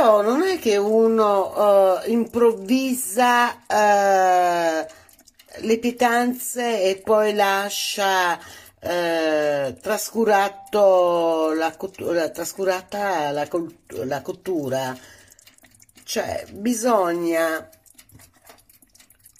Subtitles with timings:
[0.00, 4.86] però non è che uno uh, improvvisa uh,
[5.58, 13.46] le pietanze e poi lascia uh, trascurato la, la, trascurata la,
[13.88, 14.96] la cottura.
[16.02, 17.68] Cioè, bisogna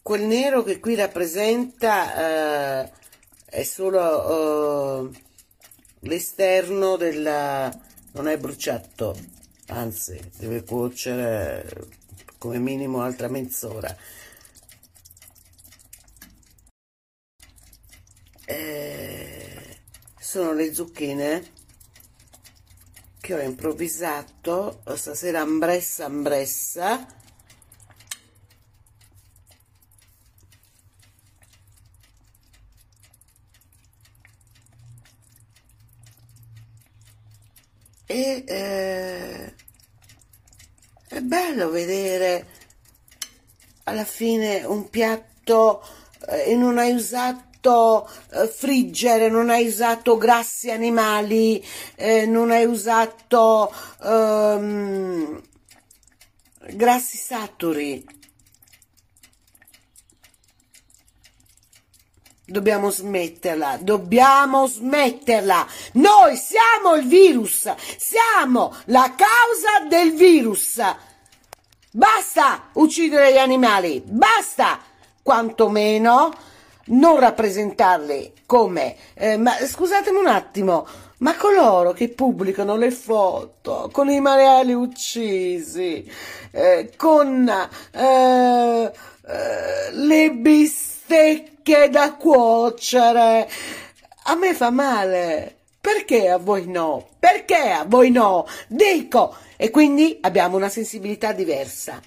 [0.03, 2.85] quel nero che qui rappresenta
[3.47, 5.11] è solo
[6.01, 7.73] l'esterno della
[8.13, 9.39] non è bruciato
[9.71, 11.89] anzi deve cuocere
[12.39, 13.96] come minimo altra mezz'ora.
[18.46, 19.79] Eh,
[20.18, 21.53] sono le zucchine
[23.21, 27.18] che ho improvvisato stasera ambressa ambressa.
[38.06, 39.55] E eh,
[41.11, 42.47] è bello vedere
[43.84, 45.83] alla fine un piatto
[46.29, 51.65] eh, e non hai usato eh, friggere, non hai usato grassi animali,
[51.97, 55.43] eh, non hai usato ehm,
[56.75, 58.19] grassi saturi
[62.51, 65.65] Dobbiamo smetterla, dobbiamo smetterla.
[65.93, 70.83] Noi siamo il virus, siamo la causa del virus.
[71.93, 74.79] Basta uccidere gli animali, basta,
[75.23, 76.33] quantomeno
[76.87, 78.97] non rappresentarli come...
[79.15, 80.87] Eh, ma scusatemi un attimo,
[81.19, 86.09] ma coloro che pubblicano le foto con i maiali uccisi,
[86.53, 88.93] eh, con eh,
[89.27, 93.49] eh le bistecche che da cuocere.
[94.25, 95.59] A me fa male.
[95.81, 97.09] Perché a voi no?
[97.19, 98.47] Perché a voi no?
[98.69, 99.34] Dico!
[99.56, 102.00] E quindi abbiamo una sensibilità diversa.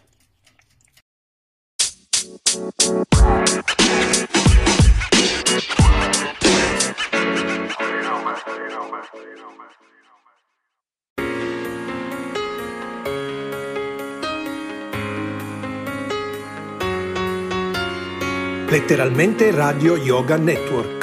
[18.69, 21.02] Letteralmente Radio Yoga Network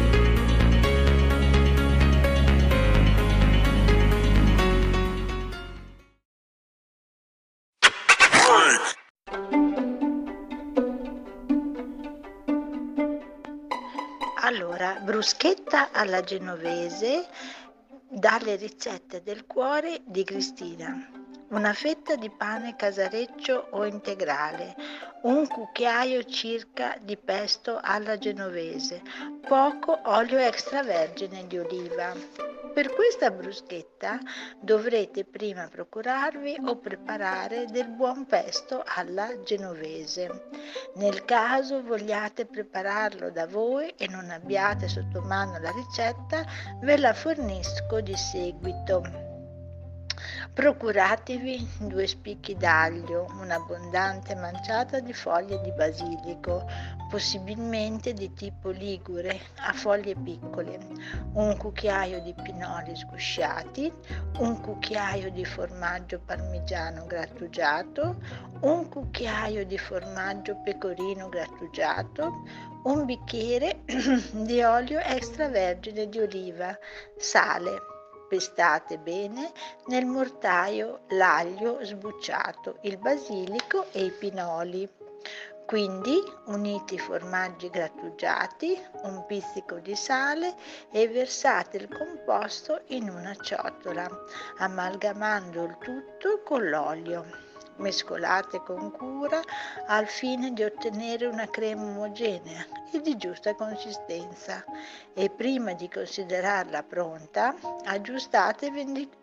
[14.99, 17.27] Bruschetta alla genovese
[18.09, 21.20] dalle ricette del cuore di Cristina.
[21.51, 24.73] Una fetta di pane casareccio o integrale,
[25.23, 29.01] un cucchiaio circa di pesto alla genovese,
[29.45, 32.13] poco olio extravergine di oliva.
[32.73, 34.17] Per questa bruschetta
[34.61, 40.47] dovrete prima procurarvi o preparare del buon pesto alla genovese.
[40.95, 46.45] Nel caso vogliate prepararlo da voi e non abbiate sotto mano la ricetta,
[46.79, 49.30] ve la fornisco di seguito.
[50.53, 56.67] Procuratevi due spicchi d'aglio, un'abbondante manciata di foglie di basilico,
[57.09, 60.77] possibilmente di tipo ligure, a foglie piccole,
[61.35, 63.93] un cucchiaio di pinoli sgusciati,
[64.39, 68.17] un cucchiaio di formaggio parmigiano grattugiato,
[68.61, 72.43] un cucchiaio di formaggio pecorino grattugiato,
[72.83, 73.83] un bicchiere
[74.31, 76.77] di olio extravergine di oliva,
[77.17, 77.90] sale,
[78.31, 79.51] pestate bene
[79.87, 84.89] nel mortaio l'aglio sbucciato, il basilico e i pinoli.
[85.65, 86.15] Quindi
[86.45, 90.55] unite i formaggi grattugiati, un pizzico di sale
[90.91, 94.09] e versate il composto in una ciotola,
[94.59, 99.41] amalgamando il tutto con l'olio mescolate con cura
[99.87, 104.63] al fine di ottenere una crema omogenea e di giusta consistenza
[105.13, 108.71] e prima di considerarla pronta aggiustate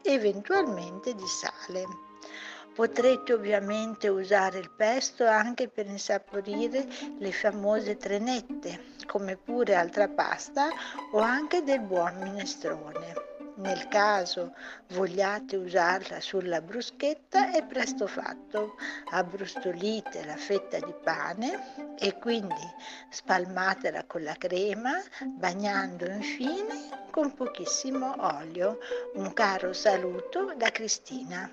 [0.03, 2.06] eventualmente di sale.
[2.75, 6.87] Potrete ovviamente usare il pesto anche per insaporire
[7.19, 10.69] le famose trenette, come pure altra pasta
[11.11, 13.28] o anche del buon minestrone.
[13.59, 14.55] Nel caso
[14.91, 18.77] vogliate usarla sulla bruschetta è presto fatto.
[19.11, 22.55] Abbrustolite la fetta di pane e quindi
[23.11, 24.93] spalmatela con la crema,
[25.27, 28.79] bagnando infine con pochissimo olio.
[29.15, 31.51] Un caro saluto da Cristina.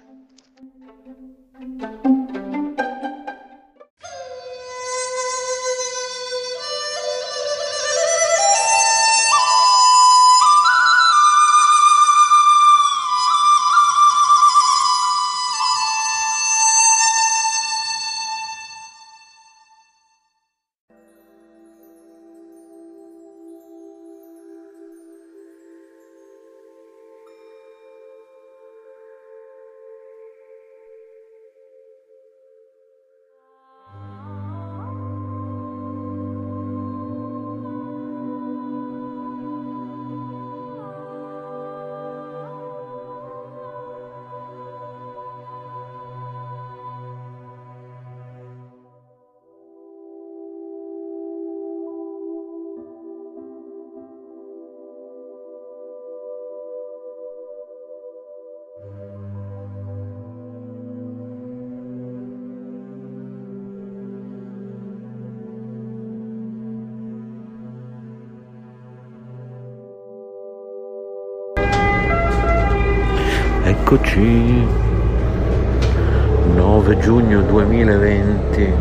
[73.87, 74.65] Eccoci,
[76.55, 78.73] 9 giugno 2020,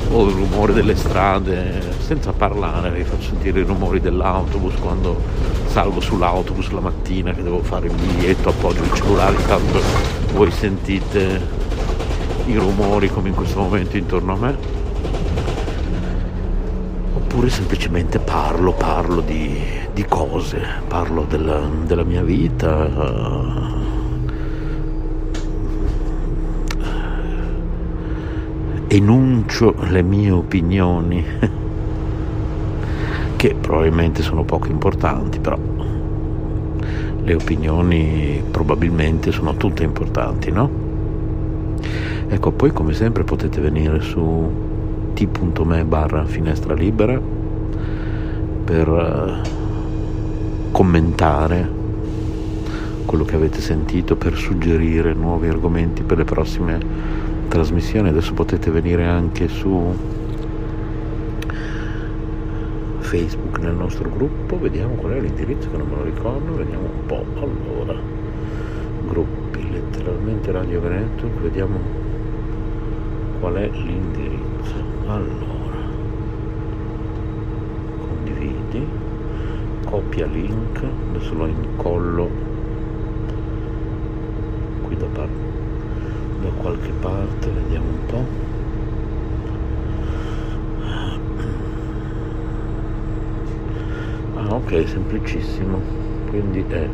[0.10, 5.22] o il rumore delle strade, senza parlare, vi faccio sentire i rumori dell'autobus quando
[5.66, 9.82] salgo sull'autobus la mattina che devo fare il biglietto, appoggio il cellulare, intanto
[10.32, 11.42] voi sentite
[12.46, 14.58] i rumori come in questo momento intorno a me.
[17.16, 19.60] Oppure semplicemente parlo, parlo di,
[19.94, 22.90] di cose, parlo della, della mia vita,
[28.88, 31.66] enuncio le mie opinioni,
[33.38, 35.58] che probabilmente sono poco importanti, però
[37.22, 40.70] le opinioni probabilmente sono tutte importanti, no?
[42.28, 44.52] Ecco, poi come sempre potete venire su
[45.14, 47.20] t.me barra finestra libera
[48.66, 49.50] per eh,
[50.72, 51.70] commentare
[53.06, 56.80] quello che avete sentito, per suggerire nuovi argomenti per le prossime
[57.48, 60.16] trasmissione adesso potete venire anche su
[63.08, 67.06] Facebook nel nostro gruppo vediamo qual è l'indirizzo che non me lo ricordo vediamo un
[67.06, 67.98] po' allora
[69.08, 71.80] gruppi letteralmente Radio Veneto vediamo
[73.40, 75.78] qual è l'indirizzo allora
[78.08, 78.88] condividi
[79.86, 82.30] copia link adesso lo incollo
[84.84, 85.48] qui da parte
[86.42, 88.26] da qualche parte, vediamo un po'.
[94.36, 95.80] Ah ok, semplicissimo,
[96.30, 96.90] quindi è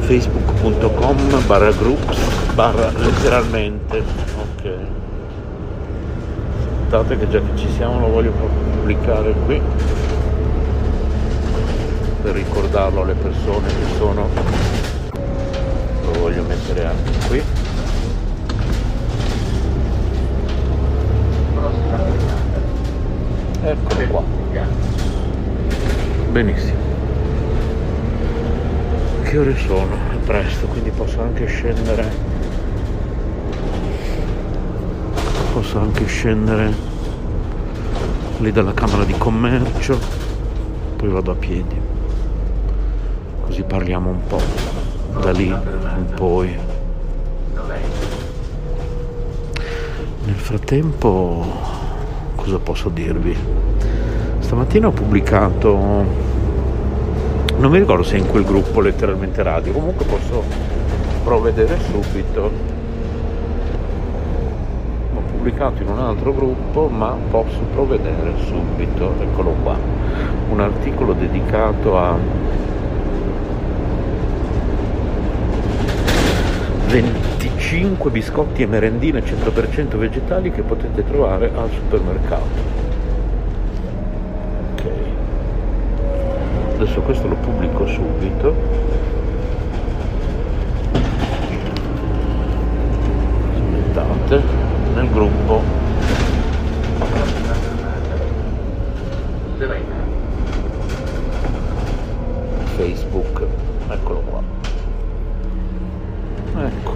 [0.00, 2.18] facebook.com barra groups
[2.54, 3.98] barra letteralmente.
[3.98, 4.76] Ok.
[6.58, 9.60] Aspettate che già che ci siamo lo voglio pubblicare qui
[12.20, 14.28] per ricordarlo alle persone che sono.
[16.02, 17.53] Lo voglio mettere anche qui
[24.04, 24.64] eccolo qua.
[26.30, 26.82] Benissimo.
[29.22, 29.94] Che ore sono?
[30.12, 32.32] è presto quindi posso anche scendere.
[35.52, 36.72] Posso anche scendere
[38.38, 39.98] lì dalla camera di commercio.
[40.96, 41.80] Poi vado a piedi.
[43.46, 44.42] Così parliamo un po'
[45.20, 46.56] da lì in poi.
[50.24, 51.46] Nel frattempo
[52.34, 53.63] cosa posso dirvi?
[54.44, 55.74] Stamattina ho pubblicato,
[57.56, 60.44] non mi ricordo se in quel gruppo letteralmente radio, comunque posso
[61.24, 62.50] provvedere subito.
[65.14, 69.78] Ho pubblicato in un altro gruppo ma posso provvedere subito, eccolo qua,
[70.50, 72.16] un articolo dedicato a
[76.86, 82.73] 25 biscotti e merendine 100% vegetali che potete trovare al supermercato.
[86.94, 88.54] Adesso questo lo pubblico subito.
[93.52, 94.42] Aspettate,
[94.94, 95.60] nel gruppo.
[102.76, 103.46] Facebook,
[103.88, 104.42] eccolo qua.
[106.64, 106.94] Ecco,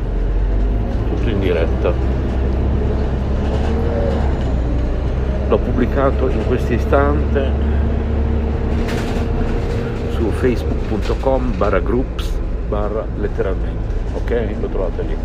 [1.09, 1.93] tutto in diretta.
[5.49, 7.88] L'ho pubblicato in questo istante
[10.38, 12.30] facebook.com barra groups
[12.68, 14.54] barra letteralmente ok?
[14.61, 15.16] Lo trovate lì.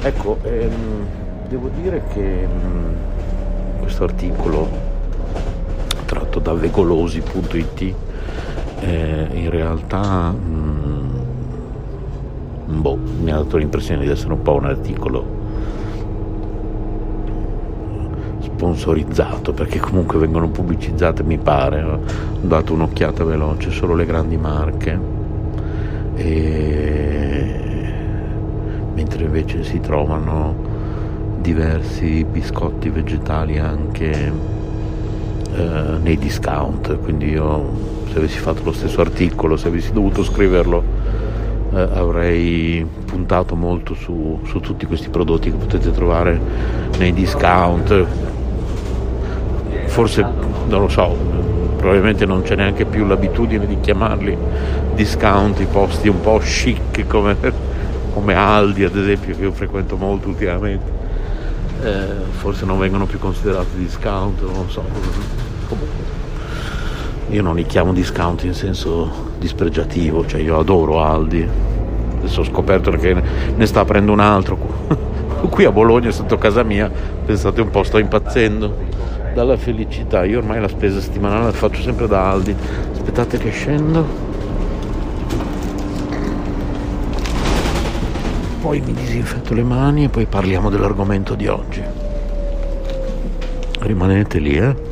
[0.00, 1.06] Ecco ehm,
[1.48, 4.68] devo dire che mh, questo articolo
[6.04, 7.94] tratto da vegolosi.it
[8.80, 11.24] eh, in realtà mh,
[12.66, 15.37] boh, mi ha dato l'impressione di essere un po' un articolo
[18.58, 22.00] sponsorizzato perché comunque vengono pubblicizzate mi pare ho
[22.40, 25.16] dato un'occhiata veloce solo le grandi marche.
[26.16, 27.60] E...
[28.94, 30.56] mentre invece si trovano
[31.40, 34.32] diversi biscotti vegetali anche
[35.54, 40.82] eh, nei discount quindi io se avessi fatto lo stesso articolo se avessi dovuto scriverlo
[41.74, 46.40] eh, avrei puntato molto su, su tutti questi prodotti che potete trovare
[46.98, 48.27] nei discount
[49.98, 50.24] forse
[50.68, 51.12] non lo so,
[51.76, 54.38] probabilmente non c'è neanche più l'abitudine di chiamarli
[54.94, 57.36] discount, i posti un po' chic come,
[58.12, 60.88] come Aldi ad esempio che io frequento molto ultimamente,
[61.82, 64.84] eh, forse non vengono più considerati discount, non lo so.
[65.66, 65.96] Comunque,
[67.30, 71.44] io non li chiamo discount in senso dispregiativo, cioè io adoro Aldi,
[72.18, 73.20] adesso ho scoperto che
[73.56, 74.56] ne sta aprendo un altro
[75.50, 76.88] qui a Bologna sotto casa mia,
[77.26, 80.24] pensate un po' sto impazzendo dalla felicità.
[80.24, 82.54] Io ormai la spesa settimanale la faccio sempre da Aldi.
[82.92, 84.26] Aspettate che scendo.
[88.60, 91.82] Poi mi disinfetto le mani e poi parliamo dell'argomento di oggi.
[93.80, 94.86] Rimanete lì, eh.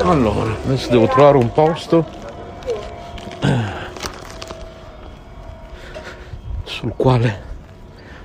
[0.00, 2.06] Allora, adesso devo trovare un posto
[6.62, 7.42] sul quale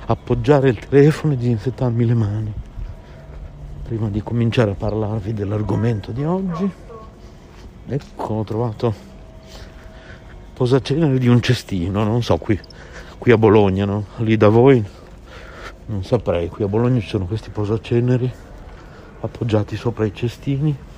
[0.06, 2.54] appoggiare il telefono e disinfettarmi le mani
[3.84, 6.72] prima di cominciare a parlarvi dell'argomento di oggi.
[7.88, 8.94] Ecco, ho trovato
[10.54, 12.60] posacenere di un cestino, non so qui,
[13.18, 14.06] qui a Bologna, no?
[14.18, 14.84] Lì da voi
[15.88, 18.32] non saprei, qui a Bologna ci sono questi posaceneri
[19.22, 20.92] appoggiati sopra i cestini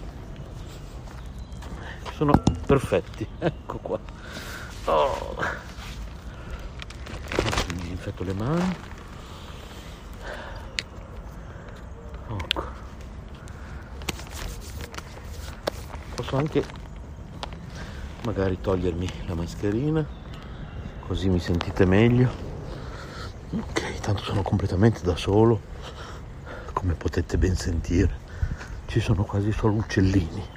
[2.16, 2.32] sono
[2.66, 3.28] perfetti.
[3.40, 4.00] Ecco qua.
[4.86, 5.36] Oh.
[7.68, 8.76] mi disinfetto le mani.
[12.30, 12.64] Ecco.
[16.16, 16.64] Posso anche
[18.24, 20.04] magari togliermi la mascherina
[21.06, 22.30] così mi sentite meglio.
[23.52, 25.60] Ok tanto sono completamente da solo
[26.72, 28.24] come potete ben sentire.
[28.86, 30.55] Ci sono quasi solo uccellini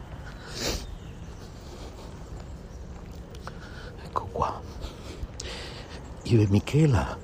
[6.25, 7.17] io e Michela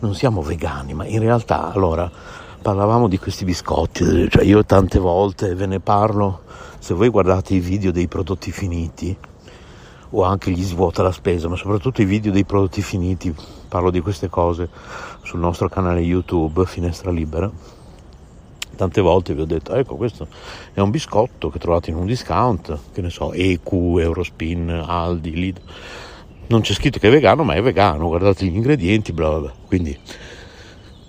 [0.00, 2.10] non siamo vegani, ma in realtà allora
[2.62, 6.42] parlavamo di questi biscotti, cioè io tante volte ve ne parlo,
[6.78, 9.16] se voi guardate i video dei prodotti finiti
[10.10, 13.34] o anche gli svuota la spesa, ma soprattutto i video dei prodotti finiti,
[13.68, 14.68] parlo di queste cose
[15.22, 17.50] sul nostro canale YouTube Finestra Libera.
[18.80, 20.26] Tante volte vi ho detto, ecco questo
[20.72, 25.60] è un biscotto che trovate in un discount, che ne so, EQ, Eurospin, Aldi, Lidl
[26.46, 29.52] non c'è scritto che è vegano, ma è vegano, guardate gli ingredienti, bla bla bla.
[29.66, 29.94] Quindi,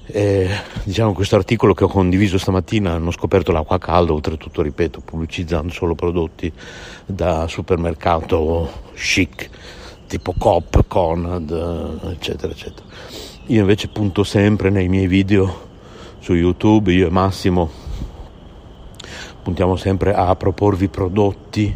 [0.07, 0.49] eh,
[0.83, 5.95] diciamo, questo articolo che ho condiviso stamattina hanno scoperto l'acqua calda, oltretutto, ripeto, pubblicizzando solo
[5.95, 6.51] prodotti
[7.05, 9.49] da supermercato chic,
[10.07, 12.85] tipo Coop, Conad, eccetera, eccetera.
[13.45, 15.69] Io invece punto sempre nei miei video
[16.21, 17.67] su YouTube, io e Massimo,
[19.41, 21.75] puntiamo sempre a proporvi prodotti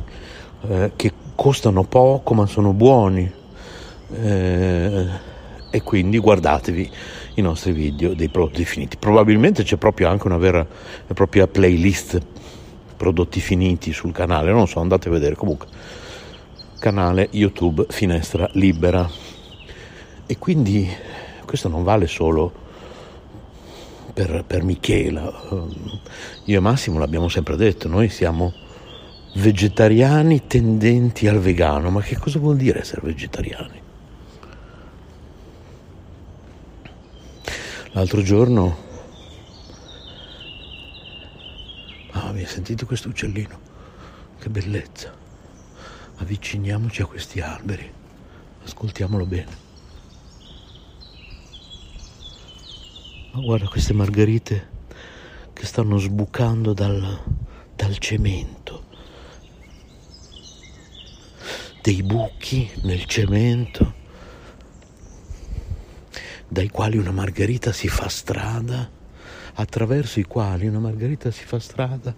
[0.69, 3.29] eh, che costano poco ma sono buoni
[4.13, 5.05] eh,
[5.71, 6.91] e quindi guardatevi
[7.33, 8.97] i nostri video dei prodotti finiti.
[8.97, 10.65] Probabilmente c'è proprio anche una vera
[11.07, 12.21] e propria playlist
[12.95, 15.67] prodotti finiti sul canale, non so, andate a vedere comunque.
[16.77, 19.09] Canale YouTube Finestra Libera.
[20.27, 20.87] E quindi
[21.45, 22.64] questo non vale solo
[24.15, 25.31] per, per Michela.
[26.45, 28.51] Io e Massimo l'abbiamo sempre detto, noi siamo
[29.35, 33.83] vegetariani tendenti al vegano, ma che cosa vuol dire essere vegetariani?
[37.91, 38.85] L'altro giorno
[42.45, 43.59] mia, sentite questo uccellino,
[44.39, 45.13] che bellezza.
[46.17, 47.91] Avviciniamoci a questi alberi,
[48.63, 49.64] ascoltiamolo bene.
[53.37, 54.69] Guarda queste margherite
[55.51, 57.21] che stanno sbucando dal,
[57.75, 58.83] dal cemento.
[61.81, 64.03] Dei buchi nel cemento
[66.47, 68.89] dai quali una margherita si fa strada,
[69.55, 72.15] attraverso i quali una margherita si fa strada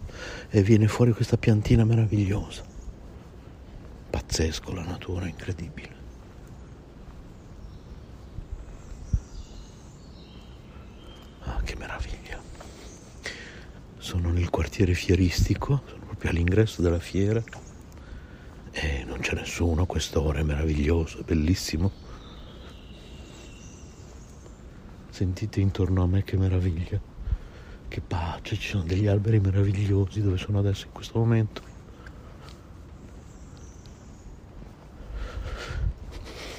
[0.50, 2.64] e viene fuori questa piantina meravigliosa.
[4.12, 5.97] Pazzesco la natura, incredibile.
[11.48, 12.38] Ah, che meraviglia.
[13.98, 17.42] Sono nel quartiere fieristico, sono proprio all'ingresso della fiera
[18.72, 21.92] e non c'è nessuno quest'ora, è meraviglioso, è bellissimo.
[25.10, 27.00] Sentite intorno a me che meraviglia,
[27.88, 31.62] che pace, ci sono degli alberi meravigliosi dove sono adesso in questo momento.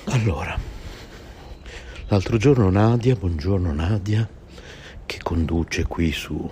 [0.07, 0.59] Allora,
[2.09, 4.29] l'altro giorno Nadia, buongiorno Nadia,
[5.09, 6.51] che conduce qui su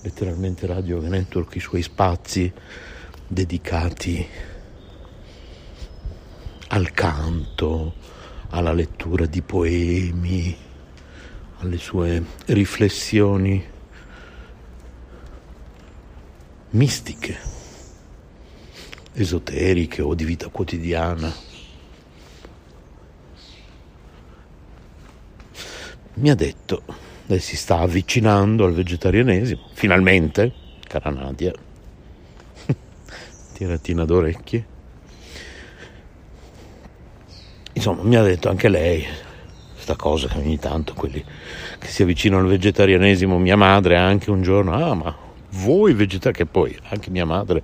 [0.00, 2.50] letteralmente Radio Network i suoi spazi
[3.28, 4.26] dedicati
[6.68, 7.92] al canto,
[8.48, 10.56] alla lettura di poemi,
[11.58, 13.62] alle sue riflessioni
[16.70, 17.38] mistiche,
[19.12, 21.30] esoteriche o di vita quotidiana.
[26.14, 30.52] Mi ha detto, lei si sta avvicinando al vegetarianesimo, finalmente,
[30.86, 31.52] cara Nadia,
[33.54, 34.66] tiratina d'orecchie.
[37.72, 39.02] Insomma, mi ha detto anche lei,
[39.72, 41.24] questa cosa che ogni tanto quelli
[41.78, 45.16] che si avvicinano al vegetarianesimo, mia madre anche un giorno, ah ma
[45.52, 47.62] voi vegetariani, che poi anche mia madre,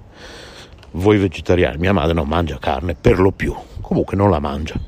[0.92, 4.80] voi vegetariani, mia madre non mangia carne per lo più, comunque non la mangia.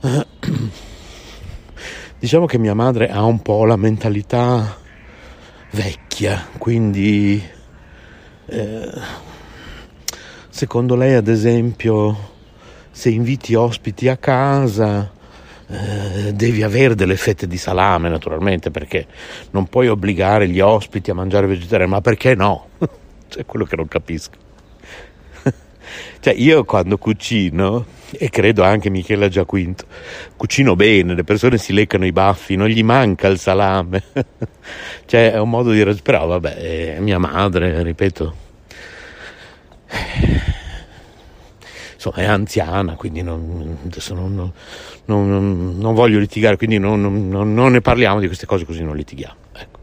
[2.20, 4.76] Diciamo che mia madre ha un po' la mentalità
[5.70, 7.42] vecchia, quindi
[8.44, 8.90] eh,
[10.50, 12.32] secondo lei ad esempio
[12.90, 15.10] se inviti ospiti a casa
[15.66, 19.06] eh, devi avere delle fette di salame naturalmente perché
[19.52, 22.68] non puoi obbligare gli ospiti a mangiare vegetariano, ma perché no?
[23.28, 24.49] Cioè quello che non capisco.
[26.20, 29.86] Cioè io quando cucino, e credo anche Michela Giaquinto,
[30.36, 34.02] cucino bene, le persone si leccano i baffi, non gli manca il salame.
[35.06, 35.84] cioè è un modo di...
[36.02, 38.48] però vabbè, mia madre, ripeto
[42.00, 43.76] insomma, è anziana, quindi non,
[44.08, 44.52] non,
[45.04, 47.28] non, non voglio litigare, quindi non,
[47.70, 49.36] ne parliamo di queste cose così non litighiamo.
[49.52, 49.79] Ecco.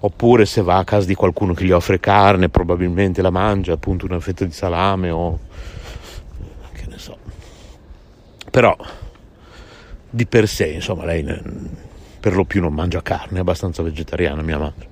[0.00, 4.06] Oppure se va a casa di qualcuno che gli offre carne, probabilmente la mangia, appunto
[4.06, 5.38] una fetta di salame o
[6.72, 7.16] che ne so.
[8.50, 8.76] Però
[10.10, 11.24] di per sé, insomma, lei
[12.20, 14.88] per lo più non mangia carne, è abbastanza vegetariana mia madre.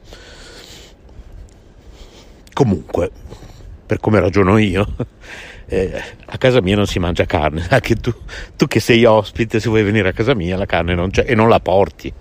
[2.53, 3.11] Comunque,
[3.87, 4.87] per come ragiono io,
[5.67, 8.13] eh, a casa mia non si mangia carne, anche tu,
[8.57, 11.35] tu, che sei ospite, se vuoi venire a casa mia la carne non c'è e
[11.35, 12.13] non la porti,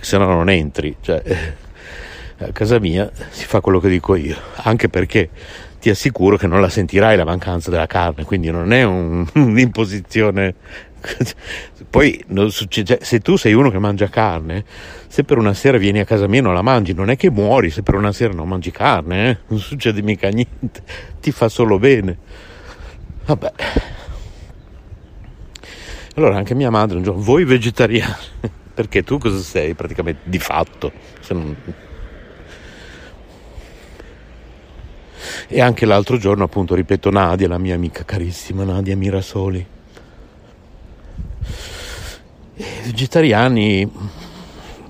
[0.00, 0.96] se no non entri.
[1.00, 1.54] Cioè, eh,
[2.48, 5.30] a casa mia si fa quello che dico io, anche perché
[5.82, 10.54] ti assicuro che non la sentirai la mancanza della carne, quindi non è un, un'imposizione.
[11.90, 14.64] Poi succede, cioè, se tu sei uno che mangia carne,
[15.08, 17.30] se per una sera vieni a casa mia e non la mangi, non è che
[17.30, 19.38] muori se per una sera non mangi carne, eh?
[19.48, 20.82] non succede mica niente,
[21.20, 22.16] ti fa solo bene.
[23.26, 23.52] Vabbè.
[26.14, 28.14] Allora anche mia madre un giorno, voi vegetariani,
[28.72, 30.92] perché tu cosa sei praticamente di fatto?
[31.30, 31.56] Non...
[35.48, 39.66] E anche l'altro giorno appunto, ripeto, Nadia, la mia amica carissima, Nadia Mirasoli.
[42.54, 43.90] I vegetariani,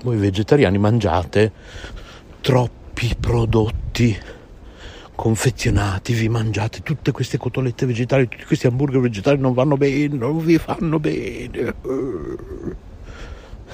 [0.03, 1.51] voi vegetariani mangiate
[2.41, 4.17] troppi prodotti
[5.15, 10.43] confezionati, vi mangiate tutte queste cotolette vegetali, tutti questi hamburger vegetali non vanno bene, non
[10.43, 11.73] vi fanno bene.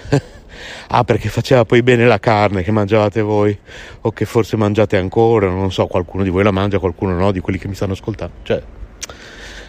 [0.87, 3.57] ah, perché faceva poi bene la carne che mangiavate voi,
[4.01, 7.39] o che forse mangiate ancora, non so, qualcuno di voi la mangia, qualcuno no, di
[7.39, 8.35] quelli che mi stanno ascoltando.
[8.43, 8.61] Cioè,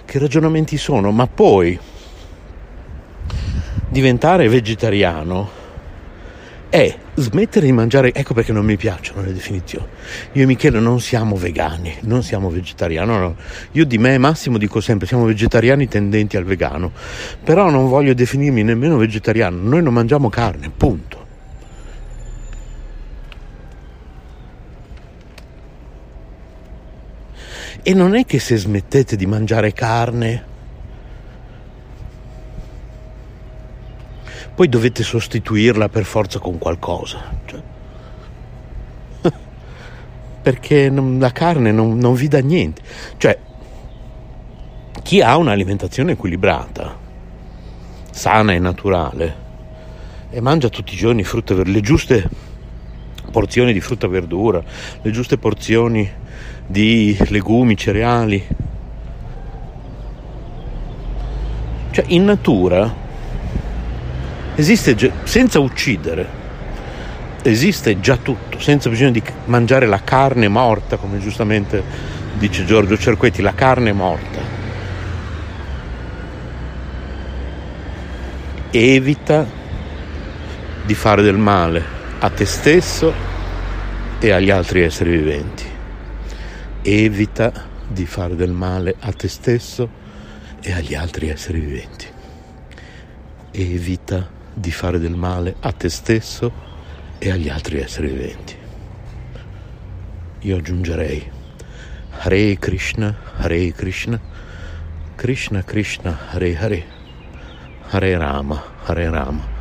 [0.05, 1.11] che ragionamenti sono?
[1.11, 1.79] Ma poi
[3.89, 5.60] diventare vegetariano
[6.71, 9.87] è smettere di mangiare, ecco perché non mi piacciono le definizioni.
[10.33, 13.37] Io e Michele non siamo vegani, non siamo vegetariani, no, no.
[13.73, 16.93] io di me Massimo dico sempre siamo vegetariani tendenti al vegano,
[17.43, 21.19] però non voglio definirmi nemmeno vegetariano, noi non mangiamo carne, punto.
[27.83, 30.45] E non è che se smettete di mangiare carne,
[34.61, 37.19] poi dovete sostituirla per forza con qualcosa.
[37.47, 37.63] Cioè,
[40.43, 42.83] perché la carne non, non vi dà niente.
[43.17, 43.39] Cioè,
[45.03, 46.95] chi ha un'alimentazione equilibrata,
[48.11, 49.37] sana e naturale,
[50.29, 52.29] e mangia tutti i giorni frutta le giuste
[53.33, 54.63] porzioni di frutta e verdura,
[55.01, 56.07] le giuste porzioni
[56.67, 58.47] di legumi, cereali.
[61.93, 63.09] Cioè in natura
[64.61, 66.29] esiste senza uccidere,
[67.43, 71.83] esiste già tutto, senza bisogno di mangiare la carne morta, come giustamente
[72.39, 74.59] dice Giorgio Cerquetti, la carne morta.
[78.71, 79.47] Evita
[80.85, 81.83] di fare del male
[82.19, 83.13] a te stesso
[84.21, 85.65] e agli altri esseri viventi.
[86.83, 89.89] Evita di fare del male a te stesso
[90.61, 92.07] e agli altri esseri viventi.
[93.53, 96.53] Evita di fare del male a te stesso
[97.19, 98.55] e agli altri esseri viventi.
[100.41, 101.31] Io aggiungerei
[102.19, 104.21] Hare Krishna, Hare Krishna,
[105.17, 106.85] Krishna Krishna, Hare Hare,
[107.89, 109.59] Hare Rama, Hare Rama.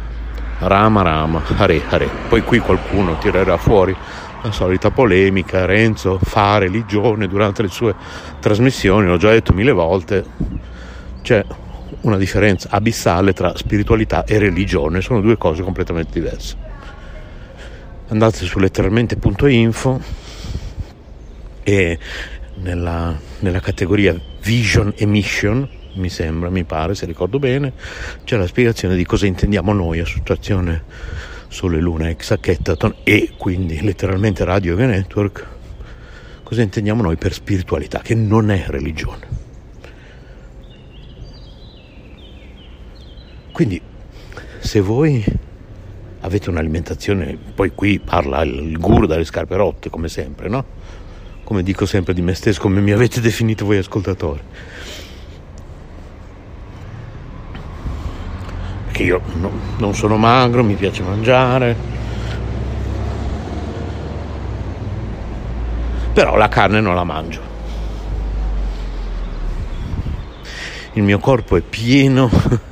[0.59, 2.09] Rama Rama, Hare Hare.
[2.27, 3.95] Poi qui qualcuno tirerà fuori
[4.41, 7.95] la solita polemica, Renzo fa religione durante le sue
[8.39, 10.25] trasmissioni, l'ho già detto mille volte,
[11.21, 11.45] c'è
[12.01, 16.55] una differenza abissale tra spiritualità e religione, sono due cose completamente diverse.
[18.07, 20.01] Andate su letteralmente.info
[21.63, 21.99] e
[22.55, 27.73] nella, nella categoria Vision e Mission mi sembra, mi pare, se ricordo bene,
[28.23, 30.83] c'è la spiegazione di cosa intendiamo noi, Associazione
[31.47, 35.45] Sole Luna Ex Hackathon e quindi letteralmente Radio Yoga Network,
[36.43, 39.38] cosa intendiamo noi per spiritualità, che non è religione.
[43.59, 43.81] Quindi
[44.59, 45.21] se voi
[46.21, 50.63] avete un'alimentazione, poi qui parla il guru dalle scarpe rotte, come sempre, no?
[51.43, 54.39] Come dico sempre di me stesso, come mi avete definito voi ascoltatori
[58.85, 61.75] perché io no, non sono magro, mi piace mangiare.
[66.13, 67.41] Però la carne non la mangio.
[70.93, 72.67] Il mio corpo è pieno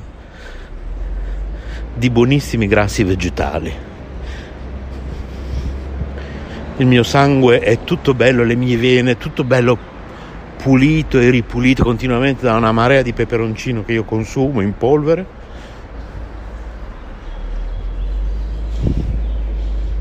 [1.98, 3.72] di buonissimi grassi vegetali.
[6.76, 9.76] Il mio sangue è tutto bello, le mie vene, tutto bello
[10.56, 15.26] pulito e ripulito continuamente da una marea di peperoncino che io consumo in polvere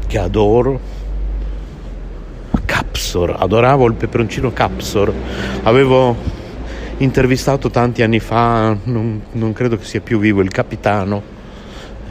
[0.08, 0.96] che adoro.
[2.66, 5.14] Capsor, adoravo il peperoncino Capsor.
[5.64, 6.16] Avevo
[6.98, 11.37] intervistato tanti anni fa, non, non credo che sia più vivo, il capitano.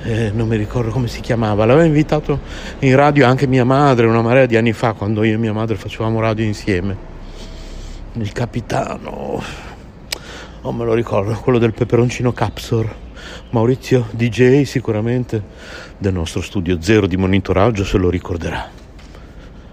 [0.07, 2.39] Eh, non mi ricordo come si chiamava, l'aveva invitato
[2.79, 5.75] in radio anche mia madre una marea di anni fa quando io e mia madre
[5.75, 6.97] facevamo radio insieme.
[8.13, 9.43] Il capitano,
[10.63, 12.95] non me lo ricordo, quello del peperoncino Capsor.
[13.51, 15.43] Maurizio DJ sicuramente
[15.99, 18.71] del nostro studio zero di monitoraggio se lo ricorderà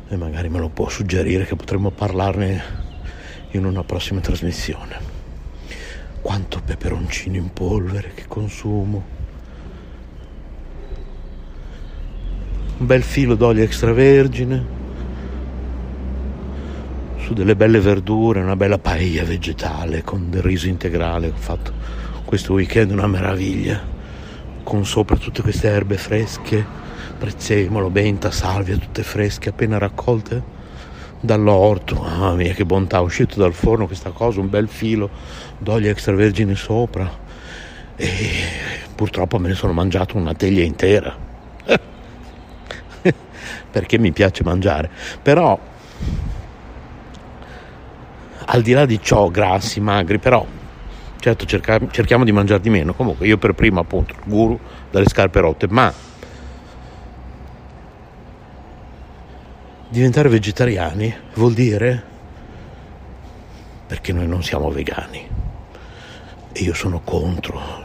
[0.10, 2.64] e magari me lo può suggerire che potremmo parlarne
[3.52, 4.98] in una prossima trasmissione.
[6.22, 9.13] Quanto peperoncino in polvere che consumo.
[12.76, 14.82] Un bel filo d'olio extravergine
[17.18, 21.28] su delle belle verdure, una bella paella vegetale con del riso integrale.
[21.28, 21.72] Ho fatto
[22.26, 23.80] questo weekend una meraviglia
[24.64, 26.66] con sopra tutte queste erbe fresche,
[27.18, 30.42] prezzemolo, benta, salvia, tutte fresche, appena raccolte
[31.22, 32.02] dall'orto.
[32.02, 35.10] Mamma mia, che bontà, è uscito dal forno questa cosa, un bel filo
[35.60, 37.10] d'olio extravergine sopra.
[37.96, 38.10] E
[38.96, 41.32] purtroppo me ne sono mangiato una teglia intera.
[43.72, 44.90] Perché mi piace mangiare.
[45.22, 45.60] Però,
[48.46, 50.46] al di là di ciò, grassi, magri, però
[51.24, 54.60] certo cerca, cerchiamo di mangiare di meno comunque io per prima appunto il guru
[54.92, 55.94] dalle scarpe rotte ma
[59.88, 62.04] diventare vegetariani vuol dire
[63.88, 65.26] perché noi non siamo vegani
[66.52, 67.83] e io sono contro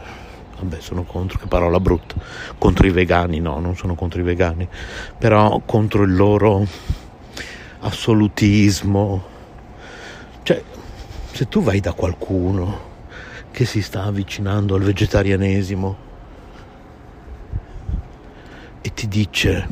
[0.59, 2.15] vabbè sono contro che parola brutta.
[2.57, 4.67] Contro i vegani no non sono contro i vegani.
[5.17, 6.65] Però contro il loro
[7.79, 9.23] assolutismo.
[10.43, 10.63] Cioè
[11.31, 12.87] se tu vai da qualcuno
[13.51, 16.07] che si sta avvicinando al vegetarianesimo
[18.81, 19.67] e ti dice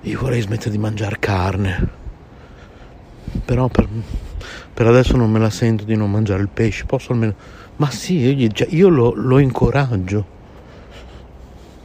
[0.00, 1.98] io vorrei smettere di mangiare carne
[3.44, 3.88] però per,
[4.72, 7.34] per adesso non me la sento di non mangiare il pesce, posso almeno...
[7.80, 10.38] Ma sì, io, cioè, io lo, lo incoraggio.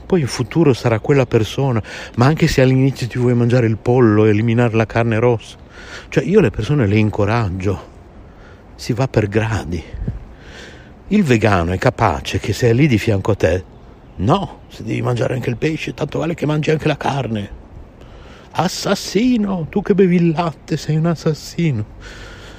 [0.05, 1.81] Poi in futuro sarà quella persona,
[2.17, 5.55] ma anche se all'inizio ti vuoi mangiare il pollo, eliminare la carne rossa.
[6.09, 7.93] Cioè io le persone le incoraggio,
[8.75, 9.81] si va per gradi.
[11.07, 13.63] Il vegano è capace che se è lì di fianco a te,
[14.17, 17.63] no, se devi mangiare anche il pesce, tanto vale che mangi anche la carne.
[18.51, 21.85] Assassino, tu che bevi il latte sei un assassino.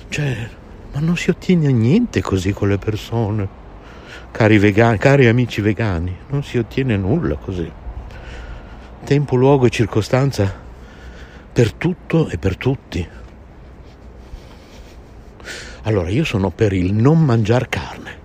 [0.09, 0.64] Cioè,
[0.97, 3.47] ma non si ottiene niente così con le persone.
[4.31, 7.71] Cari vegani, cari amici vegani, non si ottiene nulla così.
[9.05, 10.51] Tempo, luogo e circostanza
[11.53, 13.07] per tutto e per tutti.
[15.83, 18.19] Allora io sono per il non mangiare carne.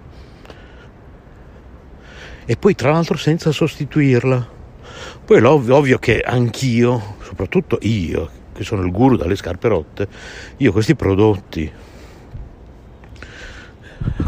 [2.46, 4.60] E poi tra l'altro senza sostituirla.
[5.26, 10.08] Poi è ovvio che anch'io, soprattutto io, che sono il guru dalle scarpe rotte,
[10.58, 11.81] io questi prodotti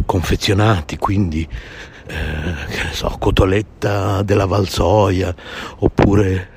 [0.06, 1.48] confezionati, quindi
[2.06, 2.16] eh,
[2.70, 5.34] che ne so, cotoletta della Valsoia
[5.78, 6.50] oppure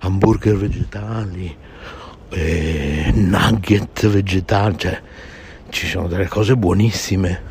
[0.00, 1.56] hamburger vegetali,
[2.28, 5.02] eh, nugget vegetali, cioè
[5.70, 7.42] ci sono delle cose buonissime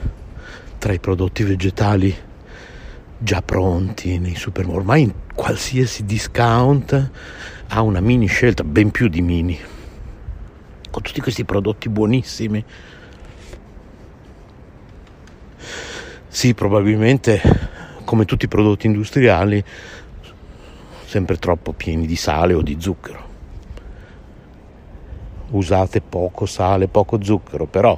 [0.77, 2.15] tra i prodotti vegetali
[3.17, 4.79] già pronti nei supermercati.
[4.79, 7.12] Ormai in qualsiasi discount
[7.67, 9.60] ha una mini scelta, ben più di mini,
[10.91, 12.63] con tutti questi prodotti buonissimi.
[16.35, 17.41] Sì, probabilmente
[18.03, 19.63] come tutti i prodotti industriali,
[21.05, 23.23] sempre troppo pieni di sale o di zucchero.
[25.51, 27.97] Usate poco sale, poco zucchero, però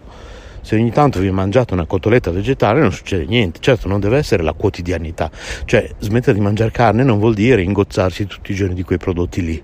[0.61, 3.59] se ogni tanto vi mangiate una cotoletta vegetale non succede niente.
[3.59, 5.31] Certo, non deve essere la quotidianità.
[5.65, 9.43] Cioè, smettere di mangiare carne non vuol dire ingozzarsi tutti i giorni di quei prodotti
[9.43, 9.63] lì.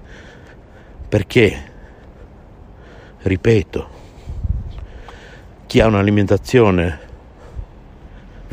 [1.08, 1.64] Perché,
[3.20, 3.90] ripeto,
[5.68, 7.12] chi ha un'alimentazione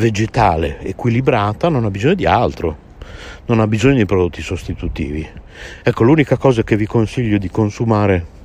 [0.01, 2.89] vegetale equilibrata non ha bisogno di altro,
[3.47, 5.29] non ha bisogno di prodotti sostitutivi.
[5.83, 8.39] Ecco, l'unica cosa che vi consiglio di consumare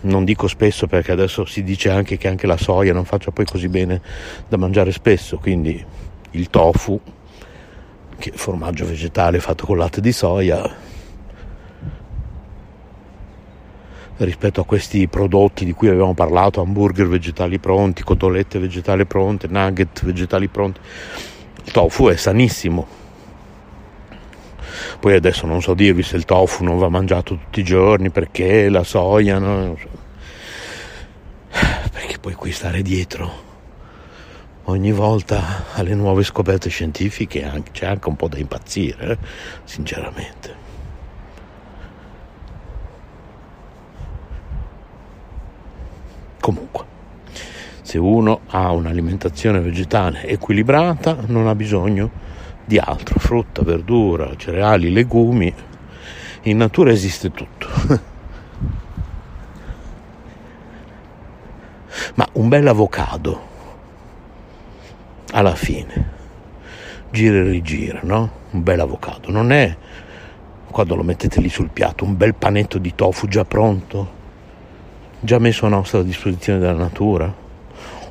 [0.00, 3.44] non dico spesso perché adesso si dice anche che anche la soia non faccia poi
[3.44, 4.00] così bene
[4.48, 5.84] da mangiare spesso, quindi
[6.30, 6.98] il tofu,
[8.18, 10.62] che è formaggio vegetale fatto con latte di soia,
[14.18, 20.04] rispetto a questi prodotti di cui avevamo parlato, hamburger vegetali pronti, cotolette vegetali pronte, nugget
[20.04, 20.80] vegetali pronti,
[21.64, 22.86] il tofu è sanissimo.
[25.00, 28.68] Poi adesso non so dirvi se il tofu non va mangiato tutti i giorni perché
[28.68, 29.76] la soia, no?
[31.92, 33.46] perché poi qui stare dietro
[34.68, 39.18] ogni volta alle nuove scoperte scientifiche c'è anche un po' da impazzire, eh?
[39.64, 40.57] sinceramente.
[46.48, 46.84] Comunque,
[47.82, 52.10] se uno ha un'alimentazione vegetale equilibrata non ha bisogno
[52.64, 55.54] di altro, frutta, verdura, cereali, legumi.
[56.44, 57.68] In natura esiste tutto.
[62.14, 63.46] Ma un bel avocado,
[65.32, 66.12] alla fine,
[67.10, 68.30] gira e rigira, no?
[68.52, 69.30] Un bel avocado.
[69.30, 69.76] Non è
[70.70, 74.16] quando lo mettete lì sul piatto, un bel panetto di tofu già pronto,
[75.20, 77.46] già messo a nostra disposizione dalla natura.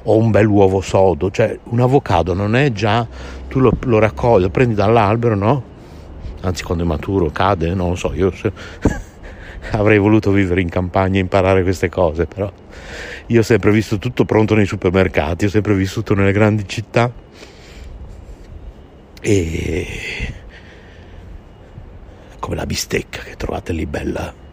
[0.03, 3.05] O un bel uovo sodo, cioè un avocado non è già,
[3.49, 5.63] tu lo, lo raccogli, lo prendi dall'albero, no?
[6.41, 8.51] Anzi quando è maturo cade, non lo so, io se,
[9.71, 12.49] avrei voluto vivere in campagna e imparare queste cose, però
[13.25, 17.11] io ho sempre visto tutto pronto nei supermercati, ho sempre vissuto nelle grandi città.
[19.19, 19.87] E
[22.39, 24.45] come la bistecca che trovate lì bella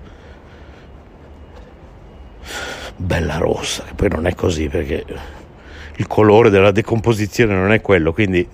[2.97, 5.05] bella rossa, che poi non è così perché
[5.97, 8.47] il colore della decomposizione non è quello, quindi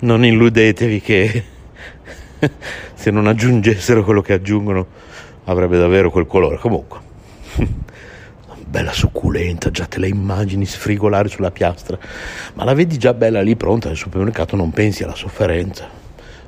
[0.00, 1.44] non illudetevi che
[2.94, 4.86] se non aggiungessero quello che aggiungono
[5.44, 6.58] avrebbe davvero quel colore.
[6.58, 6.98] Comunque,
[8.66, 11.98] bella succulenta, già te la immagini sfrigolare sulla piastra,
[12.54, 15.98] ma la vedi già bella lì pronta nel supermercato, non pensi alla sofferenza.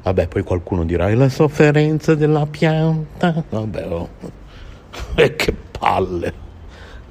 [0.03, 3.45] Vabbè, poi qualcuno dirà, la sofferenza della pianta?
[3.49, 4.09] Vabbè, oh.
[5.15, 6.42] e che palle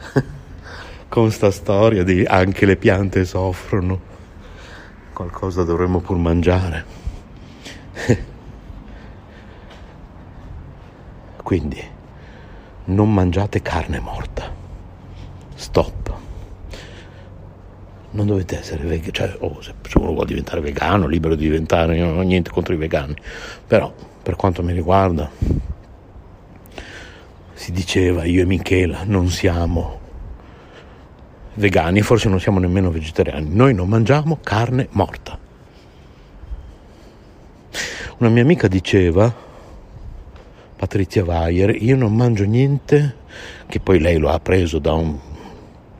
[1.07, 3.99] con sta storia di anche le piante soffrono,
[5.13, 6.85] qualcosa dovremmo pur mangiare.
[11.43, 11.83] Quindi
[12.85, 14.49] non mangiate carne morta.
[15.53, 16.13] Stop.
[18.11, 22.05] Non dovete essere vegani, cioè oh, se uno vuole diventare vegano, libero di diventare, io
[22.05, 23.15] non ho niente contro i vegani,
[23.65, 25.29] però per quanto mi riguarda
[27.61, 29.99] si diceva io e Michela non siamo
[31.53, 35.37] vegani, forse non siamo nemmeno vegetariani, noi non mangiamo carne morta.
[38.17, 39.31] Una mia amica diceva,
[40.75, 43.17] Patrizia Weyer, io non mangio niente,
[43.67, 45.15] che poi lei lo ha preso da un,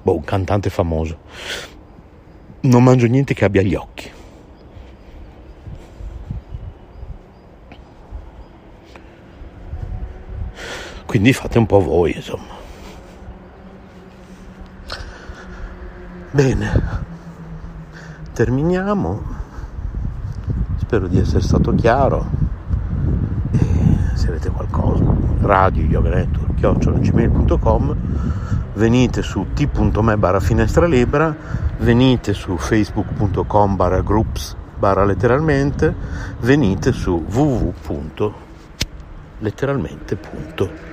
[0.02, 1.19] boh, un cantante famoso,
[2.62, 4.10] non mangio niente che abbia gli occhi.
[11.12, 12.54] Quindi fate un po' voi, insomma.
[16.32, 16.82] Bene,
[18.32, 19.21] terminiamo.
[20.78, 22.30] Spero di essere stato chiaro.
[23.52, 23.60] E
[24.13, 25.04] se avete qualcosa,
[25.41, 27.95] radio yoga network chiocciolagmail.com
[28.76, 31.36] venite su t.me barra finestra libera,
[31.80, 35.93] venite su facebook.com barra groups barra letteralmente,
[36.39, 37.21] venite su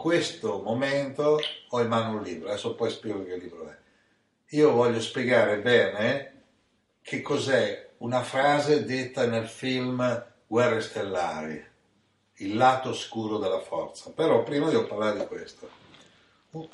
[0.00, 3.76] Questo momento ho in mano un libro, adesso poi spiego che libro è.
[4.56, 6.42] Io voglio spiegare bene
[7.02, 11.62] che cos'è una frase detta nel film Guerre Stellari,
[12.36, 14.10] il lato oscuro della forza.
[14.14, 15.68] Però prima devo parlare di questo.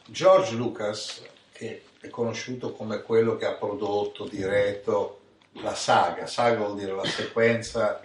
[0.04, 5.20] George Lucas, che è conosciuto come quello che ha prodotto, diretto
[5.54, 8.00] la saga, saga vuol dire la sequenza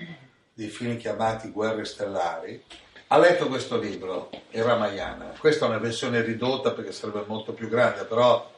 [0.51, 2.63] di film chiamati Guerre Stellari,
[3.13, 5.33] ha letto questo libro, il Ramayana.
[5.37, 8.49] Questa è una versione ridotta perché sarebbe molto più grande, però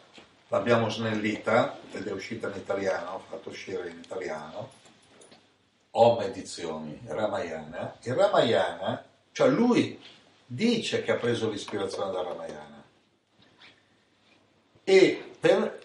[0.50, 4.74] l'abbiamo snellita ed è uscita in italiano, ho fatto uscire in italiano.
[5.90, 7.96] Om edizioni, Ramayana.
[8.04, 10.00] Il Ramayana, cioè lui
[10.46, 12.84] dice che ha preso l'ispirazione dal Ramayana.
[14.84, 15.82] E per,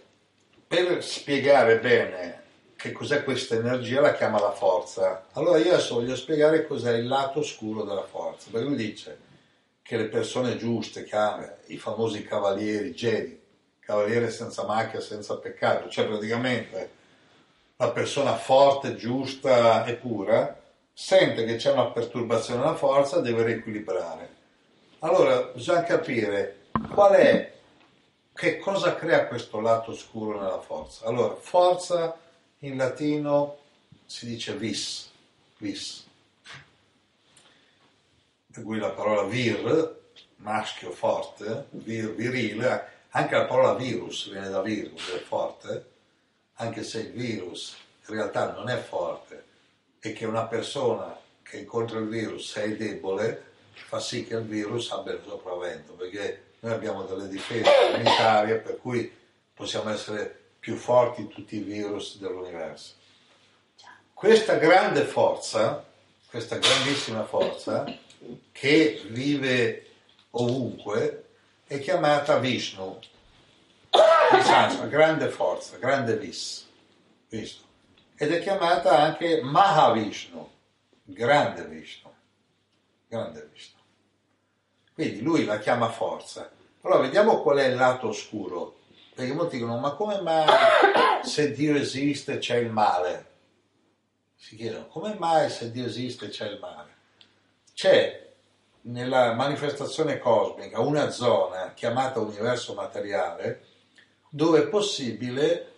[0.67, 2.43] per spiegare bene
[2.79, 5.27] che cos'è questa energia la chiama la forza.
[5.33, 9.19] Allora io adesso voglio spiegare cos'è il lato oscuro della forza, perché lui dice
[9.83, 13.41] che le persone giuste, ha i famosi cavalieri, Jedi,
[13.81, 16.91] cavaliere senza macchia, senza peccato, cioè praticamente
[17.79, 20.57] la persona forte, giusta e pura,
[20.93, 24.37] sente che c'è una perturbazione della forza, deve riequilibrare.
[25.01, 27.53] Allora bisogna capire qual è,
[28.33, 31.07] che cosa crea questo lato oscuro nella forza.
[31.07, 32.17] Allora, forza
[32.61, 33.59] in latino
[34.07, 35.11] si dice vis,
[35.59, 36.07] vis.
[38.53, 39.97] Per cui la parola vir,
[40.37, 45.85] maschio forte, vir, virile, anche la parola virus viene da virus, è forte,
[46.55, 47.77] anche se il virus
[48.09, 49.45] in realtà non è forte
[50.01, 54.91] e che una persona che incontra il virus è debole, fa sì che il virus
[54.91, 59.11] abbia il sopravvento, perché noi abbiamo delle difese immunitarie per cui
[59.55, 62.95] possiamo essere più forti di tutti i virus dell'universo.
[64.13, 65.85] Questa grande forza,
[66.29, 67.85] questa grandissima forza,
[68.53, 69.87] che vive
[70.31, 71.25] ovunque,
[71.67, 72.99] è chiamata Vishnu,
[73.93, 76.67] in grande forza, grande vis,
[77.29, 77.65] Vishnu.
[78.17, 80.51] ed è chiamata anche Mahavishnu,
[81.05, 82.13] grande Vishnu,
[83.07, 83.79] grande Vishnu.
[84.93, 86.51] Quindi lui la chiama forza.
[86.81, 88.78] Allora vediamo qual è il lato oscuro
[89.19, 90.47] perché molti dicono, ma come mai
[91.25, 93.27] se Dio esiste c'è il male?
[94.37, 96.91] si chiedono come mai se Dio esiste c'è il male.
[97.75, 98.29] C'è
[98.83, 103.65] nella manifestazione cosmica una zona chiamata universo materiale
[104.31, 105.73] dove è possibile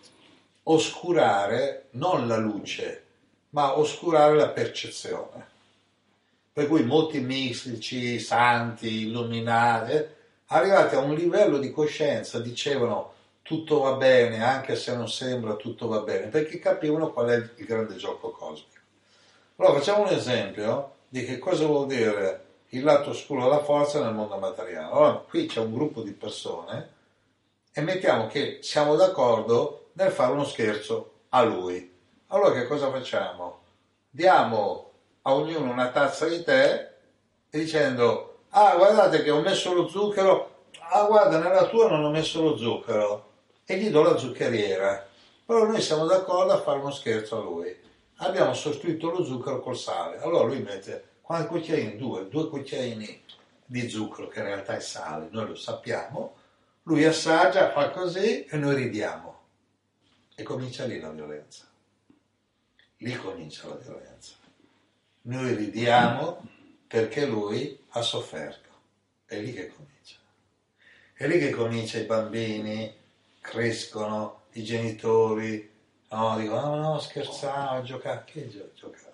[0.61, 3.05] oscurare non la luce,
[3.49, 5.47] ma oscurare la percezione.
[6.53, 9.99] Per cui molti mistici, santi, illuminati,
[10.45, 15.87] arrivati a un livello di coscienza, dicevano tutto va bene, anche se non sembra tutto
[15.87, 18.79] va bene, perché capivano qual è il grande gioco cosmico.
[19.57, 24.13] Allora facciamo un esempio di che cosa vuol dire il lato oscuro della forza nel
[24.13, 24.91] mondo materiale.
[24.91, 26.89] Allora, qui c'è un gruppo di persone
[27.73, 31.91] e mettiamo che siamo d'accordo nel fare uno scherzo a lui.
[32.27, 33.59] Allora che cosa facciamo?
[34.09, 34.91] Diamo
[35.23, 36.89] a ognuno una tazza di tè
[37.49, 42.41] dicendo ah guardate che ho messo lo zucchero, ah guarda nella tua non ho messo
[42.41, 43.30] lo zucchero
[43.71, 45.07] e gli do la zuccheriera.
[45.45, 47.73] Però noi siamo d'accordo a fare uno scherzo a lui.
[48.17, 50.19] Abbiamo sostituito lo zucchero col sale.
[50.19, 51.97] Allora lui mette quanti cucchiaini?
[51.97, 53.23] Due, due cucchiaini
[53.65, 56.35] di zucchero che in realtà è sale, noi lo sappiamo.
[56.83, 59.39] Lui assaggia, fa così e noi ridiamo.
[60.35, 61.65] E comincia lì la violenza.
[62.97, 64.33] Lì comincia la violenza.
[65.23, 66.41] Noi ridiamo
[66.87, 68.69] perché lui ha sofferto.
[69.25, 70.17] È lì che comincia.
[71.13, 72.99] È lì che comincia i bambini,
[73.41, 75.69] crescono, i genitori,
[76.09, 79.09] no, dicono no, no, scherzavo, giocavo, che giocava?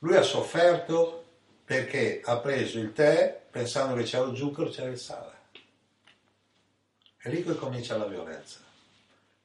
[0.00, 1.24] Lui ha sofferto
[1.64, 5.34] perché ha preso il tè pensando che c'era lo zucchero, c'era il sale.
[7.16, 8.60] È lì che comincia la violenza.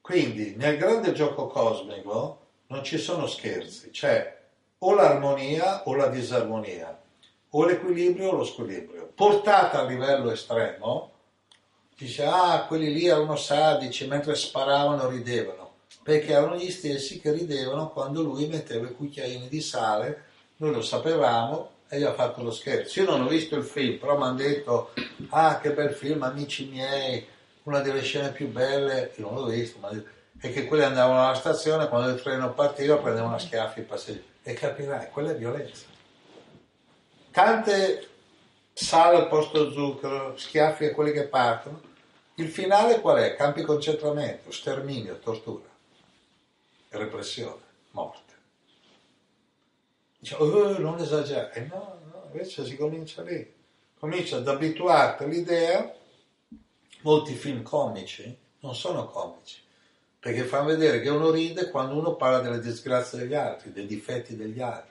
[0.01, 4.39] Quindi nel grande gioco cosmico non ci sono scherzi, c'è
[4.79, 6.99] o l'armonia o la disarmonia,
[7.49, 9.11] o l'equilibrio o lo squilibrio.
[9.13, 11.10] Portata a livello estremo,
[12.05, 15.73] dice, ah, quelli lì erano sadici, mentre sparavano ridevano,
[16.03, 20.25] perché erano gli stessi che ridevano quando lui metteva i cucchiaini di sale,
[20.57, 23.01] noi lo sapevamo e gli ha fatto lo scherzo.
[23.01, 24.93] Io non ho visto il film, però mi hanno detto,
[25.29, 27.25] ah, che bel film, amici miei,
[27.63, 29.89] una delle scene più belle, io non l'ho visto, ma
[30.39, 34.25] è che quelli andavano alla stazione, quando il treno partiva prendevano a schiaffi i passeggeri
[34.43, 35.85] e capirai, quella è violenza.
[37.29, 38.07] Tante
[38.73, 41.89] sale al posto zucchero, schiaffi a quelli che partono.
[42.41, 43.35] Il finale qual è?
[43.35, 45.69] Campi concentramento, sterminio, tortura,
[46.89, 47.61] repressione,
[47.91, 48.33] morte.
[50.17, 51.67] Dice, oh, non esagerare.
[51.69, 53.53] No, no, invece si comincia lì.
[53.99, 55.93] Comincia ad abituarti all'idea,
[57.01, 59.61] molti film comici non sono comici,
[60.19, 64.35] perché fanno vedere che uno ride quando uno parla delle disgrazie degli altri, dei difetti
[64.35, 64.89] degli altri,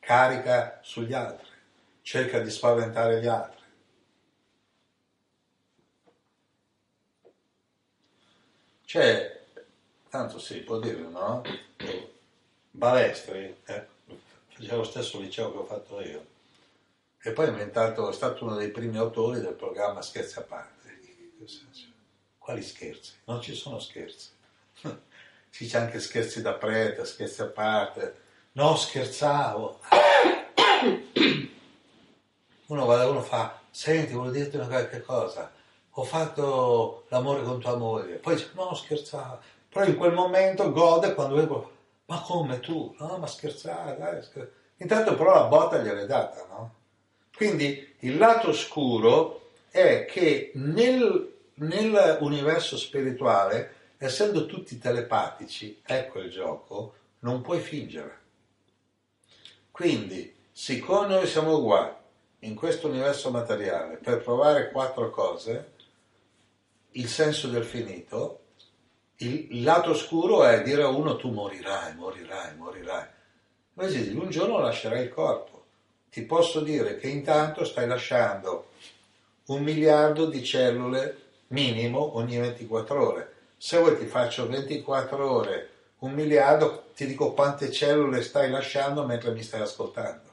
[0.00, 1.48] carica sugli altri,
[2.00, 3.57] cerca di spaventare gli altri.
[8.88, 9.44] C'è,
[10.08, 11.42] tanto si può dire, no?
[12.70, 13.86] Balestri, eh,
[14.48, 16.24] faceva lo stesso liceo che ho fatto io,
[17.20, 21.00] e poi è inventato, è stato uno dei primi autori del programma Scherzi a parte.
[22.38, 23.12] Quali scherzi?
[23.24, 24.30] Non ci sono scherzi
[25.50, 28.22] sì, c'è anche scherzi da prete, scherzi a parte.
[28.52, 29.80] No, scherzavo.
[32.68, 35.52] Uno va da uno fa, senti, volevo dirti una qualche cosa.
[35.98, 38.16] Ho fatto l'amore con tua moglie.
[38.16, 39.40] Poi dice, no, scherzavo.
[39.68, 41.72] Però in quel momento gode quando vedo,
[42.06, 42.94] ma come tu?
[43.00, 44.22] No, ma scherzare, dai.
[44.22, 44.56] Scherzavo.
[44.76, 46.74] Intanto però la botta gliel'hai data, no?
[47.34, 56.94] Quindi il lato oscuro è che nel, nell'universo spirituale essendo tutti telepatici, ecco il gioco,
[57.20, 58.18] non puoi fingere.
[59.72, 61.92] Quindi, siccome noi siamo uguali
[62.40, 65.72] in questo universo materiale per provare quattro cose,
[66.92, 68.40] il senso del finito,
[69.16, 73.06] il lato oscuro è dire a uno tu morirai, morirai, morirai.
[73.74, 75.64] Invece un giorno lascerai il corpo.
[76.10, 78.70] Ti posso dire che intanto stai lasciando
[79.46, 86.12] un miliardo di cellule minimo ogni 24 ore se vuoi ti faccio 24 ore, un
[86.12, 90.30] miliardo, ti dico quante cellule stai lasciando mentre mi stai ascoltando.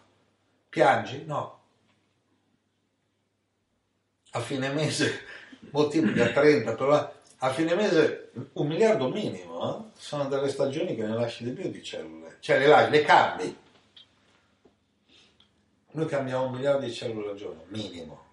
[0.70, 1.26] Piangi?
[1.26, 1.60] No.
[4.32, 5.22] A fine mese
[5.72, 10.00] moltiplica 30, però a fine mese un miliardo minimo, eh?
[10.00, 13.58] sono delle stagioni che ne lasci di più di cellule, cioè le lasci, le cambi.
[15.92, 18.24] Noi cambiamo un miliardo di cellule al giorno, minimo.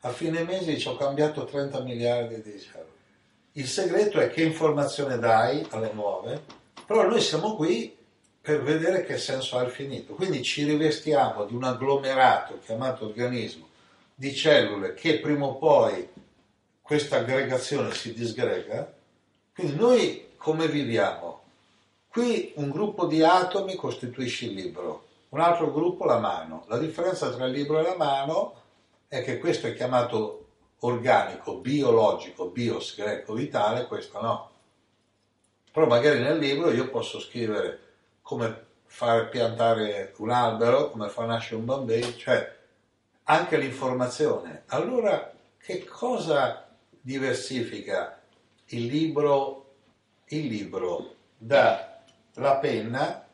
[0.00, 2.88] A fine mese ci ho cambiato 30 miliardi di cellule.
[3.52, 6.42] Il segreto è che informazione dai alle nuove,
[6.86, 7.96] però noi siamo qui
[8.40, 10.14] per vedere che senso ha il finito.
[10.14, 13.68] Quindi ci rivestiamo di un agglomerato chiamato organismo
[14.14, 16.08] di cellule che prima o poi
[16.90, 18.92] questa aggregazione si disgrega.
[19.54, 21.42] Quindi noi come viviamo?
[22.08, 26.64] Qui un gruppo di atomi costituisce il libro, un altro gruppo la mano.
[26.66, 28.54] La differenza tra il libro e la mano
[29.06, 30.46] è che questo è chiamato
[30.80, 34.50] organico, biologico, bios greco vitale, questo no.
[35.70, 37.78] Però magari nel libro io posso scrivere
[38.20, 42.52] come fare piantare un albero, come far nascere un bambino, cioè
[43.22, 44.64] anche l'informazione.
[44.66, 46.64] Allora che cosa
[47.00, 48.20] diversifica
[48.66, 49.74] il libro,
[50.26, 53.28] il libro dalla penna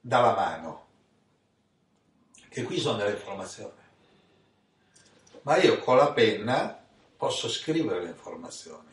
[0.00, 0.86] dalla mano?
[2.48, 3.78] Che qui sono delle informazioni.
[5.42, 6.78] Ma io con la penna
[7.16, 8.88] posso scrivere le informazioni.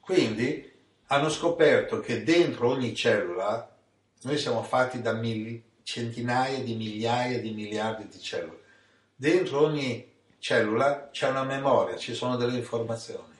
[0.00, 0.72] Quindi
[1.06, 3.76] hanno scoperto che dentro ogni cellula
[4.22, 8.62] noi siamo fatti da mil, centinaia di migliaia di miliardi di cellule.
[9.14, 10.12] Dentro ogni
[10.44, 13.34] cellula c'è una memoria, ci sono delle informazioni.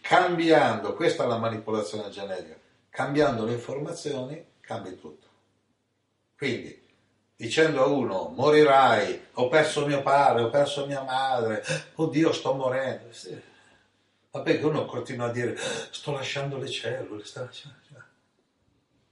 [0.00, 2.58] Cambiando, questa è la manipolazione genetica,
[2.90, 5.28] cambiando le informazioni cambi tutto.
[6.36, 6.88] Quindi,
[7.36, 11.62] dicendo a uno morirai, ho perso mio padre, ho perso mia madre,
[11.94, 13.10] oddio sto morendo.
[14.32, 15.56] Vabbè che uno continua a dire
[15.92, 17.78] sto lasciando le cellule, sto lasciando...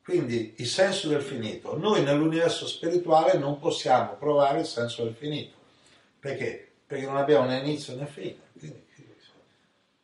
[0.02, 1.78] Quindi il senso del finito.
[1.78, 5.56] Noi nell'universo spirituale non possiamo provare il senso del finito.
[6.18, 6.71] Perché?
[6.92, 8.38] Perché non abbiamo né inizio né fine.
[8.52, 8.84] Quindi,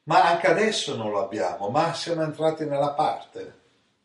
[0.05, 3.57] ma anche adesso non lo abbiamo, ma siamo entrati nella parte.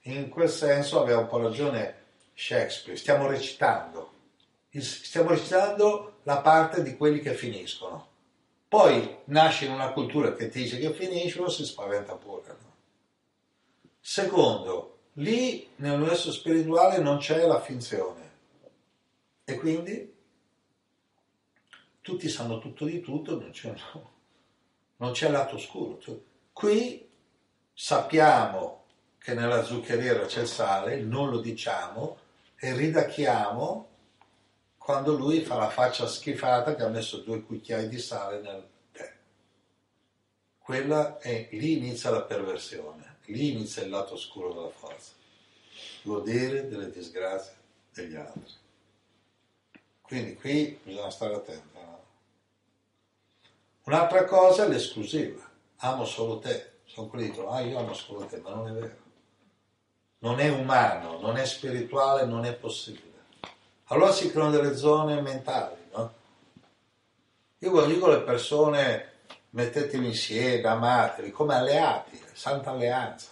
[0.02, 2.02] In quel senso aveva un po' ragione
[2.34, 4.12] Shakespeare, stiamo recitando.
[4.70, 8.08] Stiamo recitando la parte di quelli che finiscono.
[8.68, 12.48] Poi nasce in una cultura che dice che finiscono, si spaventa pure.
[12.48, 12.74] No?
[14.02, 18.32] Secondo, Lì nell'universo spirituale non c'è la finzione
[19.44, 20.13] e quindi
[22.04, 24.12] tutti sanno tutto di tutto, non c'è, no,
[24.98, 26.00] non c'è lato oscuro.
[26.52, 27.10] Qui
[27.74, 28.84] sappiamo
[29.18, 32.18] che nella zuccheriera c'è il sale, non lo diciamo
[32.60, 33.88] e ridacchiamo
[34.78, 39.14] quando lui fa la faccia schifata che ha messo due cucchiai di sale nel tè.
[40.58, 43.12] Quella è, lì inizia la perversione.
[43.28, 45.14] Lì inizia il lato oscuro della forza,
[46.02, 47.54] godere delle disgrazie
[47.94, 48.54] degli altri.
[50.02, 51.73] Quindi qui bisogna stare attenti.
[53.86, 55.42] Un'altra cosa è l'esclusiva,
[55.78, 56.72] amo solo te.
[56.86, 59.02] Sono quelli che dicono, ah io amo solo te, ma non è vero.
[60.20, 63.12] Non è umano, non è spirituale, non è possibile.
[63.86, 66.14] Allora si creano delle zone mentali, no?
[67.58, 69.12] Io quando dico alle persone
[69.50, 73.32] mettetevi insieme, amatevi, come alleati, santa alleanza.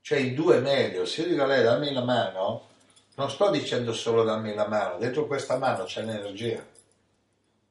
[0.00, 2.68] Cioè i due meglio, se io dico a lei dammi la mano,
[3.16, 6.64] non sto dicendo solo dammi la mano, dentro questa mano c'è l'energia.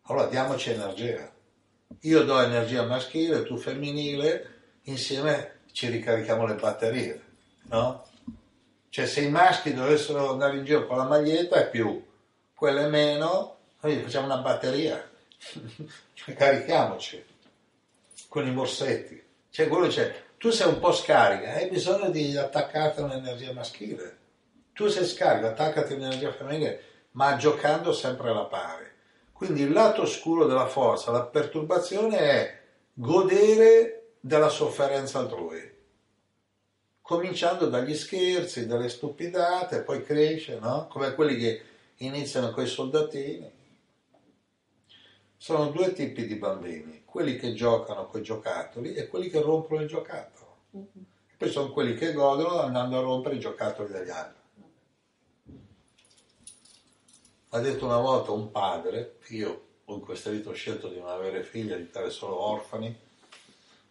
[0.04, 1.38] Allora diamoci energia.
[2.02, 7.22] Io do energia maschile, tu femminile, insieme ci ricarichiamo le batterie,
[7.64, 8.06] no?
[8.90, 12.06] Cioè se i maschi dovessero andare in giro con la maglietta è più,
[12.54, 15.10] quelle meno, noi facciamo una batteria,
[16.14, 17.24] cioè, carichiamoci
[18.28, 19.22] con i morsetti.
[19.50, 24.18] Cioè quello c'è, tu sei un po' scarica, hai bisogno di attaccarti a un'energia maschile.
[24.74, 28.89] Tu sei scarico, attaccati a un'energia femminile, ma giocando sempre alla pari.
[29.40, 32.60] Quindi il lato oscuro della forza, la perturbazione è
[32.92, 35.76] godere della sofferenza altrui.
[37.02, 40.88] Cominciando dagli scherzi, dalle stupidate, poi cresce, no?
[40.90, 41.62] Come quelli che
[42.00, 43.50] iniziano con i soldatini.
[45.38, 49.80] Sono due tipi di bambini quelli che giocano con i giocattoli e quelli che rompono
[49.80, 50.58] il giocattolo.
[50.76, 51.06] Mm-hmm.
[51.38, 54.39] Poi sono quelli che godono andando a rompere i giocattoli degli altri.
[57.52, 61.42] Ha detto una volta un padre, io in questa vita ho scelto di non avere
[61.42, 62.96] figli, aiutare solo orfani,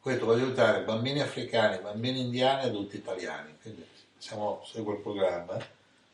[0.01, 3.85] ho detto voglio aiutare bambini africani, bambini indiani e adulti italiani, quindi
[4.17, 5.59] siamo, seguo il programma.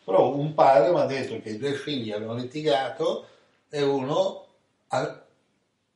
[0.04, 3.28] Però un padre mi ha detto che i due figli avevano litigato
[3.68, 4.46] e uno,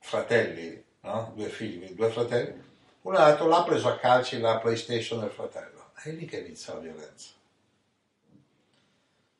[0.01, 1.33] fratelli, no?
[1.35, 2.63] due figli, due fratelli,
[3.03, 5.93] un altro l'ha preso a calci la PlayStation del fratello.
[5.95, 7.38] È lì che inizia la violenza.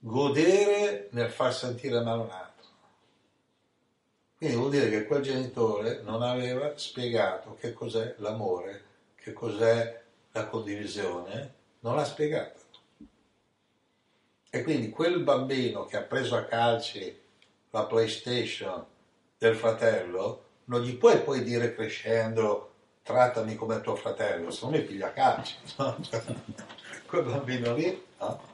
[0.01, 2.67] Godere nel far sentire male un altro.
[4.37, 8.85] Quindi vuol dire che quel genitore non aveva spiegato che cos'è l'amore,
[9.17, 12.61] che cos'è la condivisione, non l'ha spiegato.
[14.51, 17.21] E quindi quel bambino che ha preso a calci
[17.71, 18.85] la PlayStation
[19.37, 22.73] del fratello non gli puoi poi dire crescendo
[23.03, 25.55] trattami come tuo fratello, se no mi piglia calci.
[25.77, 25.97] No?
[27.07, 28.48] Quel bambino lì, no?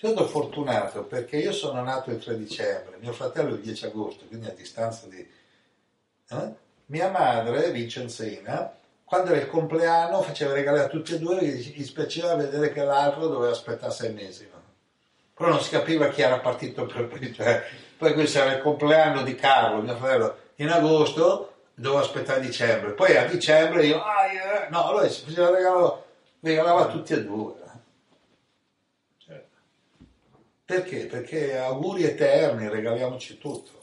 [0.00, 4.46] Sono fortunato perché io sono nato il 3 dicembre, mio fratello il 10 agosto, quindi
[4.46, 5.18] a distanza di...
[5.18, 6.54] Eh?
[6.86, 8.74] Mia madre, Vincenzina,
[9.04, 13.26] quando era il compleanno faceva regalare a tutti e due gli spiaceva vedere che l'altro
[13.26, 14.48] doveva aspettare sei mesi.
[14.50, 14.62] no?
[15.34, 17.34] Però non si capiva chi era partito per primo.
[17.36, 17.62] Cioè,
[17.98, 22.92] poi questo era il compleanno di Carlo, mio fratello, in agosto dovevo aspettare dicembre.
[22.92, 26.06] Poi a dicembre io, ah, io- no, allora si faceva regalo,
[26.40, 27.54] regalava a tutti e due.
[29.18, 29.44] Cioè,
[30.70, 31.06] perché?
[31.06, 33.82] Perché auguri eterni, regaliamoci tutto.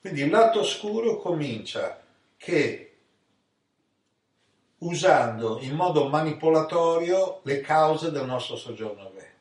[0.00, 2.00] Quindi il lato oscuro comincia
[2.36, 2.84] che
[4.78, 9.32] usando in modo manipolatorio le cause del nostro soggiorno a me.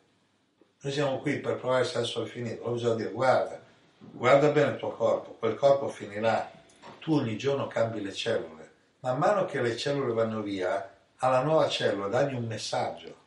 [0.82, 3.62] Noi siamo qui per provare il senso al finito, allora bisogna dire guarda,
[4.00, 6.52] guarda bene il tuo corpo, quel corpo finirà,
[6.98, 8.72] tu ogni giorno cambi le cellule,
[9.02, 13.26] man mano che le cellule vanno via, alla nuova cellula dagli un messaggio.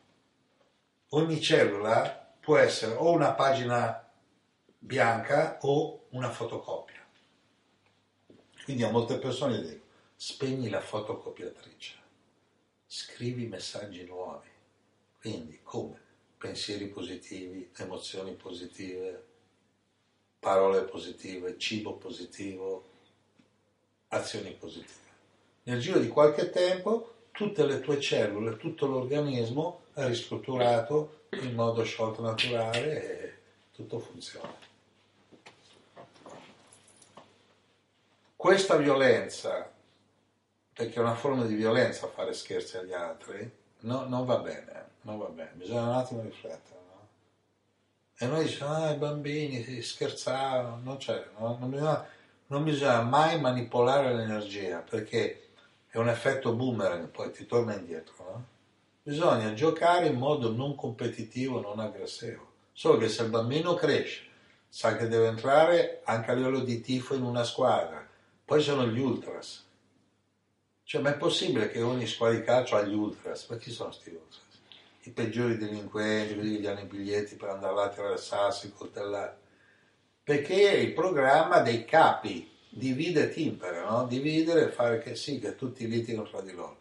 [1.13, 4.11] Ogni cellula può essere o una pagina
[4.77, 6.99] bianca o una fotocopia.
[8.63, 9.85] Quindi a molte persone dico,
[10.15, 11.95] spegni la fotocopiatrice,
[12.85, 14.49] scrivi messaggi nuovi.
[15.19, 15.99] Quindi come?
[16.37, 19.25] Pensieri positivi, emozioni positive,
[20.39, 22.89] parole positive, cibo positivo,
[24.07, 25.09] azioni positive.
[25.63, 31.83] Nel giro di qualche tempo tutte le tue cellule, tutto l'organismo è ristrutturato in modo
[31.83, 33.33] sciolto naturale e
[33.71, 34.53] tutto funziona.
[38.35, 39.71] Questa violenza,
[40.73, 43.49] perché è una forma di violenza fare scherzi agli altri,
[43.81, 46.79] no- non va bene, non va bene, bisogna un attimo riflettere.
[46.89, 47.07] no?
[48.17, 51.55] E noi diciamo, ah, i bambini si scherzavano, non c'è, no?
[51.59, 52.05] non, bisogna,
[52.47, 55.49] non bisogna mai manipolare l'energia, perché
[55.87, 58.15] è un effetto boomerang, poi ti torna indietro.
[58.17, 58.50] no?
[59.11, 62.49] Bisogna giocare in modo non competitivo, non aggressivo.
[62.71, 64.21] Solo che se il bambino cresce,
[64.69, 68.07] sa che deve entrare anche a livello di tifo in una squadra,
[68.45, 69.67] poi sono gli ultras.
[70.85, 73.49] Cioè, ma è possibile che ogni squadra di calcio ha gli ultras?
[73.49, 74.43] Ma chi sono questi ultras?
[75.01, 79.37] I peggiori delinquenti, quelli che gli hanno i biglietti per andare là a attraversarsi, coltellare.
[80.23, 84.07] Perché è il programma dei capi, divide e timpera, no?
[84.07, 86.80] Dividere e fare che sì, che tutti litigano tra di loro.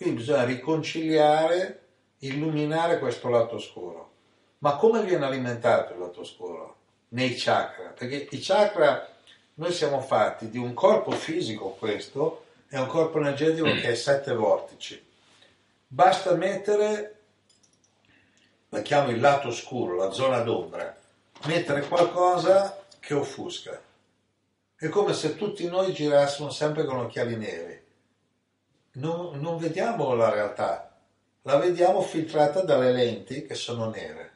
[0.00, 1.88] Quindi bisogna riconciliare,
[2.20, 4.12] illuminare questo lato oscuro.
[4.60, 6.76] Ma come viene alimentato il lato oscuro?
[7.08, 7.90] Nei chakra.
[7.90, 9.06] Perché i chakra,
[9.56, 14.32] noi siamo fatti di un corpo fisico, questo, e un corpo energetico che è sette
[14.32, 15.06] vortici.
[15.86, 17.18] Basta mettere,
[18.70, 20.96] la chiamo il lato oscuro, la zona d'ombra,
[21.44, 23.78] mettere qualcosa che offusca.
[24.76, 27.79] È come se tutti noi girassimo sempre con occhiali neri.
[28.92, 30.96] Non, non vediamo la realtà,
[31.42, 34.32] la vediamo filtrata dalle lenti che sono nere.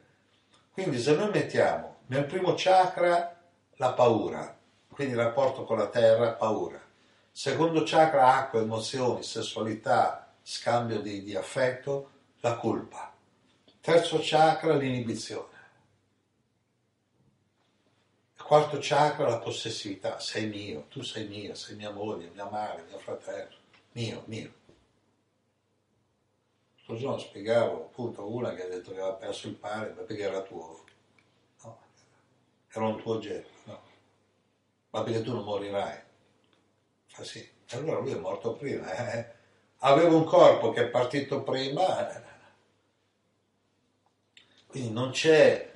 [0.71, 3.41] Quindi se noi mettiamo nel primo chakra
[3.77, 4.57] la paura,
[4.89, 6.81] quindi il rapporto con la terra, paura.
[7.31, 13.13] Secondo chakra acqua, emozioni, sessualità, scambio di, di affetto, la colpa.
[13.81, 15.53] Terzo chakra l'inibizione.
[18.45, 22.99] Quarto chakra la possessività, sei mio, tu sei mio, sei mia moglie, mia madre, mio
[22.99, 23.57] fratello,
[23.95, 24.53] mio, mio.
[26.76, 30.42] L'altro giorno spiegavo appunto una che ha detto che aveva perso il ma perché era
[30.42, 30.84] tuo.
[31.62, 31.78] No,
[32.70, 33.82] era un tuo oggetto, no.
[34.90, 35.99] Ma perché tu non morirai.
[37.07, 37.49] Fa sì.
[37.70, 38.92] Allora lui è morto prima.
[39.12, 39.32] eh.
[39.78, 42.22] Aveva un corpo che è partito prima.
[44.66, 45.72] Quindi non c'è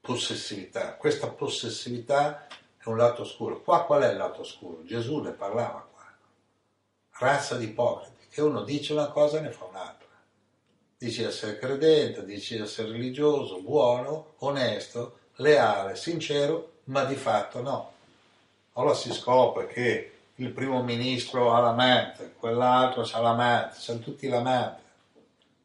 [0.00, 0.94] possessività.
[0.94, 3.62] Questa possessività è un lato oscuro.
[3.62, 4.84] Qua qual è il lato oscuro?
[4.84, 5.94] Gesù ne parlava.
[7.18, 10.06] Razza di ipocriti, che uno dice una cosa e ne fa un'altra.
[10.98, 17.62] Dice di essere credente, dice di essere religioso, buono, onesto, leale, sincero, ma di fatto
[17.62, 17.92] no.
[18.74, 24.82] Allora si scopre che il primo ministro ha l'amante, quell'altro ha l'amante, sono tutti l'amante,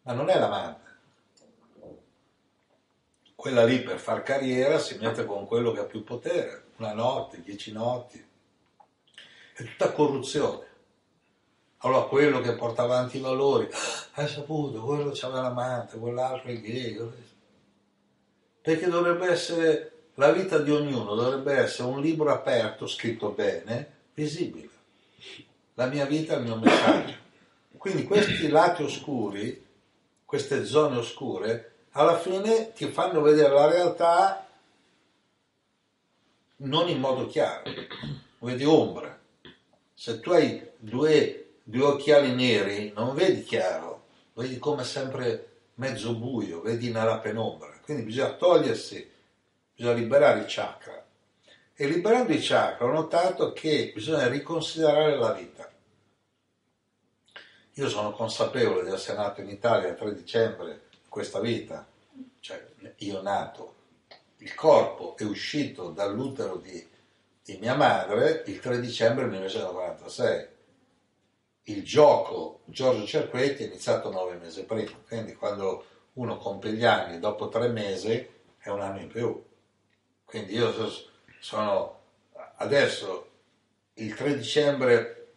[0.03, 0.79] ma non è l'amante.
[3.35, 7.41] Quella lì per far carriera si mette con quello che ha più potere, una notte,
[7.41, 8.25] dieci notti,
[9.53, 10.69] è tutta corruzione.
[11.83, 16.59] Allora quello che porta avanti i valori, "Ah, hai saputo, quello c'aveva l'amante, quell'altro è
[16.59, 16.99] gay.
[18.61, 24.69] Perché dovrebbe essere, la vita di ognuno dovrebbe essere un libro aperto, scritto bene, visibile.
[25.73, 27.15] La mia vita è il mio messaggio.
[27.77, 29.65] Quindi questi lati oscuri,
[30.23, 34.45] queste zone oscure, alla fine ti fanno vedere la realtà
[36.57, 37.63] non in modo chiaro,
[38.39, 39.17] vedi ombra.
[39.95, 46.61] Se tu hai due, due occhiali neri non vedi chiaro, vedi come sempre mezzo buio,
[46.61, 47.79] vedi nella penombra.
[47.83, 49.09] Quindi bisogna togliersi,
[49.75, 51.03] bisogna liberare i chakra.
[51.73, 55.69] E liberando i chakra ho notato che bisogna riconsiderare la vita.
[57.75, 61.87] io sono consapevole di essere nato in Italia il 3 dicembre questa vita,
[62.39, 62.63] cioè
[62.97, 63.75] io nato,
[64.37, 66.87] il corpo è uscito dall'utero di,
[67.43, 70.47] di mia madre il 3 dicembre 1946.
[71.71, 77.17] Il gioco Giorgio Cerquetti è iniziato nove mesi prima, quindi quando uno compie gli anni
[77.17, 79.41] dopo tre mesi è un anno in più.
[80.25, 80.73] Quindi io
[81.39, 81.99] sono
[82.57, 83.29] adesso
[83.93, 85.27] il 3 dicembre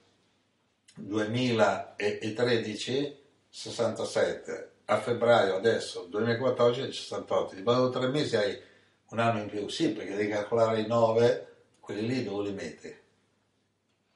[0.96, 8.60] 2013 67 a febbraio adesso 2014 68 dopo tre mesi hai
[9.10, 9.68] un anno in più.
[9.68, 11.46] Sì perché devi calcolare i 9
[11.78, 13.02] quelli lì dove li metti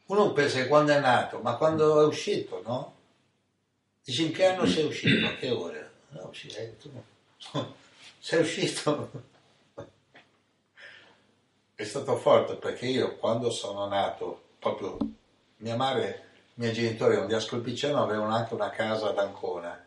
[0.09, 2.95] uno pensa che quando è nato ma quando è uscito no?
[4.05, 5.27] dici in che anno sei uscito?
[5.27, 5.91] A che ore?
[6.11, 6.91] No, eh, tu
[8.19, 9.11] sei uscito.
[11.75, 14.97] È stato forte perché io quando sono nato proprio
[15.59, 19.85] mia madre i miei genitori a Scolpiceno avevano anche una casa ad Ancona.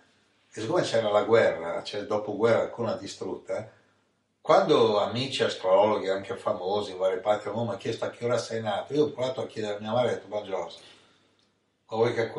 [0.53, 3.69] E siccome c'era la guerra, cioè dopo guerra alcuna distrutta,
[4.41, 8.25] quando amici astrologhi, anche famosi in varie parti del mondo, mi hanno chiesto a che
[8.25, 10.71] ora sei nato, io ho provato a chiedere a mia madre ho detto, buongiorno,
[11.85, 12.31] vuoi che,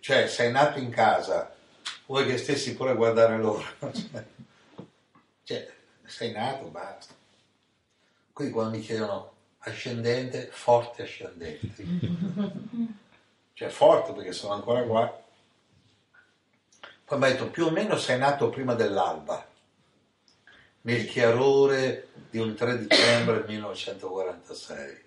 [0.00, 1.54] cioè sei nato in casa,
[2.06, 3.72] vuoi che stessi pure a guardare l'ora?
[5.44, 5.72] cioè,
[6.04, 7.14] sei nato, basta.
[8.32, 11.84] Quindi quando mi chiedono ascendente, forte ascendente.
[13.54, 15.22] cioè forte perché sono ancora qua.
[17.04, 19.46] Poi mi ha detto più o meno sei nato prima dell'alba,
[20.86, 25.04] nel chiarore di un 3 dicembre 1946.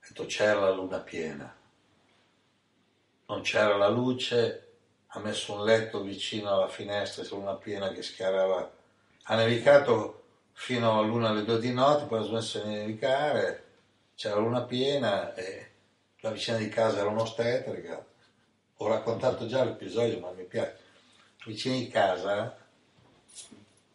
[0.00, 1.54] Ha detto c'era la luna piena,
[3.26, 4.68] non c'era la luce,
[5.08, 8.72] ha messo un letto vicino alla finestra sulla luna piena che schiarava.
[9.24, 10.22] Ha nevicato
[10.52, 13.64] fino all'una alle due di notte, poi ha smesso di nevicare,
[14.14, 15.70] c'era la luna piena e
[16.20, 18.06] la vicina di casa era un'ostetrica,
[18.76, 20.78] ho raccontato già l'episodio ma mi piace,
[21.44, 22.59] vicina di casa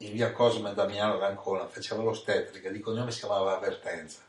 [0.05, 4.19] in via Cosme Damiano d'Ancona faceva l'ostetrica, di cognome si chiamava Avvertenza.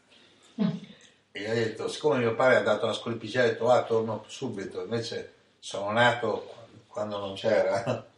[1.32, 4.82] E ha detto siccome mio padre ha dato una scolpicella ha detto ah torno subito,
[4.82, 6.54] invece sono nato
[6.88, 8.06] quando non c'era.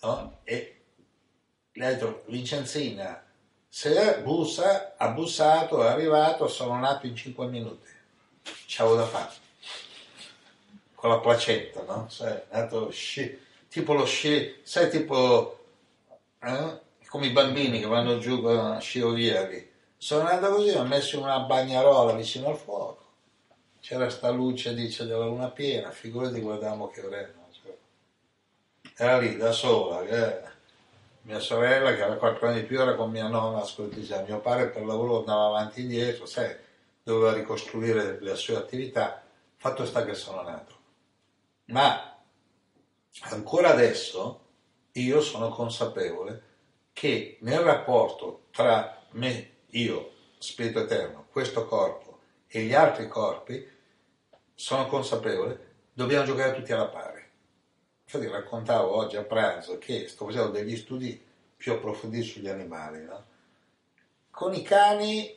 [0.00, 0.38] No?
[0.44, 0.80] e
[1.72, 3.20] le ha detto Vincenzina
[3.68, 7.88] se bussa, ha bussato, è arrivato, sono nato in 5 minuti.
[8.66, 9.32] C'avevo da fare.
[10.94, 12.08] Con la placetta, no?
[12.08, 15.57] Sai, nato sci, tipo lo sci, sai tipo
[16.40, 16.80] eh?
[17.08, 19.66] come i bambini che vanno giù con la sciovia lì.
[19.96, 23.06] Sono andato così, ho messo una bagnarola vicino al fuoco,
[23.80, 27.76] c'era sta luce dice della luna piena, figurati guardavamo che ore cioè,
[28.96, 30.42] era lì da sola, eh.
[31.22, 34.68] mia sorella che aveva 4 anni di più era con mia nonna, ascolti, mio padre
[34.68, 36.54] per lavoro andava avanti e indietro, sai,
[37.02, 39.22] doveva ricostruire le sue attività,
[39.56, 40.76] fatto sta che sono nato.
[41.66, 42.16] Ma
[43.22, 44.47] ancora adesso
[44.92, 46.42] io sono consapevole
[46.92, 53.76] che nel rapporto tra me, io, spirito eterno, questo corpo e gli altri corpi,
[54.54, 57.22] sono consapevole, dobbiamo giocare tutti alla pari.
[58.04, 61.22] Infatti raccontavo oggi a pranzo che sto facendo degli studi
[61.56, 63.04] più approfonditi sugli animali.
[63.04, 63.24] No?
[64.30, 65.36] Con i cani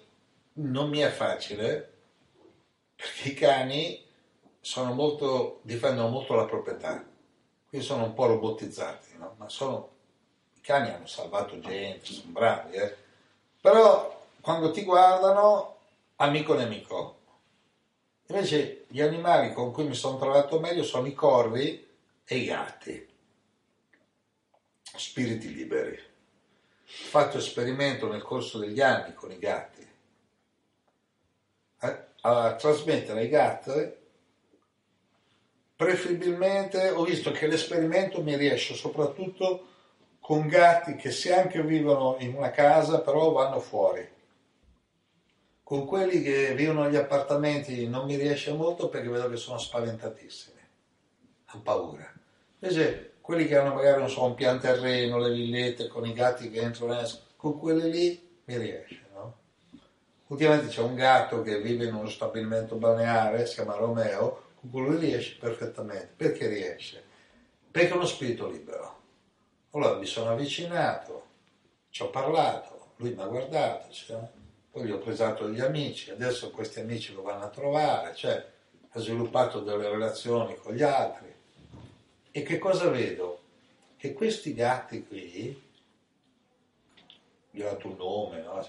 [0.54, 1.92] non mi è facile
[2.96, 4.04] perché i cani
[4.94, 7.04] molto, difendono molto la proprietà,
[7.72, 9.36] quindi sono un po' robotizzati, no?
[9.38, 9.90] ma sono,
[10.56, 12.96] i cani hanno salvato gente, sono bravi, eh?
[13.62, 15.78] però quando ti guardano,
[16.18, 17.20] amico nemico.
[18.28, 21.88] Invece gli animali con cui mi sono trovato meglio sono i corvi
[22.26, 23.10] e i gatti,
[24.82, 25.96] spiriti liberi.
[25.96, 29.90] Ho fatto esperimento nel corso degli anni con i gatti
[32.22, 33.72] a trasmettere ai gatti,
[35.82, 39.66] preferibilmente ho visto che l'esperimento mi riesce soprattutto
[40.20, 44.08] con gatti che se anche vivono in una casa però vanno fuori.
[45.64, 50.60] Con quelli che vivono negli appartamenti non mi riesce molto perché vedo che sono spaventatissimi,
[51.46, 52.14] hanno paura.
[52.60, 56.60] Invece quelli che hanno magari so, un pian terreno, le villette con i gatti che
[56.60, 57.02] entrano
[57.36, 59.00] con quelli lì mi riesce.
[60.28, 65.38] Ultimamente c'è un gatto che vive in uno stabilimento balneare, si chiama Romeo, lui riesce
[65.38, 66.14] perfettamente.
[66.16, 67.04] Perché riesce?
[67.70, 69.00] Perché è uno spirito libero.
[69.72, 71.28] Allora mi sono avvicinato,
[71.90, 74.20] ci ho parlato, lui mi ha guardato, cioè,
[74.70, 78.50] poi gli ho presato degli amici, adesso questi amici lo vanno a trovare, cioè
[78.90, 81.34] ha sviluppato delle relazioni con gli altri.
[82.32, 83.40] E che cosa vedo?
[83.96, 85.70] Che questi gatti qui,
[87.52, 88.66] gli ho dato un nome, no?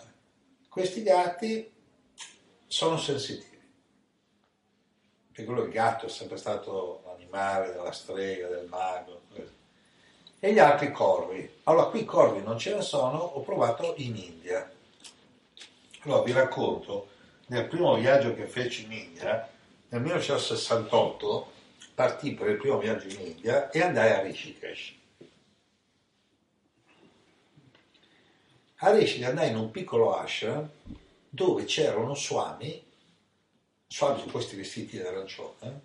[0.68, 1.70] Questi gatti
[2.66, 3.51] sono sensitivi.
[5.32, 9.20] Perché lui il gatto è sempre stato l'animale della strega, del mago,
[10.38, 11.48] e gli altri corvi.
[11.64, 14.70] Allora qui corvi non ce ne sono, ho provato in India.
[16.00, 17.08] Allora vi racconto,
[17.46, 19.48] nel primo viaggio che feci in India,
[19.88, 21.50] nel 1968
[21.94, 24.94] partì per il primo viaggio in India e andai a Rishikesh.
[28.76, 30.68] A Rishikesh andai in un piccolo ashram
[31.28, 32.84] dove c'era uno swami,
[33.99, 35.80] con questi vestiti d'arancione,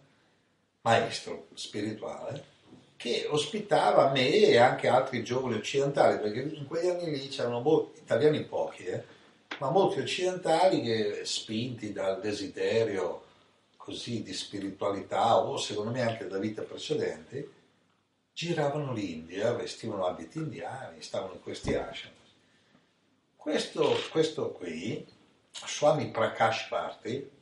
[0.81, 2.55] maestro spirituale,
[2.95, 7.99] che ospitava me e anche altri giovani occidentali, perché in quegli anni lì c'erano molti,
[7.99, 9.03] italiani pochi, eh,
[9.59, 13.23] ma molti occidentali che spinti dal desiderio
[13.75, 17.55] così di spiritualità o secondo me anche da vite precedenti,
[18.33, 22.13] giravano l'India, vestivano abiti indiani, stavano in questi ashram.
[23.35, 25.05] Questo, questo qui,
[25.51, 27.35] Swami Prakash Bharti,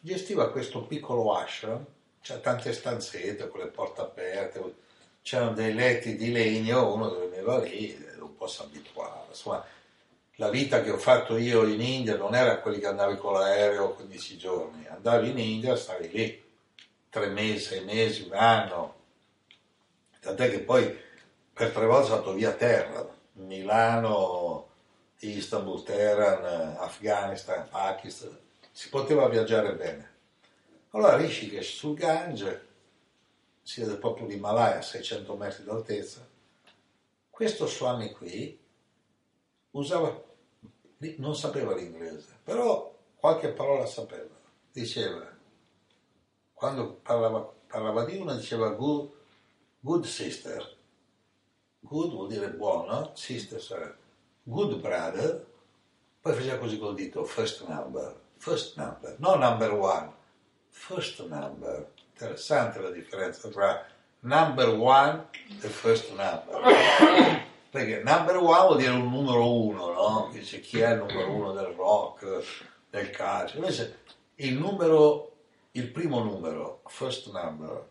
[0.00, 1.84] gestiva questo piccolo ashram
[2.22, 4.74] c'è tante stanzette con le porte aperte,
[5.22, 9.24] c'erano dei letti di legno, uno dormiva lì, un po' si abituava.
[9.28, 9.64] Insomma,
[10.36, 13.94] la vita che ho fatto io in India non era quelli che andavi con l'aereo
[13.94, 16.48] 15 giorni, andavi in India, stavi lì
[17.08, 18.94] tre mesi, sei mesi, un anno,
[20.20, 20.96] tant'è che poi
[21.52, 24.68] per tre volte sono stato via terra, Milano,
[25.18, 28.38] Istanbul, Teheran, Afghanistan, Pakistan,
[28.70, 30.08] si poteva viaggiare bene.
[30.90, 32.68] Allora Rishikesh sul Gange,
[33.62, 36.26] si vede proprio l'Himalaya a 600 metri d'altezza,
[37.30, 38.58] questo Swami qui
[39.70, 40.22] usava,
[41.16, 44.38] non sapeva l'inglese, però qualche parola sapeva.
[44.72, 45.28] Diceva,
[46.52, 49.10] quando parlava, parlava di una, diceva good,
[49.80, 50.76] good sister.
[51.80, 53.98] Good vuol dire buono, sister sarebbe
[54.42, 55.46] good brother,
[56.20, 60.08] poi faceva così col dito, first number, first number, no number one
[60.70, 61.86] first number.
[62.12, 63.86] Interessante la differenza tra
[64.20, 65.28] number one
[65.62, 66.60] e first number.
[67.70, 70.30] Perché number one vuol dire un numero uno, no?
[70.32, 72.42] Dice chi è il numero uno del rock,
[72.90, 73.56] del calcio.
[73.58, 73.98] Invece
[74.36, 75.32] il numero,
[75.72, 77.88] il primo numero, first number,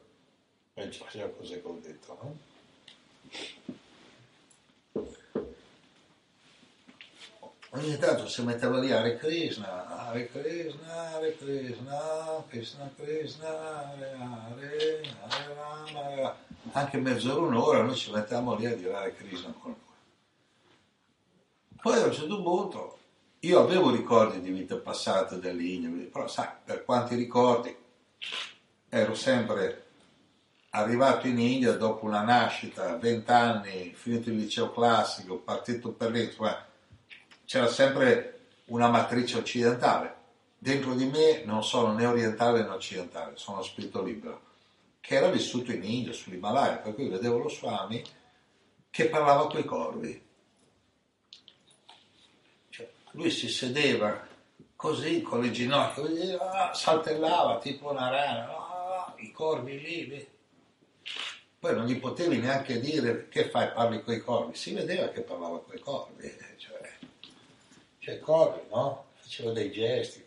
[0.74, 2.38] faceva così col detto, no?
[7.72, 15.02] Ogni tanto si metteva lì Hare Krishna, Hare Krishna, Hare Krishna, Krishna Krishna, Hare Hare,
[15.28, 16.36] Hare Rama, Rama.
[16.72, 19.88] Anche mezz'ora, un'ora noi ci mettiamo lì a dire Hare Krishna con lui.
[21.82, 22.98] Poi a un certo punto
[23.42, 27.74] io avevo ricordi di vite passate dell'India, però sai, per quanti ricordi
[28.90, 29.86] ero sempre
[30.72, 36.30] arrivato in India dopo una nascita, 20 anni, finito il liceo classico, partito per lì,
[37.50, 40.18] c'era sempre una matrice occidentale.
[40.60, 44.42] Dentro di me non sono né orientale né occidentale, sono spirito libero,
[45.00, 48.04] che era vissuto in India, sull'Himalaya, per cui vedevo lo Swami
[48.92, 50.28] che parlava coi corvi.
[52.70, 54.28] Cioè, lui si sedeva
[54.76, 60.28] così con le ginocchia, ah, saltellava tipo una rana, ah, i corvi lì.
[61.58, 65.60] Poi non gli potevi neanche dire che fai, parli coi corvi, si vedeva che parlava
[65.62, 66.32] coi corvi.
[66.58, 66.79] Cioè,
[68.00, 69.06] cioè corri, no?
[69.16, 70.26] Faceva dei gesti.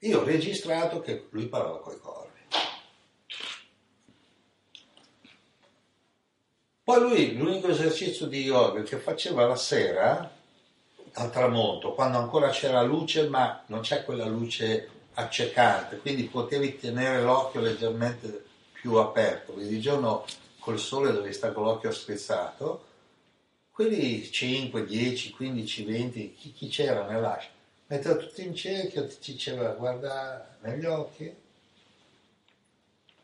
[0.00, 2.26] Io ho registrato che lui parlava con i corvi.
[6.84, 10.36] Poi lui, l'unico esercizio di yoga che faceva la sera,
[11.14, 17.22] al tramonto, quando ancora c'era luce, ma non c'è quella luce accecante, quindi potevi tenere
[17.22, 20.24] l'occhio leggermente più aperto, quindi di giorno
[20.60, 22.84] col sole dovevi stare con l'occhio strizzato,
[23.78, 27.50] quelli 5, 10, 15, 20, chi, chi c'era nell'ascia,
[27.86, 31.32] metteva tutti in cerchio, ti diceva guarda negli occhi,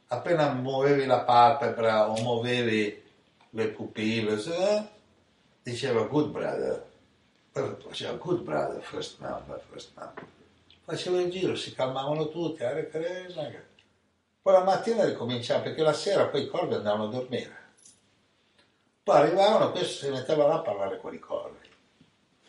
[0.07, 3.03] appena muovevi la palpebra o muovevi
[3.51, 4.89] le pupille, eh,
[5.61, 6.87] diceva good brother,
[7.51, 10.25] faceva good brother, first number, first number.
[10.85, 13.51] Faceva il giro, si calmavano tutti, Hare Krishna.
[14.41, 17.64] Poi la mattina ricominciava, perché la sera poi i corvi andavano a dormire.
[19.05, 21.69] Poi arrivavano, questo si metteva là a parlare con i corvi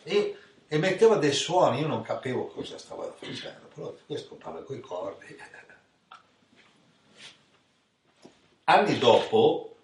[0.03, 4.78] e, e metteva dei suoni, io non capivo cosa stava facendo, però questo parla con
[4.78, 5.38] i corvi.
[8.64, 9.76] Anni dopo,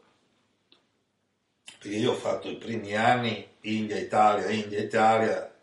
[1.78, 5.54] perché io ho fatto i primi anni India-Italia, India-Italia,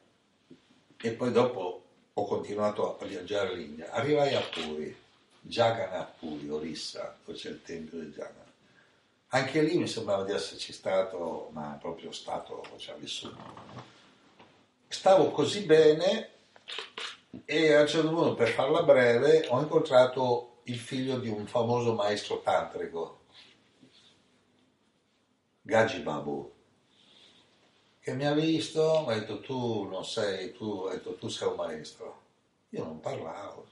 [1.01, 1.83] e poi dopo
[2.13, 4.95] ho continuato a viaggiare l'India, arrivai a Puri,
[5.41, 8.48] Jagannath Puri, Orissa, dove c'è il tempio di Jagannath
[9.29, 13.37] anche lì mi sembrava di esserci stato, ma proprio stato, cioè vissuto.
[14.89, 16.31] Stavo così bene
[17.45, 21.95] E a un certo punto, per farla breve, ho incontrato il figlio di un famoso
[21.95, 23.21] maestro tantrico,
[25.63, 26.53] Gaji Babu,
[28.01, 31.57] che mi ha visto, mi ha detto tu non sei, tu, detto, tu sei un
[31.57, 32.23] maestro.
[32.71, 33.67] Io non parlavo.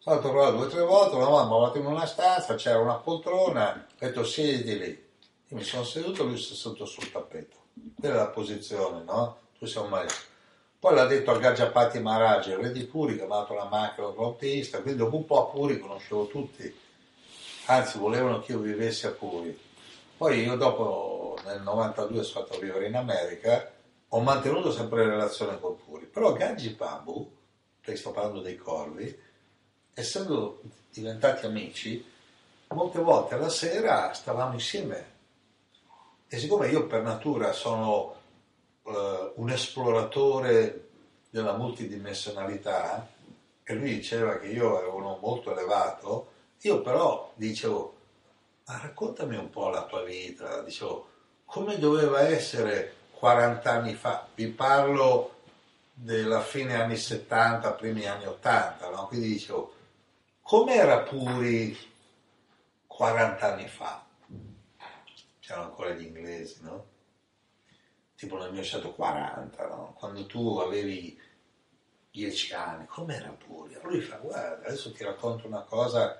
[0.00, 2.94] Sono trovare due o tre volte, volta mi ha fatto in una stanza, c'era una
[2.94, 5.06] poltrona, ho detto siedi lì.
[5.48, 7.56] Io mi sono seduto, lui si è seduto sul tappeto.
[7.98, 9.38] Quella è la posizione, no?
[9.58, 10.26] Tu sei un maestro.
[10.78, 14.80] Poi l'ha detto al Gaggiapati Maharaj, il re di Puri, che dato la macchina frontista,
[14.80, 16.72] quindi dopo un po' a Puri conoscevo tutti,
[17.66, 19.58] anzi volevano che io vivessi a Puri.
[20.16, 23.72] Poi io dopo, nel 92, sono andato a vivere in America,
[24.06, 27.28] ho mantenuto sempre relazione con Puri, però Gaggi Babu,
[27.80, 29.26] perché sto parlando dei corvi,
[29.98, 30.60] essendo
[30.92, 32.04] diventati amici,
[32.68, 35.16] molte volte alla sera stavamo insieme.
[36.28, 38.14] E siccome io per natura sono
[38.84, 40.88] eh, un esploratore
[41.30, 43.08] della multidimensionalità,
[43.64, 47.96] e lui diceva che io ero uno molto elevato, io però dicevo,
[48.66, 51.08] ma raccontami un po' la tua vita, dicevo,
[51.44, 54.28] come doveva essere 40 anni fa?
[54.32, 55.34] Vi parlo
[55.92, 59.06] della fine anni 70, primi anni 80, no?
[59.08, 59.72] quindi dicevo,
[60.48, 61.76] com'era Puri
[62.86, 64.02] 40 anni fa?
[65.40, 66.86] C'erano ancora gli inglesi, no?
[68.16, 69.94] Tipo nel 1940, no?
[69.98, 71.20] Quando tu avevi
[72.10, 73.78] 10 anni, com'era Puri?
[73.82, 76.18] Lui fa, guarda, adesso ti racconto una cosa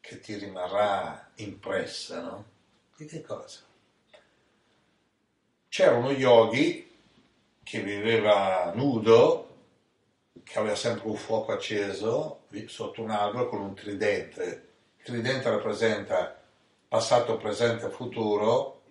[0.00, 2.44] che ti rimarrà impressa, no?
[2.96, 3.60] Di che cosa?
[5.68, 6.96] C'era uno yogi
[7.62, 9.46] che viveva nudo,
[10.42, 14.68] che aveva sempre un fuoco acceso sotto un albero con un tridente.
[14.98, 16.40] Il tridente rappresenta
[16.88, 18.82] passato, presente e futuro.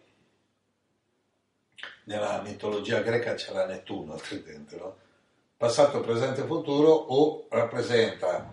[2.06, 4.96] Nella mitologia greca c'era Nettuno, il tridente, no?
[5.58, 8.52] Passato, presente e futuro o rappresenta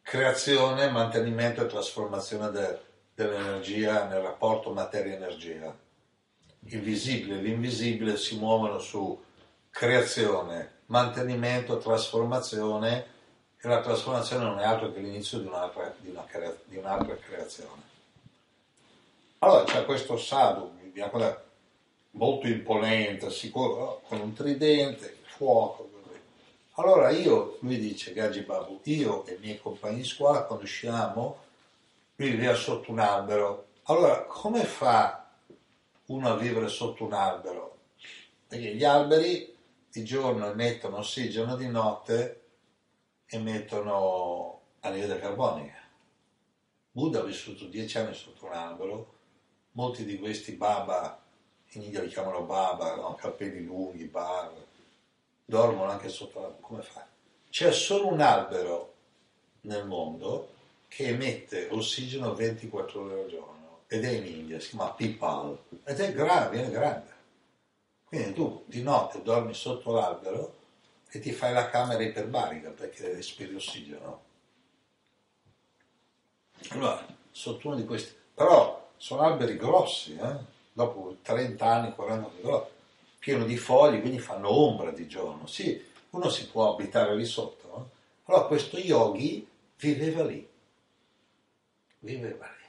[0.00, 2.78] creazione, mantenimento e trasformazione de,
[3.14, 5.76] dell'energia nel rapporto materia-energia.
[6.66, 9.22] Il visibile e l'invisibile si muovono su
[9.70, 13.18] creazione, mantenimento, trasformazione
[13.62, 17.14] e la trasformazione non è altro che l'inizio di un'altra, di una crea, di un'altra
[17.16, 17.82] creazione.
[19.38, 20.78] Allora c'è questo sadhu,
[22.12, 25.88] molto imponente, sicuro, con un tridente, fuoco.
[26.74, 31.44] Allora io, lui dice, Gaji Babu, io e i miei compagni di scuola conosciamo,
[32.16, 33.66] lui viveva sotto un albero.
[33.84, 35.28] Allora, come fa
[36.06, 37.76] uno a vivere sotto un albero?
[38.48, 39.54] Perché gli alberi
[39.90, 42.39] di giorno emettono ossigeno, di notte
[43.30, 45.78] emettono anidride carbonica.
[46.90, 49.14] Buddha ha vissuto dieci anni sotto un albero,
[49.72, 51.22] molti di questi baba,
[51.72, 53.14] in India li chiamano baba, no?
[53.14, 54.52] capelli lunghi, bar,
[55.44, 56.66] dormono anche sotto l'albero.
[56.66, 57.06] Come fa?
[57.48, 58.94] C'è solo un albero
[59.62, 60.54] nel mondo
[60.88, 66.00] che emette ossigeno 24 ore al giorno ed è in India, si chiama Pipal ed
[66.00, 67.08] è grande, viene grande.
[68.04, 70.58] Quindi tu di notte dormi sotto l'albero
[71.10, 74.22] e ti fai la camera iperbarica perché respiri ossigeno.
[76.70, 78.14] Allora, sotto uno di questi...
[78.34, 80.36] Però sono alberi grossi, eh?
[80.72, 82.70] dopo 30 anni, 40 anni, però
[83.18, 85.46] pieno di foglie, quindi fanno ombra di giorno.
[85.46, 87.68] Sì, uno si può abitare lì sotto.
[87.68, 87.90] No?
[88.24, 89.46] Allora questo yogi
[89.78, 90.48] viveva lì.
[91.98, 92.68] Viveva lì.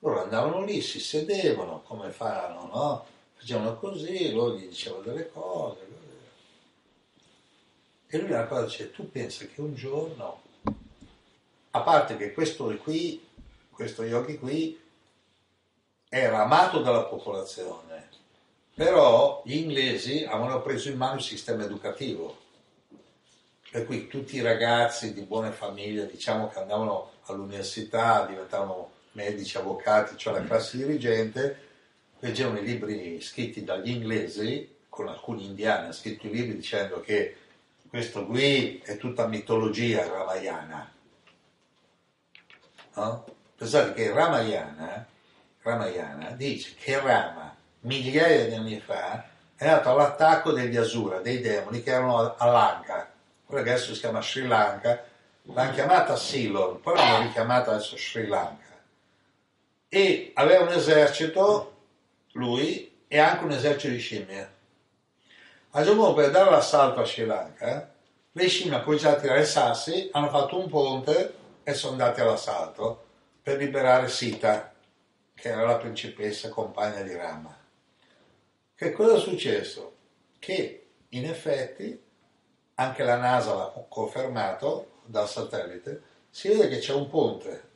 [0.00, 3.06] Loro andavano lì, si sedevano, come fanno, no?
[3.34, 5.91] facevano così, loro gli dicevano delle cose.
[8.14, 10.42] E lui una cosa dice, tu pensi che un giorno,
[11.70, 13.26] a parte che questo qui,
[13.70, 14.78] questo yogi qui,
[16.10, 18.10] era amato dalla popolazione,
[18.74, 22.36] però gli inglesi avevano preso in mano il sistema educativo.
[23.70, 30.18] Per cui tutti i ragazzi di buone famiglie, diciamo che andavano all'università, diventavano medici, avvocati,
[30.18, 31.68] cioè la classe dirigente,
[32.18, 37.36] leggevano i libri scritti dagli inglesi, con alcuni indiani, hanno scritto i libri dicendo che
[37.92, 40.90] questo qui è tutta mitologia ramayana.
[42.94, 43.24] No?
[43.54, 45.06] Pensate che Ramayana,
[45.60, 51.82] Ramayana dice che Rama, migliaia di anni fa, è andato all'attacco degli Asura, dei demoni
[51.82, 53.12] che erano a Lanka,
[53.44, 55.04] quello che adesso si chiama Sri Lanka,
[55.42, 58.80] l'hanno chiamata Ceylon, poi l'hanno richiamata adesso Sri Lanka.
[59.90, 61.76] E aveva un esercito
[62.32, 64.60] lui e anche un esercito di scimmie.
[65.74, 67.94] A Giacomo per dare l'assalto a Sri Lanka,
[68.32, 73.04] le scimmie hanno cominciato a tirare sassi, hanno fatto un ponte e sono andati all'assalto
[73.40, 74.70] per liberare Sita,
[75.34, 77.56] che era la principessa compagna di Rama.
[78.74, 79.94] Che cosa è successo?
[80.38, 81.98] Che in effetti
[82.74, 87.70] anche la NASA l'ha confermato dal satellite, si vede che c'è un ponte.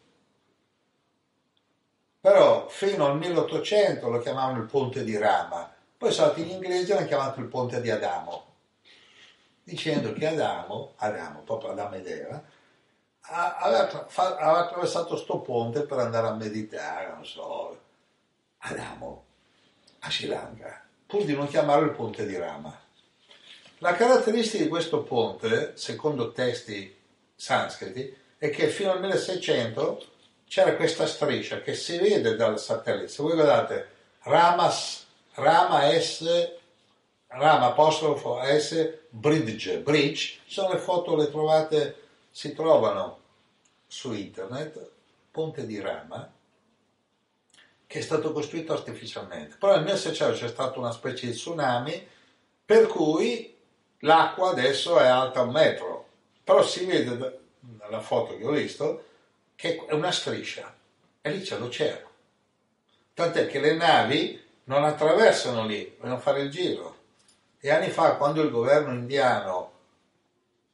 [2.20, 5.75] Però fino al 1800 lo chiamavano il ponte di Rama,
[6.06, 8.44] poi stati gli inglesi e l'hanno chiamato il ponte di Adamo,
[9.64, 12.40] dicendo che Adamo, Adamo, proprio Adamo ed Eva,
[13.22, 17.80] aveva, aveva attraversato sto ponte per andare a meditare, non so,
[18.58, 19.24] Adamo,
[19.98, 22.80] a Sri Lanka, pur di non chiamarlo il ponte di Rama.
[23.78, 26.96] La caratteristica di questo ponte, secondo testi
[27.34, 30.06] sanscriti, è che fino al 1600
[30.46, 33.08] c'era questa striscia che si vede dal satellite.
[33.08, 33.88] Se voi guardate
[34.20, 35.05] Ramas,
[35.36, 36.52] Rama S,
[37.26, 43.20] Rama apostrofo S, bridge, bridge, sono le foto, le trovate, si trovano
[43.86, 44.90] su internet,
[45.30, 46.32] ponte di Rama,
[47.86, 49.56] che è stato costruito artificialmente.
[49.56, 52.08] Però nel 1600 c'è stata una specie di tsunami
[52.64, 53.54] per cui
[54.00, 56.08] l'acqua adesso è alta un metro,
[56.42, 59.04] però si vede da- dalla foto che ho visto
[59.54, 60.74] che è una striscia
[61.20, 62.10] e lì c'è l'oceano.
[63.12, 66.94] Tant'è che le navi non attraversano lì, vogliono fare il giro.
[67.58, 69.72] E anni fa, quando il governo indiano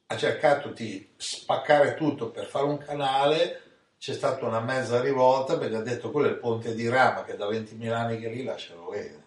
[0.07, 3.61] ha cercato di spaccare tutto per fare un canale,
[3.97, 7.35] c'è stata una mezza rivolta perché ha detto quello è il ponte di Rama che
[7.35, 9.21] da 20.000 anni che lì lascialo vedere.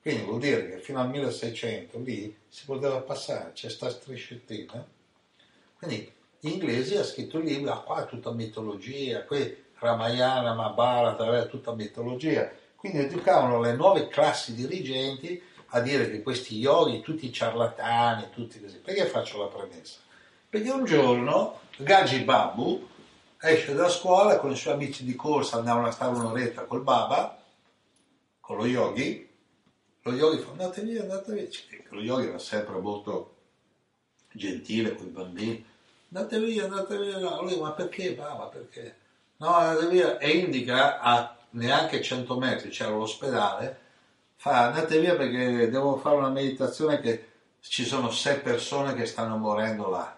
[0.00, 4.86] Quindi vuol dire che fino al 1600 lì si poteva passare, c'è sta striscettina.
[5.78, 11.38] Quindi gli inglesi hanno scritto il libro, ah, qua è tutta mitologia, qui Ramayana, Mahabharata,
[11.38, 12.50] è tutta mitologia.
[12.84, 18.76] Quindi educavano le nuove classi dirigenti a dire che questi yogi, tutti ciarlatani, tutti così.
[18.76, 20.00] Perché faccio la premessa?
[20.50, 22.86] Perché un giorno Gaji Babu
[23.40, 27.42] esce da scuola con i suoi amici di corsa, andavano a stare un'oretta col Baba,
[28.38, 29.30] con lo yogi,
[30.02, 31.48] lo yogi fa andate via, andate via.
[31.88, 33.36] Lo yogi era sempre molto
[34.30, 35.66] gentile con i bambini.
[36.12, 37.16] Andate via, andate via.
[37.16, 38.12] No, lui, ma perché?
[38.12, 38.96] Baba, perché?
[39.38, 40.18] No, andate via.
[40.18, 43.80] E indica a neanche 100 metri, c'era l'ospedale,
[44.36, 49.36] fa andate via perché devo fare una meditazione che ci sono sei persone che stanno
[49.36, 50.16] morendo là.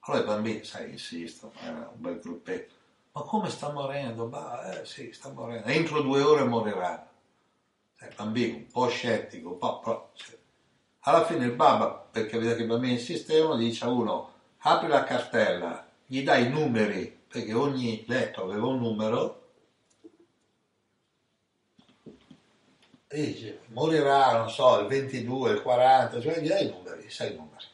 [0.00, 2.74] Allora i bambini, sai, insistono, era un bel gruppetto.
[3.12, 4.26] Ma come sta morendo?
[4.26, 5.66] Bah, eh sì, sta morendo.
[5.66, 6.48] Entro due ore.
[7.98, 9.80] Sai, il bambino un po' scettico, un po'...
[9.80, 10.12] però.
[11.00, 15.04] Alla fine il babà, perché vede che i bambini insistevano, dice a uno, apri la
[15.04, 19.45] cartella, gli dai i numeri, perché ogni letto aveva un numero,
[23.24, 27.36] dice, morirà, non so, il 22, il 40, cioè gli dai i numeri, sai i
[27.36, 27.64] numeri.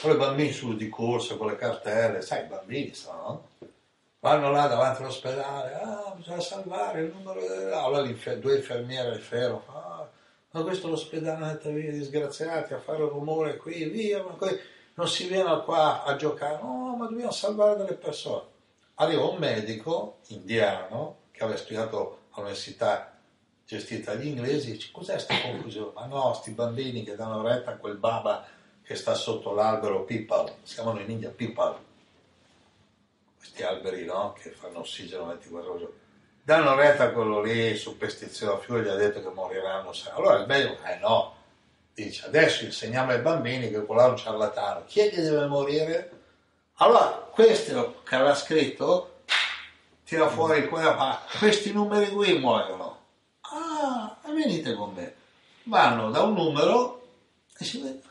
[0.00, 3.48] Poi i bambini su di corsa con le cartelle, sai, i bambini sono, no?
[4.20, 7.72] Vanno là davanti all'ospedale, ah, bisogna salvare il numero delle...
[7.72, 10.08] Allora due infermiere al ferro, ah,
[10.50, 14.58] ma questo è l'ospedale, andate via, disgraziati, a fare rumore qui, via, ma qui
[14.94, 18.54] non si viene qua a giocare, no, ma dobbiamo salvare delle persone.
[18.94, 23.15] Arriva un medico indiano che aveva studiato all'università
[23.66, 25.90] gestita dagli inglesi, dice, cos'è questa confusione?
[25.94, 28.46] Ma no, sti bambini che danno retta a quel baba
[28.82, 31.76] che sta sotto l'albero Pipal, si chiamano in India Pipal,
[33.36, 34.34] questi alberi no?
[34.40, 35.88] che fanno ossigeno 24 ore.
[36.42, 39.90] Danno retta a quello lì, superstizioso, figlio gli ha detto che moriranno.
[40.14, 41.34] Allora il medico, eh no,
[41.92, 44.84] dice, adesso insegniamo ai bambini che quello è un ciarlatano.
[44.86, 46.10] Chi è che deve morire?
[46.74, 49.22] Allora, questo che aveva scritto,
[50.04, 52.95] tira fuori quello, ma questi numeri qui muoiono.
[54.36, 55.14] Venite con me.
[55.62, 57.08] Vanno da un numero
[57.56, 58.02] e si vede,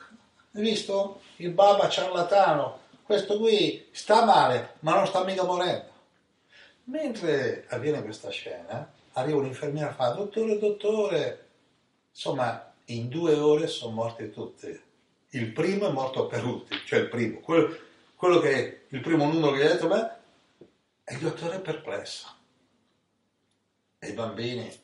[0.53, 1.21] hai visto?
[1.35, 5.93] Il baba ciarlatano, questo qui sta male, ma non sta mica morendo.
[6.85, 11.47] Mentre avviene questa scena, arriva un'infermiera e fa, dottore, dottore,
[12.09, 14.81] insomma, in due ore sono morti tutti.
[15.29, 17.77] Il primo è morto per ultimo, cioè il primo, quello,
[18.15, 20.09] quello che il primo numero che gli ha detto, beh,
[21.03, 22.27] e il dottore è perplesso.
[23.99, 24.83] E i bambini.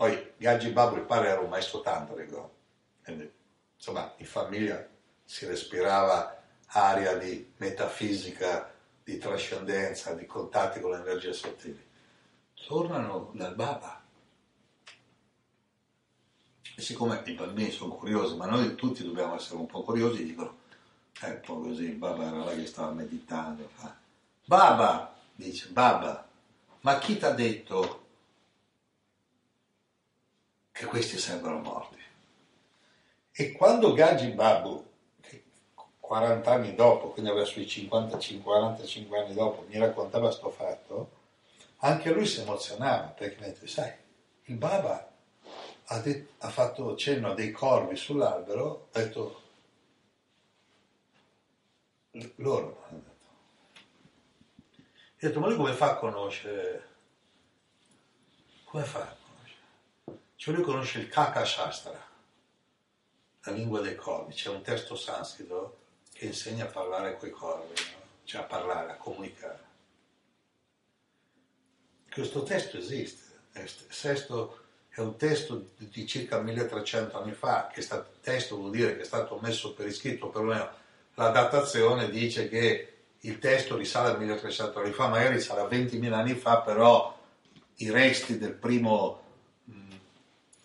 [0.00, 2.54] Poi Gaggi Babbo, il padre era un maestro tantrico,
[3.04, 3.30] quindi,
[3.76, 4.88] insomma, in famiglia
[5.22, 8.72] si respirava aria di metafisica,
[9.04, 11.86] di trascendenza, di contatti con le energie sottili.
[12.66, 14.02] Tornano dal Baba.
[16.76, 20.60] E siccome i bambini sono curiosi, ma noi tutti dobbiamo essere un po' curiosi, dicono,
[21.20, 23.68] è un po' così, il Baba era là che stava meditando.
[23.74, 23.94] Fa,
[24.46, 26.26] Baba, dice, Baba,
[26.80, 27.99] ma chi ti ha detto
[30.80, 31.98] che questi sarebbero morti?
[33.32, 34.82] E quando Gaggi Babu,
[35.20, 35.44] che
[36.00, 41.18] 40 anni dopo, quindi aveva sui 50-45 anni dopo, mi raccontava questo fatto,
[41.80, 43.92] anche lui si emozionava perché mi ha detto, sai,
[44.44, 45.12] il Baba
[45.84, 49.42] ha, det- ha fatto cenno a dei corvi sull'albero, ha detto
[52.36, 53.28] loro hanno detto.
[54.72, 56.88] Ho detto, ma lui come fa a conoscere?
[58.64, 59.19] Come fa?
[60.40, 62.02] Cioè lui conosce il Kaka Shastra,
[63.42, 65.76] la lingua dei corvi, c'è un testo sanscrito
[66.14, 67.98] che insegna a parlare coi corvi, no?
[68.24, 69.60] cioè a parlare, a comunicare.
[72.10, 73.34] Questo testo esiste,
[73.90, 79.02] sesto è un testo di- circa 1300 anni fa, che sta, testo vuol dire che
[79.02, 80.70] è stato messo per iscritto, perlomeno
[81.16, 86.34] la datazione dice che il testo risale a 1300 anni fa, magari a 20.000 anni
[86.34, 87.14] fa, però
[87.74, 89.19] i resti del primo,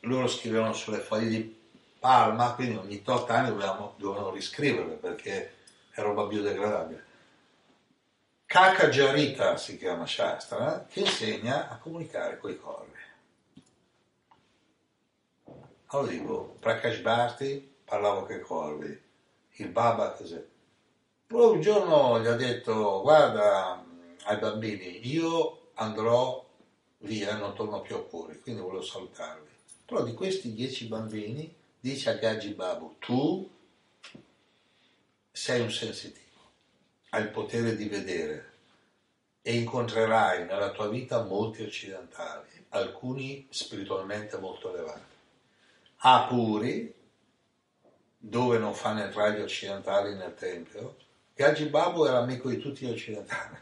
[0.06, 1.60] loro scrivevano sulle foglie di
[2.00, 5.54] palma, quindi ogni 8 anni dovevamo, dovevano riscriverle perché
[5.92, 7.04] è roba biodegradabile.
[8.46, 12.94] Kaka Jarita si chiama Shastra, che insegna a comunicare con i corvi.
[15.88, 19.02] Allora dico, Prakash Bharti parlava con i corvi,
[19.54, 20.44] il Baba così.
[21.28, 26.46] Poi un giorno gli ha detto, guarda mh, ai bambini, io andrò
[27.00, 29.55] via, non torno più a Puri, quindi volevo salutarvi.
[29.86, 33.48] Però di questi dieci bambini dice a Gaggi Babu, tu
[35.32, 36.40] sei un sensitivo,
[37.10, 38.54] hai il potere di vedere
[39.44, 45.14] e incontrerai nella tua vita molti occidentali, alcuni spiritualmente molto elevati.
[45.98, 46.94] A Puri,
[48.18, 50.98] dove non fanno entrare gli occidentali nel tempio,
[51.36, 53.58] Gaggi Babu era amico di tutti gli occidentali.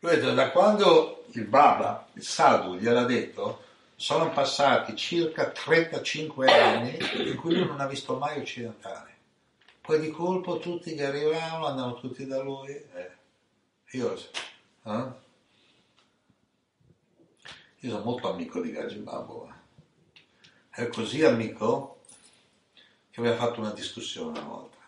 [0.00, 3.61] Lui ha detto, da quando il Baba, il Sadhu, gliel'ha detto,
[4.02, 6.98] sono passati circa 35 anni
[7.28, 9.12] in cui lui non ha visto mai occidentali.
[9.80, 12.72] Poi di colpo tutti che arrivavano andavano tutti da lui.
[12.72, 13.10] eh.
[13.92, 15.06] Io, eh?
[17.78, 19.48] Io sono molto amico di Gaggi Babu.
[19.48, 20.82] eh.
[20.82, 22.00] È così amico
[23.08, 24.78] che abbiamo fatto una discussione una volta.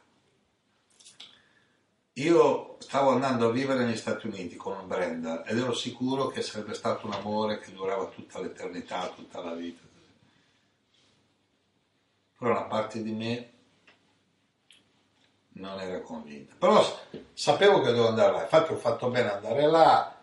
[2.18, 6.74] Io stavo andando a vivere negli Stati Uniti con Brenda ed ero sicuro che sarebbe
[6.74, 9.82] stato un amore che durava tutta l'eternità, tutta la vita.
[12.38, 13.50] Però una parte di me
[15.54, 16.54] non era convinta.
[16.56, 16.84] Però
[17.32, 20.16] sapevo che dovevo andare là, infatti ho fatto bene andare là.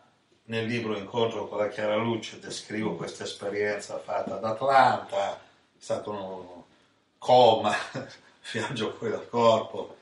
[0.44, 5.38] Nel libro Incontro con la Chiara Luce descrivo questa esperienza fatta ad Atlanta, è
[5.78, 6.64] stato un
[7.18, 7.74] coma,
[8.52, 9.98] viaggio fuori dal corpo,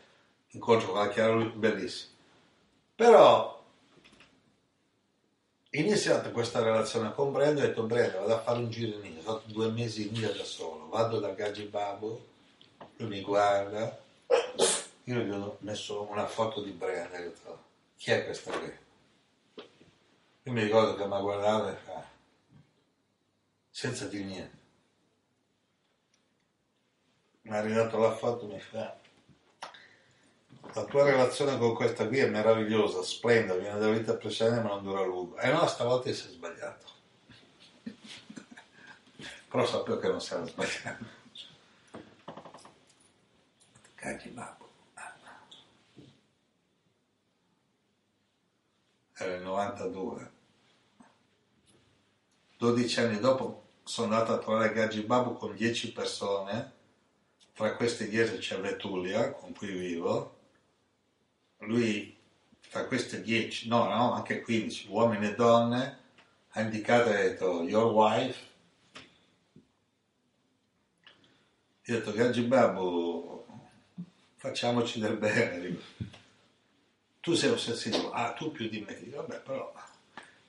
[0.59, 2.11] incontro con la Chiara bellissimo.
[2.93, 3.63] Però
[5.71, 9.23] iniziata questa relazione con Brenda, ho detto Brenda vado a fare un giro in India,
[9.23, 12.27] fatto due mesi in India da solo, vado da Gaggi Babu,
[12.97, 13.97] lui mi guarda,
[15.05, 17.63] io gli ho messo una foto di Brenda e ho detto
[17.95, 18.77] chi è questa qui?
[20.43, 22.07] Io mi ricordo che mi ha guardato e fa
[23.69, 24.57] senza dire niente.
[27.43, 28.97] Mi ha ridato la foto e mi fa
[30.73, 34.83] la tua relazione con questa qui è meravigliosa, splendida, viene da vita precedente ma non
[34.83, 35.37] dura a lungo.
[35.37, 36.85] E no, stavolta si è sbagliato.
[39.49, 41.05] Però sapevo che non si era sbagliato.
[43.95, 44.67] Cagli babbo.
[49.17, 50.31] Era il 92.
[52.57, 56.73] 12 anni dopo sono andato a trovare Gaggi con 10 persone,
[57.53, 60.38] tra queste 10 c'è Vettulia, con cui vivo,
[61.59, 62.17] lui
[62.69, 65.97] tra queste 10, no, no, anche 15 uomini e donne,
[66.49, 68.47] ha indicato e ha detto your wife.
[71.85, 73.45] Io ho detto Gaggi Babu,
[74.35, 75.77] facciamoci del bene.
[77.19, 79.73] Tu sei un sensitivo, ah tu più di me, vabbè però.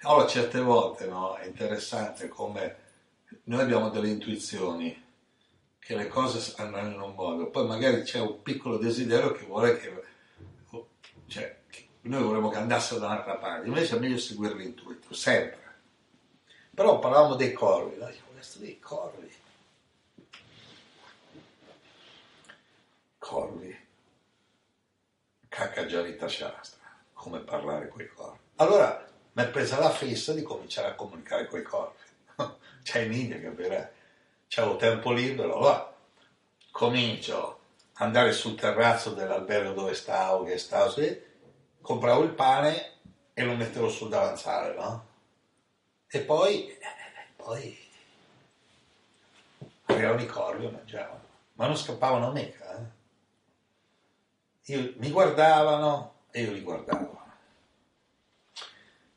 [0.03, 2.77] Allora certe volte no, è interessante come
[3.45, 5.09] noi abbiamo delle intuizioni
[5.78, 9.78] che le cose andranno in un modo, poi magari c'è un piccolo desiderio che vuole
[9.78, 9.89] che
[11.31, 11.59] cioè,
[12.02, 15.59] noi vorremmo che andassero da un'altra parte, invece è meglio seguire l'intuito, sempre.
[16.74, 18.07] Però parlavamo dei corvi, no?
[18.09, 19.32] Dico, questo dei corvi.
[23.16, 23.78] Corvi.
[25.48, 28.39] Caccagiarita Shastra, come parlare coi corvi.
[28.57, 31.97] Allora mi è presa la fissa di cominciare a comunicare coi corvi.
[32.82, 33.86] C'è in India, capirai?
[34.48, 35.97] C'avevo tempo libero, allora
[36.73, 37.60] comincio
[38.01, 41.22] andare sul terrazzo dell'albergo dove stavo, che stavo, sì,
[41.81, 42.93] compravo il pane
[43.35, 45.06] e lo mettevo sul davanzale, no?
[46.09, 46.77] E poi,
[47.36, 47.78] poi
[49.86, 51.24] arrivavano i corvi e mangiavano,
[51.55, 52.98] ma non scappavano mica, eh?
[54.72, 57.18] Io- mi guardavano e io li guardavo.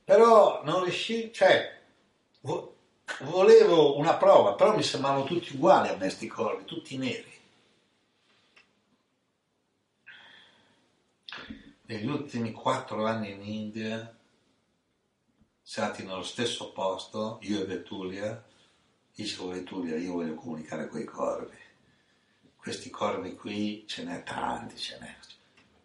[0.03, 1.79] Però non riuscivo, cioè,
[2.41, 2.75] vo-
[3.21, 7.32] volevo una prova, però mi sembravano tutti uguali a me sti corvi, tutti neri.
[11.93, 14.17] Negli ultimi quattro anni in India,
[15.61, 18.43] stati nello stesso posto, io e Betulia,
[19.13, 21.55] dicevo Betulia, io voglio comunicare con i corvi.
[22.55, 25.15] Questi corvi qui ce n'è tanti, ce n'è.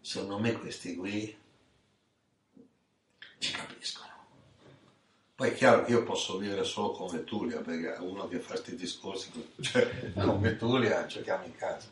[0.00, 1.36] Secondo me questi qui
[3.36, 4.12] ci capiscono.
[5.34, 8.76] Poi è chiaro che io posso vivere solo con Vetulia, perché uno che fa questi
[8.76, 11.90] discorsi, cioè con Vetulia giochiamo in casa.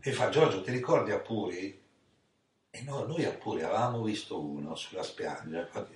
[0.00, 1.81] E fa Giorgio, ti ricordi Apuri?
[2.74, 5.94] E no, noi Apuri avevamo visto uno sulla spiaggia, infatti,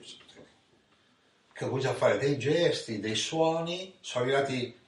[1.50, 4.78] che comincia a fare dei gesti, dei suoni, sono arrivati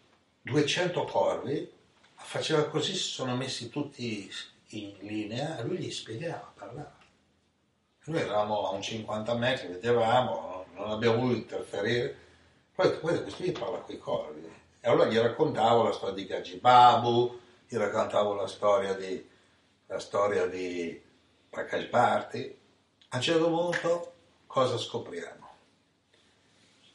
[0.43, 1.73] 200 corvi,
[2.15, 4.31] faceva così, si sono messi tutti
[4.73, 6.94] in linea e lui gli spiegava, parlava.
[8.05, 12.16] Noi eravamo a un 50 metri, vedevamo, non abbiamo voluto interferire.
[12.74, 14.47] Poi, questo gli parla con i corvi.
[14.78, 19.27] E allora gli raccontavo la storia di Gajibabu, gli raccontavo la storia di,
[19.86, 21.06] la storia di
[21.50, 22.58] Prakash Bharti.
[23.08, 24.12] A un certo punto
[24.46, 25.48] cosa scopriamo?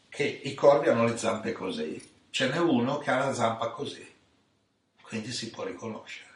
[0.09, 2.11] Che i corvi hanno le zampe così.
[2.29, 4.11] Ce n'è uno che ha la zampa così.
[5.01, 6.31] Quindi si può riconoscere.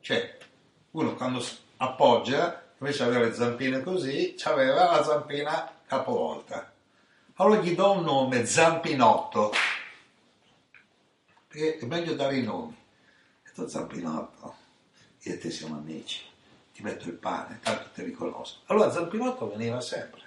[0.00, 0.38] Cioè,
[0.92, 1.44] uno quando
[1.78, 6.72] appoggia, invece avere le zampine così, aveva la zampina capovolta.
[7.36, 9.50] Allora gli do un nome, Zampinotto,
[11.48, 12.76] perché è meglio dare i nomi.
[13.54, 14.56] Tu Zampinotto,
[15.26, 16.22] io e te siamo amici,
[16.74, 18.60] ti metto il pane, tanto ti riconosco.
[18.66, 20.20] Allora Zampinotto veniva sempre.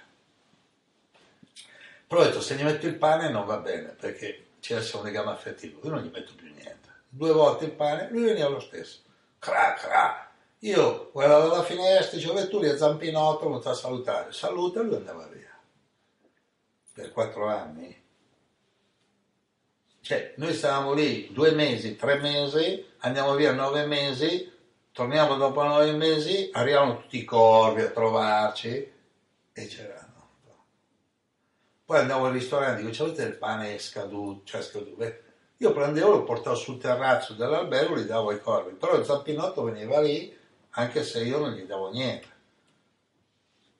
[2.06, 5.30] Però ho detto, se gli metto il pane non va bene, perché c'è un legame
[5.30, 6.88] affettivo, io non gli metto più niente.
[7.08, 9.00] Due volte il pane, lui veniva lo stesso.
[9.38, 10.30] Cra, cra.
[10.60, 14.32] Io guardavo dalla finestra, dicevo, tu lì a Zampinotto, non ti salutare.
[14.32, 15.56] Saluta e lui andava via.
[16.92, 18.02] Per quattro anni.
[20.00, 24.50] Cioè, noi stavamo lì due mesi, tre mesi, andiamo via nove mesi,
[24.98, 28.92] torniamo dopo nove mesi, arrivano tutti i corvi a trovarci
[29.52, 30.28] e c'erano.
[31.84, 35.14] Poi andavo al ristorante, dico, c'avete il pane scaduto, cioè scaduto.
[35.58, 40.00] Io prendevo, lo portavo sul terrazzo dell'albergo, li davo ai corvi, però il zampinotto veniva
[40.00, 40.36] lì,
[40.70, 42.28] anche se io non gli davo niente.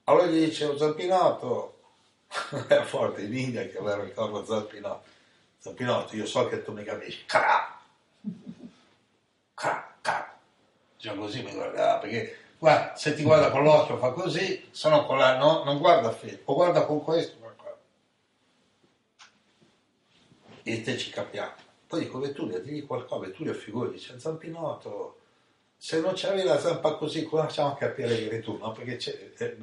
[0.05, 1.81] Allora gli dicevo, zampinotto,
[2.69, 5.09] era forte in India che aveva il corvo zampinotto.
[5.59, 7.25] Zampinotto, io so che tu mi capisci.
[7.27, 7.77] Cra!
[9.55, 9.88] Cra!
[10.99, 15.07] Già così mi guardava, perché guarda, se ti guarda con l'occhio fa così, se no
[15.07, 17.39] con la, no, non guarda film, o guarda con questo,
[20.69, 21.53] e te ci capiamo.
[21.87, 25.17] Poi dico Vetturia, digli qualcosa, Vetturia figura, dice Zampinotto,
[25.77, 28.59] se non c'avevi la zampa così, come facciamo a capire che tu?
[28.59, 28.73] No?
[28.73, 29.57] Perché eh,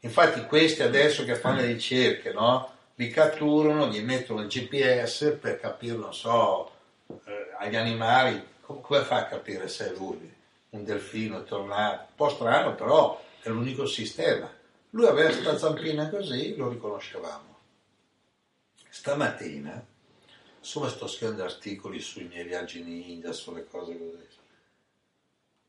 [0.00, 2.70] infatti questi adesso che fanno le ricerche, no?
[2.94, 6.70] li catturano, gli mettono il GPS per capire, non so,
[7.26, 10.33] eh, agli animali, come fa a capire se è lui?
[10.74, 14.52] Un delfino è tornato, un po' strano, però è l'unico sistema.
[14.90, 17.58] Lui aveva questa zampina così, lo riconoscevamo.
[18.88, 19.86] Stamattina
[20.58, 24.28] insomma sto scrivendo articoli sui miei viaggi in India, sulle cose così.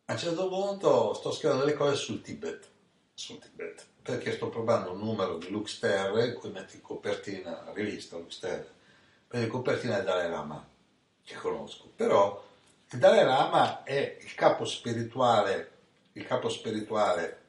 [0.05, 2.67] A un certo punto sto scrivendo delle cose sul Tibet,
[3.13, 7.63] sul Tibet perché sto provando un numero di Lux Terre, in cui metti in copertina,
[7.65, 8.71] la rivista Lux Terre,
[9.27, 10.63] per in copertina il Dalai Lama,
[11.23, 11.91] che conosco.
[11.95, 12.43] Però
[12.91, 15.71] il Dalai Lama è il capo spirituale,
[16.13, 17.41] il capo spirituale,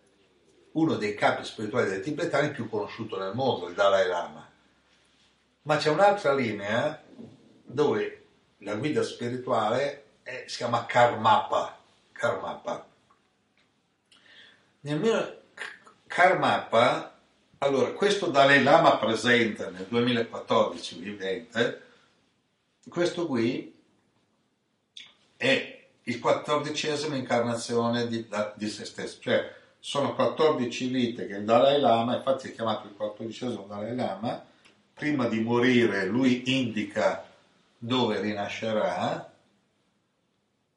[0.73, 4.51] uno dei capi spirituali dei tibetani più conosciuto nel mondo, il Dalai Lama.
[5.63, 7.03] Ma c'è un'altra linea
[7.63, 8.25] dove
[8.59, 11.79] la guida spirituale è, si chiama Karmapa.
[12.13, 12.87] Karmapa.
[14.81, 15.43] Nel mio
[16.07, 17.19] Karmapa,
[17.59, 21.83] allora, questo Dalai Lama presenta nel 2014 vivente,
[22.89, 23.76] questo qui
[25.37, 31.81] è il quattordicesimo incarnazione di, di se stesso, cioè sono 14 vite che il Dalai
[31.81, 34.45] Lama, infatti è chiamato il quattordicesimo Dalai Lama,
[34.95, 37.29] prima di morire lui indica
[37.79, 39.33] dove rinascerà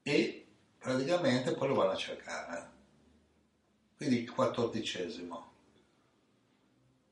[0.03, 0.45] e
[0.77, 2.67] praticamente poi lo vanno a cercare.
[3.95, 5.47] Quindi il quattordicesimo.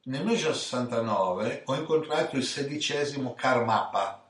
[0.03, 4.26] Nel 1969 ho incontrato il sedicesimo Karmapa,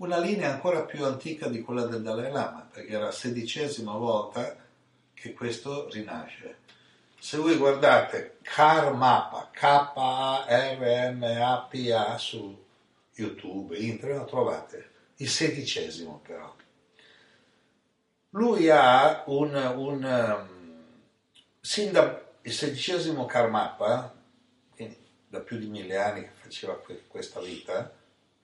[0.00, 4.56] una linea ancora più antica di quella del Dalai Lama, perché era la sedicesima volta
[5.12, 6.58] che questo rinasce.
[7.18, 10.46] Se voi guardate Karmapa, K-A-R-M-A-P-A
[12.16, 12.64] su
[13.14, 16.56] YouTube, internet, trovate il sedicesimo però.
[18.30, 20.94] Lui ha un, un um,
[21.60, 24.14] sin da il sedicesimo Karmapa,
[25.28, 27.98] da più di mille anni che faceva que- questa vita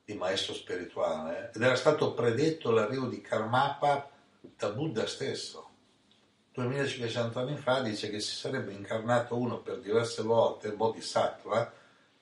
[0.07, 4.09] di maestro spirituale ed era stato predetto l'arrivo di Karmapa
[4.41, 5.69] da Buddha stesso.
[6.53, 11.71] 2500 anni fa dice che si sarebbe incarnato uno per diverse volte, Bodhisattva,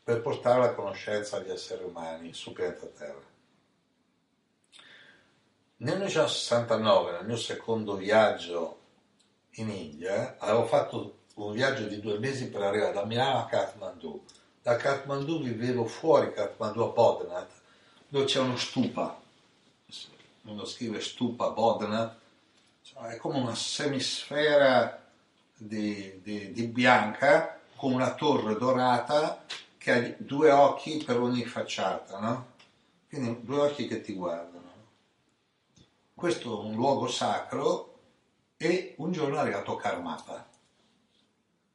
[0.03, 3.33] per portare la conoscenza agli esseri umani sul pianeta Terra.
[5.77, 8.79] Nel 1969, nel mio secondo viaggio
[9.57, 14.25] in India, avevo fatto un viaggio di due mesi per arrivare da Milano a Kathmandu.
[14.63, 17.63] Da Kathmandu vivevo fuori Kathmandu a Bodhanath,
[18.15, 19.21] dove c'è uno stupa.
[20.43, 22.17] Uno scrive stupa Bodhanath,
[22.83, 25.05] cioè è come una semisfera
[25.57, 29.45] di, di, di bianca con una torre dorata
[29.77, 32.53] che ha due occhi per ogni facciata, no?
[33.09, 34.71] Quindi due occhi che ti guardano.
[36.15, 37.99] Questo è un luogo sacro
[38.57, 40.47] e un giorno è arrivato Karmapa.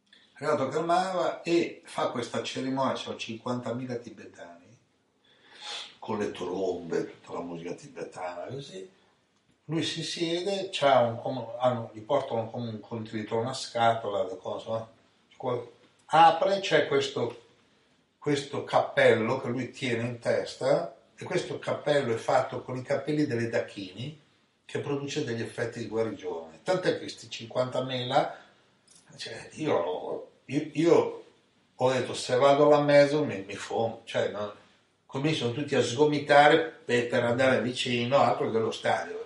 [0.07, 4.58] È arrivato Karmapa e fa questa cerimonia, c'erano 50.000 tibetani,
[6.09, 8.89] con le trombe, tutta la musica tibetana, così.
[9.65, 14.87] Lui si siede, un, hanno, gli portano come un contenitore, una scatola, cose,
[16.05, 17.41] apre, c'è questo,
[18.17, 23.27] questo cappello che lui tiene in testa e questo cappello è fatto con i capelli
[23.27, 24.19] delle dachini
[24.65, 26.61] che produce degli effetti di guarigione.
[26.63, 28.31] Tant'è che questi 50.000,
[29.15, 31.23] cioè, io, io, io,
[31.75, 34.59] ho detto se vado alla mezzo mi, mi fomo, cioè, no?
[35.09, 39.25] Cominciano tutti a sgomitare per, per andare vicino, altro che lo stadio.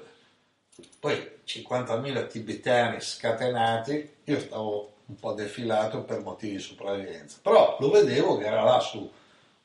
[0.98, 7.90] Poi 50.000 tibetani scatenati, io stavo un po' defilato per motivi di sopravvivenza, però lo
[7.90, 9.12] vedevo che era là su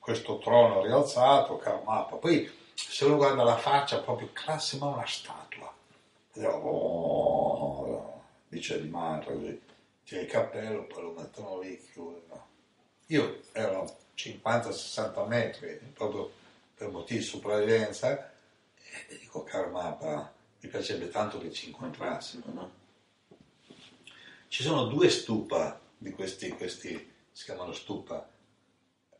[0.00, 5.72] questo trono rialzato, Karmapa, poi se uno guarda la faccia proprio classe ma una statua
[6.46, 9.60] oh, dice di mantra così
[10.04, 12.46] tira il cappello poi lo mettono lì chiude, no?
[13.06, 16.30] io ero 50-60 metri proprio
[16.74, 18.32] per motivi di sopravvivenza
[19.08, 22.70] e dico Karmapa mi piacerebbe tanto che ci incontrassimo no?
[24.48, 28.28] ci sono due stupa di questi, questi si chiamano stupa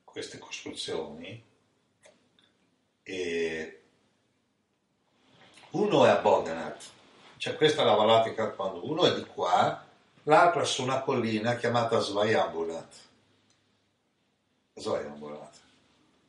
[0.05, 1.45] queste costruzioni
[3.03, 3.83] e
[5.71, 6.83] uno è a Bodenat,
[7.37, 8.35] cioè questa è la vallata di
[8.83, 9.87] uno è di qua,
[10.25, 12.01] l'altro è su una collina chiamata
[14.79, 14.81] Svayambulat.
[14.81, 15.57] Svayambulat.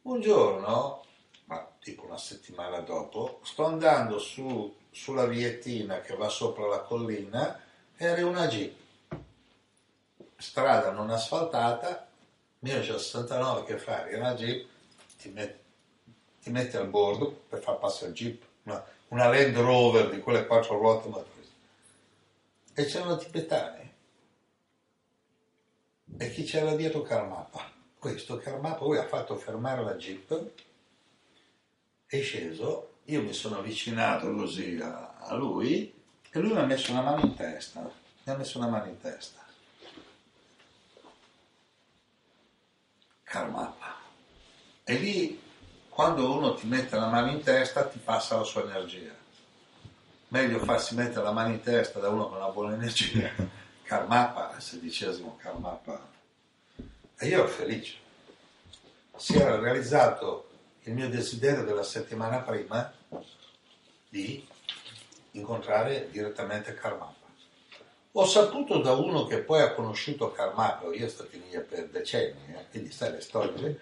[0.04, 1.04] Un giorno,
[1.46, 7.60] ma tipo una settimana dopo, sto andando su, sulla viettina che va sopra la collina
[7.96, 8.76] e arriva una jeep.
[10.38, 12.08] Strada non asfaltata,
[12.60, 14.14] 1969 che fai?
[14.14, 14.68] Una jeep,
[15.18, 15.68] ti metti
[16.42, 20.46] ti metti al bordo per far passare il jeep, una, una Land Rover di quelle
[20.46, 21.52] quattro ruote motrici.
[22.74, 23.94] E c'erano tibetani.
[26.18, 27.78] E chi c'era dietro Karmapa?
[28.00, 30.52] Questo Karmapa poi ha fatto fermare la jeep,
[32.06, 35.94] è sceso, io mi sono avvicinato così a, a lui
[36.32, 38.98] e lui mi ha messo una mano in testa, mi ha messo una mano in
[39.02, 39.46] testa.
[43.22, 43.98] Karmapa.
[44.86, 45.42] E lì
[45.90, 49.14] quando uno ti mette la mano in testa ti passa la sua energia.
[50.30, 53.30] Meglio farsi mettere la mano in testa da uno con una buona energia.
[53.84, 56.18] Karmapa, il sedicesimo Karmapa.
[57.22, 57.98] E io ero felice.
[59.18, 60.48] Si era realizzato
[60.84, 62.94] il mio desiderio della settimana prima
[64.08, 64.48] di
[65.32, 67.28] incontrare direttamente Karmapa.
[68.14, 71.90] Ho saputo da uno che poi ha conosciuto Karmapa, io sono stato in India per
[71.90, 73.80] decenni, eh, quindi sai le storie,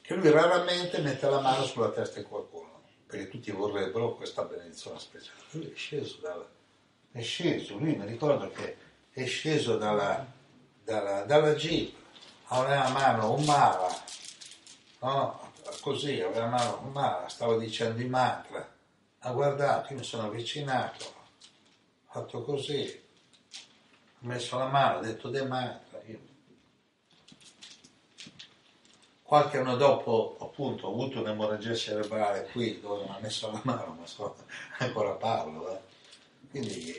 [0.00, 5.00] che lui raramente mette la mano sulla testa di qualcuno, perché tutti vorrebbero questa benedizione
[5.00, 5.40] speciale.
[5.50, 6.48] Lui è sceso, dalla,
[7.10, 8.76] è sceso, lui mi ricordo che
[9.10, 10.24] è sceso dalla,
[10.84, 12.04] dalla, dalla jeep,
[12.48, 14.02] aveva la mano un mala,
[15.00, 15.52] no?
[15.80, 18.68] così, aveva la mano un mala, stava dicendo i mantra,
[19.20, 23.02] ha guardato, io mi sono avvicinato, ho fatto così,
[24.20, 26.34] ho messo la mano, ho detto dei mantra, io
[29.26, 33.96] Qualche anno dopo, appunto, ho avuto un'emorragia cerebrale qui dove mi ha messo la mano,
[33.98, 34.36] ma so,
[34.78, 35.74] ancora parlo.
[35.74, 35.80] Eh.
[36.48, 36.94] Quindi,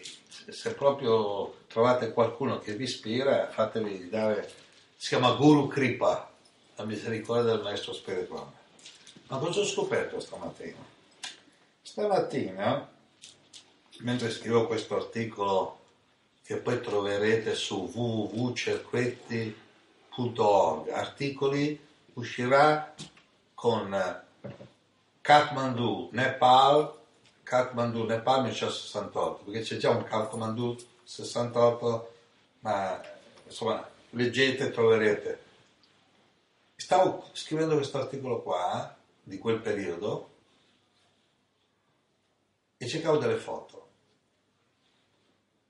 [0.49, 4.52] se proprio trovate qualcuno che vi ispira, fatevi dare.
[4.99, 6.28] Si chiama Guru Kripa,
[6.76, 8.49] la misericordia del maestro spirituale.
[9.28, 10.84] Ma cosa ho scoperto stamattina?
[11.84, 12.90] Stamattina,
[13.99, 15.82] mentre scrivo questo articolo
[16.44, 21.80] che poi troverete su www.cerquetti.org, articoli
[22.14, 22.95] uscirà
[23.53, 24.24] con
[25.22, 26.91] Kathmandu, Nepal,
[27.44, 32.14] Kathmandu, Nepal 1968, perché c'è già un Kathmandu 68,
[32.61, 32.99] ma
[33.45, 35.45] insomma leggete e troverete.
[36.76, 40.30] Stavo scrivendo questo articolo qua, di quel periodo,
[42.77, 43.88] e cercavo delle foto.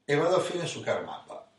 [0.05, 1.49] E vado a finire su Karmapa.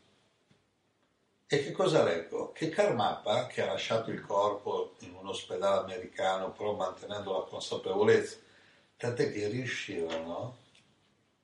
[1.47, 2.51] E che cosa leggo?
[2.51, 8.37] Che Karmapa, che ha lasciato il corpo in un ospedale americano, però mantenendo la consapevolezza,
[8.97, 10.57] tant'è che riuscirono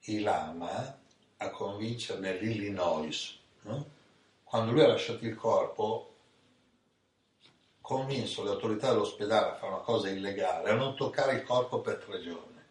[0.01, 0.99] i lama
[1.37, 3.94] a convincere nell'Illinois, no?
[4.55, 6.13] Quando lui ha lasciato il corpo,
[7.81, 11.97] convinso le autorità dell'ospedale a fare una cosa illegale, a non toccare il corpo per
[11.97, 12.63] tre giorni.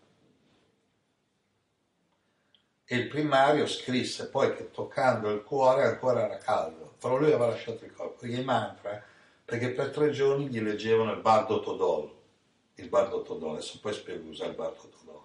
[2.86, 7.48] E il primario scrisse poi che toccando il cuore ancora era caldo, però lui aveva
[7.48, 8.24] lasciato il corpo.
[8.24, 9.04] Gli mantra,
[9.44, 12.10] perché per tre giorni gli leggevano il Bardo Todol,
[12.76, 15.22] il Bardo Todol, adesso poi spiego usare il Bardo Todol.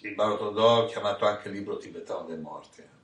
[0.00, 2.96] Il Bardo Todol, chiamato anche libro tibetano dei morti.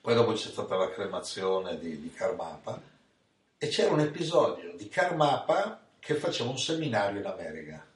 [0.00, 2.80] Poi dopo c'è stata la cremazione di, di Karmapa
[3.58, 7.86] e c'era un episodio di Karmapa che faceva un seminario in America.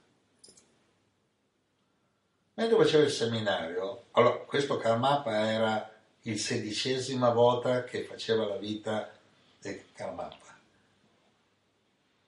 [2.53, 5.91] Mentre faceva il seminario, allora questo Karmapa era
[6.21, 9.11] il sedicesima volta che faceva la vita
[9.59, 10.55] di Karmapa.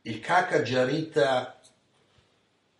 [0.01, 1.59] Il Kaka Jarita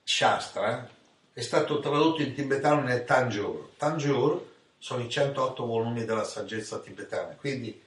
[0.04, 0.90] Shastra
[1.32, 3.74] è stato tradotto in tibetano nel Tanjur.
[3.78, 4.47] Tanjur
[4.78, 7.84] sono i 108 volumi della saggezza tibetana, quindi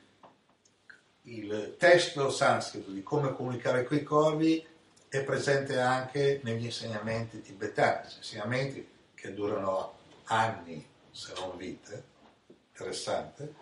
[1.24, 4.66] il testo sanscrito di come comunicare con i corvi
[5.08, 12.04] è presente anche negli insegnamenti tibetani, insegnamenti che durano anni, se non vite,
[12.70, 13.54] interessante.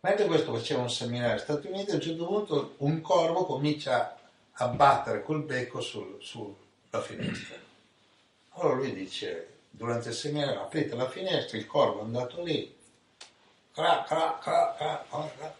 [0.00, 4.18] Mentre questo faceva un seminario negli Stati Uniti, a un certo punto un corvo comincia
[4.52, 7.56] a battere col becco sul, sulla finestra.
[8.50, 12.76] Allora lui dice, durante il seminario, aprite la finestra, il corvo è andato lì,
[13.72, 15.54] cra, cra, cra, cra, cra.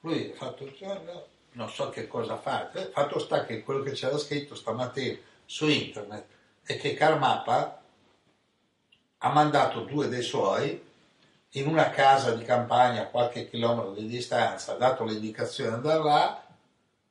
[0.00, 4.18] lui ha fatto il non so che cosa fa, fatto sta che quello che c'era
[4.18, 5.16] scritto stamattina
[5.46, 6.26] su internet
[6.62, 7.82] è che Karmapa
[9.18, 10.84] ha mandato due dei suoi
[11.50, 16.04] in una casa di campagna a qualche chilometro di distanza, ha dato l'indicazione di andare
[16.04, 16.46] là,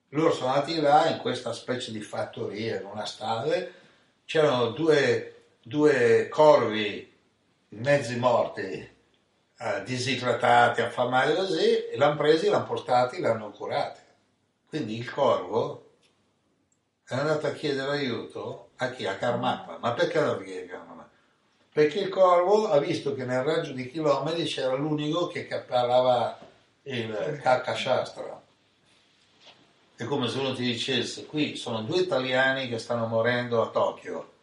[0.09, 3.55] loro sono andati là in questa specie di fattoria, in una stalla,
[4.25, 5.34] c'erano due
[5.67, 7.11] due corvi
[7.69, 8.63] mezzi morti,
[9.57, 13.99] eh, disidratati, affamati così, e l'hanno presi, l'hanno portati, l'hanno curati.
[14.67, 15.93] Quindi il corvo
[17.03, 19.07] è andato a chiedere aiuto a chi?
[19.07, 19.79] A Karmapa.
[19.79, 21.09] Ma perché lo chiede Karmapa?
[21.73, 26.37] Perché il corvo ha visto che nel raggio di chilometri c'era l'unico che parlava
[26.83, 28.43] il Kakashastra.
[29.95, 34.33] È come se uno ti dicesse, qui sono due italiani che stanno morendo a Tokyo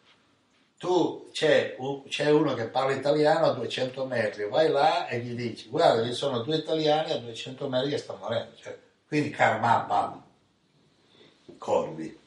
[0.83, 1.77] tu c'è,
[2.09, 6.11] c'è, uno che parla italiano a 200 metri, vai là e gli dici guarda ci
[6.11, 8.77] sono due italiani a 200 metri che stanno morendo, cioè,
[9.07, 10.21] quindi karma,
[11.57, 12.19] corvi.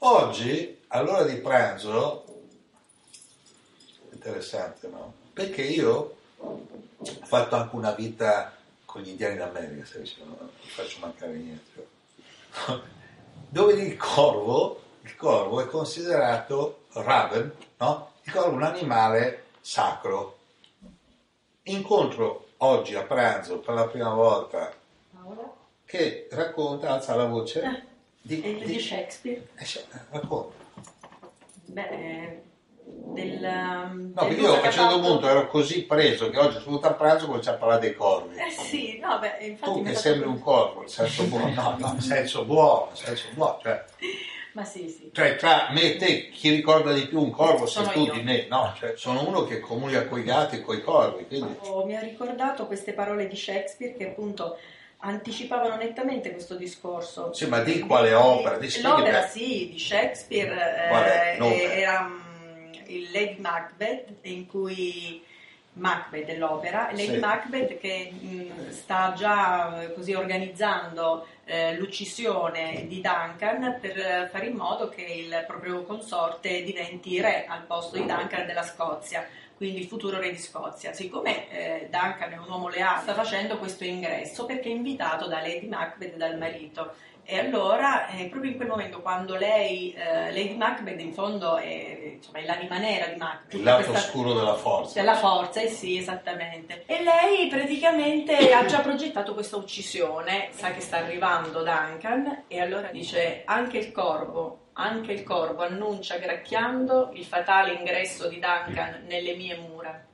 [0.00, 2.24] Oggi, all'ora di pranzo,
[4.10, 5.14] interessante no?
[5.32, 6.66] Perché io ho
[7.22, 8.54] fatto anche una vita
[8.84, 11.88] con gli indiani d'America, se non faccio mancare niente.
[13.48, 18.12] Dove il corvo, il corvo è considerato raven, no?
[18.24, 20.36] Il corvo è un animale sacro.
[21.62, 24.70] Incontro oggi a pranzo per la prima volta
[25.86, 27.82] che racconta, alza la voce, eh,
[28.20, 29.48] di, di, di Shakespeare.
[29.56, 29.66] Eh,
[30.10, 30.56] racconta.
[31.64, 32.42] Beh,
[32.84, 36.64] del, um, no, perché io a un certo punto ero così preso che oggi sono
[36.66, 38.36] venuto a pranzo e cominciamo a parlare dei corvi.
[38.36, 41.92] Eh sì, no, beh, infatti tu che sembri un corvo, nel senso buono, no, no,
[41.92, 43.84] nel senso buono, nel senso buono, cioè
[44.58, 45.10] ma sì, sì.
[45.12, 48.12] Cioè, tra me e te, chi ricorda di più un corvo sei sono tu io.
[48.14, 48.46] di me?
[48.50, 51.26] No, cioè, sono uno che comunica con i gatti e con i corvi.
[51.26, 51.54] Quindi...
[51.60, 54.58] Oh, mi ha ricordato queste parole di Shakespeare che appunto
[54.98, 57.32] anticipavano nettamente questo discorso.
[57.32, 58.58] Sì, ma di quale opera?
[58.58, 60.50] Di L'opera, sì, di Shakespeare
[61.38, 65.22] eh, era um, il Lady Macbeth, in cui
[65.74, 67.18] Macbeth dell'opera, Lady sì.
[67.18, 74.56] Macbeth che mh, sta già eh, così organizzando eh, l'uccisione di Duncan per fare in
[74.56, 79.26] modo che il proprio consorte diventi re al posto di Duncan della Scozia,
[79.56, 80.92] quindi il futuro re di Scozia.
[80.92, 85.40] Siccome eh, Duncan è un uomo leale, sta facendo questo ingresso perché è invitato da
[85.40, 86.92] Lady Macbeth e dal marito
[87.30, 92.14] e allora, eh, proprio in quel momento, quando lei, eh, Lady Macbeth in fondo è,
[92.14, 93.52] insomma, è l'anima nera di Macbeth.
[93.52, 94.98] Il lato questa, oscuro della forza.
[94.98, 96.84] Della forza, eh sì, esattamente.
[96.86, 102.88] E lei praticamente ha già progettato questa uccisione, sa che sta arrivando Duncan, e allora
[102.90, 109.34] dice anche il corvo, anche il corvo annuncia gracchiando il fatale ingresso di Duncan nelle
[109.34, 110.07] mie mura.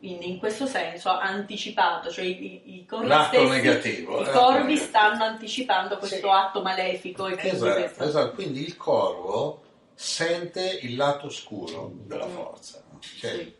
[0.00, 4.76] In, in, questo senso ha anticipato, cioè i, i corvi L'atto stessi, negativo, i corvi
[4.76, 6.26] stanno anticipando questo sì.
[6.28, 7.26] atto malefico.
[7.26, 8.04] E quindi, esatto, questo...
[8.04, 9.62] esatto, quindi il corvo
[9.94, 12.82] sente il lato scuro della forza.
[12.90, 13.00] No?
[13.00, 13.56] Cioè, sì.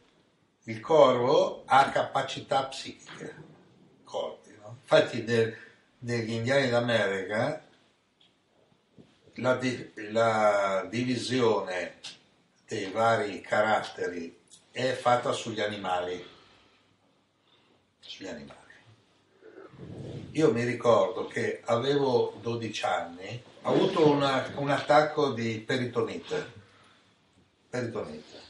[0.64, 3.34] Il corvo ha capacità psichiche,
[4.04, 4.54] corpi.
[4.60, 4.76] No?
[4.80, 5.56] Infatti nel,
[6.00, 7.64] negli indiani d'America
[9.34, 11.94] la, di, la divisione
[12.66, 14.37] dei vari caratteri
[14.86, 16.24] è fatta sugli animali.
[17.98, 18.56] Sugli animali.
[20.32, 26.52] Io mi ricordo che avevo 12 anni, ho avuto una, un attacco di peritonite.
[27.68, 28.46] Peritonite.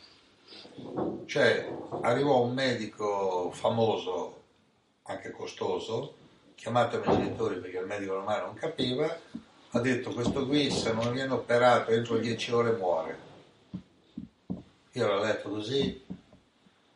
[1.25, 1.67] Cioè,
[2.03, 4.43] arrivò un medico famoso,
[5.05, 6.15] anche costoso,
[6.55, 9.19] chiamato ai miei genitori perché il medico ormai non capiva,
[9.71, 13.27] ha detto questo qui se non viene operato entro 10 ore muore.
[14.93, 16.05] Io l'ho letto così,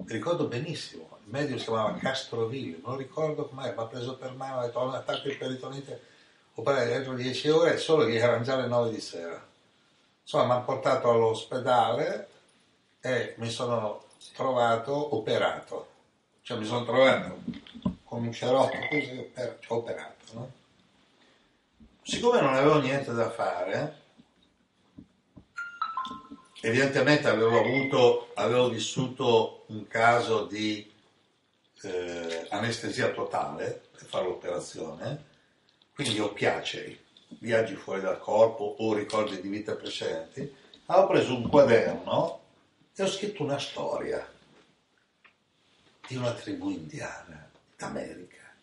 [0.07, 4.59] ricordo benissimo, il medico si chiamava Castroville, non ricordo com'è, mi ha preso per mano,
[4.59, 6.03] ha detto ho un attacco di peritonite,
[6.55, 9.45] operare entro 10 ore, solo che erano già le 9 di sera.
[10.23, 12.29] Insomma, mi hanno portato all'ospedale
[13.01, 14.05] e mi sono
[14.35, 15.89] trovato operato,
[16.43, 17.43] cioè mi sono trovato
[18.05, 19.33] con un cerotto così,
[19.69, 20.51] operato, no?
[22.03, 24.02] Siccome non avevo niente da fare,
[26.65, 30.91] evidentemente avevo avuto, avevo vissuto un caso di
[31.83, 35.25] eh, anestesia totale per fare l'operazione,
[35.93, 36.99] quindi ho piaceri,
[37.41, 40.55] viaggi fuori dal corpo o ricordi di vita precedenti,
[40.87, 42.41] avevo preso un quaderno
[42.95, 44.25] e ho scritto una storia
[46.07, 48.55] di una tribù indiana d'America.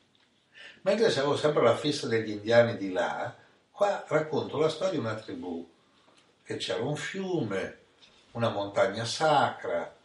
[0.84, 3.36] Mentre avevo sempre la fissa degli indiani di là,
[3.72, 5.70] qua racconto la storia di una tribù,
[6.44, 7.79] che c'era un fiume,
[8.32, 9.96] una montagna sacra,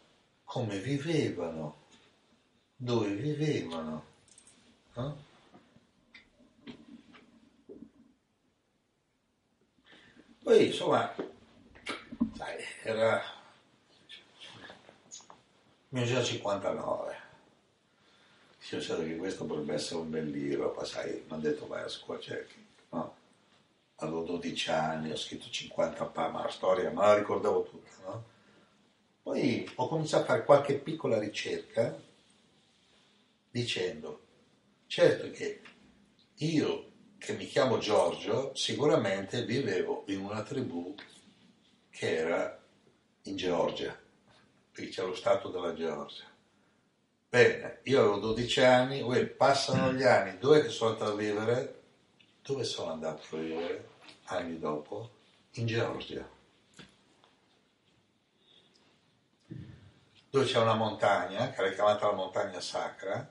[0.45, 1.83] come vivevano,
[2.77, 4.05] dove vivevano.
[4.95, 5.23] No?
[10.43, 11.15] Poi insomma,
[12.35, 13.23] sai, era
[15.89, 17.23] 1959.
[18.71, 21.83] Io so che questo potrebbe essere un bel libro, poi sai, mi hanno detto vai
[21.83, 22.64] a scuola, no?
[23.97, 28.25] Avevo 12 anni, ho scritto 50 pa, ma la storia me la ricordavo tutta, no?
[29.23, 31.99] Poi ho cominciato a fare qualche piccola ricerca
[33.51, 34.21] dicendo,
[34.87, 35.63] certo che
[36.35, 40.95] io che mi chiamo Giorgio sicuramente vivevo in una tribù
[41.89, 42.61] che era
[43.23, 43.99] in Georgia,
[44.71, 46.25] perché c'è lo stato della Georgia.
[47.31, 51.84] Bene, io avevo 12 anni, uè, passano gli anni, dove sono andato a vivere?
[52.47, 53.89] Dove sono andato a vivere
[54.25, 55.13] anni dopo?
[55.53, 56.29] In Georgia.
[60.29, 63.27] Dove c'è una montagna, che era chiamata la montagna sacra,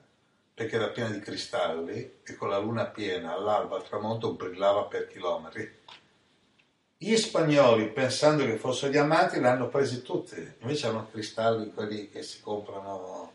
[0.52, 5.08] perché era piena di cristalli e con la luna piena all'alba al tramonto brillava per
[5.08, 5.82] chilometri.
[6.98, 12.24] Gli spagnoli, pensando che fossero diamanti, li hanno presi tutti, invece erano cristalli quelli che
[12.24, 13.34] si comprano,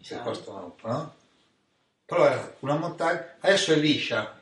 [0.00, 1.14] che costano, no?
[2.06, 4.37] Però era una montagna, adesso è liscia,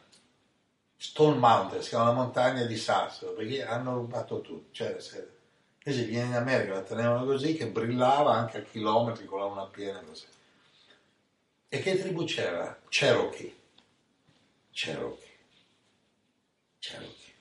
[0.98, 4.73] Stone Mountain, si chiama la montagna di sasso, perché hanno rubato tutto.
[4.73, 5.28] Cioè, se,
[5.85, 9.66] invece viene in America, la tenevano così, che brillava anche a chilometri con la luna
[9.66, 10.24] piena così.
[11.68, 12.81] E che tribù c'era?
[12.89, 13.55] Cherokee.
[14.70, 15.35] Cherokee.
[16.78, 17.35] Cherokee.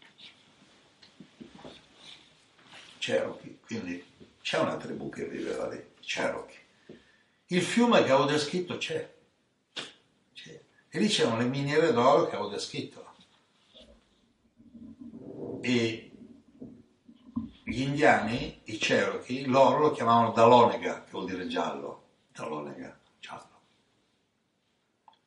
[2.98, 3.58] Cherokee.
[3.66, 4.06] Quindi
[4.42, 6.64] c'è una tribù che viveva lì, Cherokee.
[7.48, 9.14] Il fiume che avevo descritto c'è.
[10.34, 10.62] c'è.
[10.90, 13.05] E lì c'erano le miniere d'oro che avevo descritto
[15.66, 16.12] e
[17.64, 22.04] gli indiani, i Cherokee, loro lo chiamavano Dalonega, che vuol dire giallo.
[22.32, 23.62] Dalonega, giallo.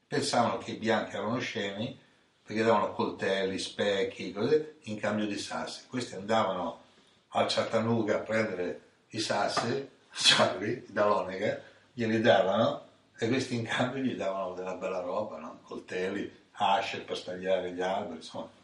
[0.07, 1.99] Pensavano che i bianchi erano scemi
[2.41, 5.89] perché davano coltelli, specchi, cose, in cambio di sassi.
[5.89, 6.83] Questi andavano
[7.31, 11.61] al Chattanooga a prendere i sassi, gialli, Dalonega,
[11.93, 12.87] glieli davano
[13.19, 15.59] e questi in cambio gli davano della bella roba, no?
[15.65, 18.58] coltelli, asce per stagliare gli alberi, insomma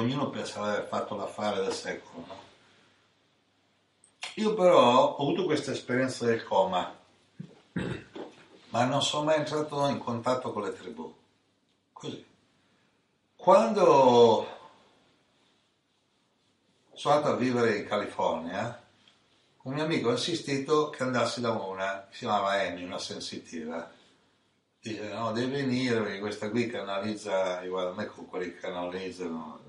[0.00, 2.24] ognuno pensava di aver fatto l'affare del secolo.
[2.26, 2.38] No?
[4.36, 6.96] Io però ho avuto questa esperienza del coma,
[8.70, 11.14] ma non sono mai entrato in contatto con le tribù.
[11.92, 12.26] Così.
[13.36, 14.58] Quando
[16.92, 18.82] sono andato a vivere in California,
[19.62, 23.90] un mio amico ha insistito che andassi da una, si chiamava Annie, una sensitiva,
[24.80, 29.60] dice no devi venire perché questa qui canalizza guarda a me con quelli che canalizzano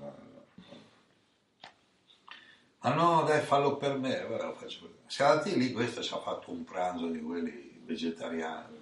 [2.82, 6.50] ma no dai fallo per me allora faccio siamo andati lì questo ci ha fatto
[6.50, 8.80] un pranzo di quelli vegetariano.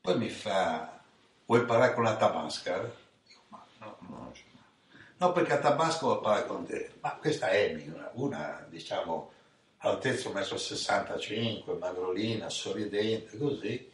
[0.00, 1.00] Poi mi fa,
[1.46, 2.92] vuoi parlare con la Tabasca?
[3.26, 4.32] Dico, ma no, no,
[5.16, 6.92] no, perché a Tabasco vuoi parlare con te.
[7.00, 9.32] Ma questa è una, una diciamo,
[9.78, 13.92] altezza 1,65 m, magrolina, sorridente, così.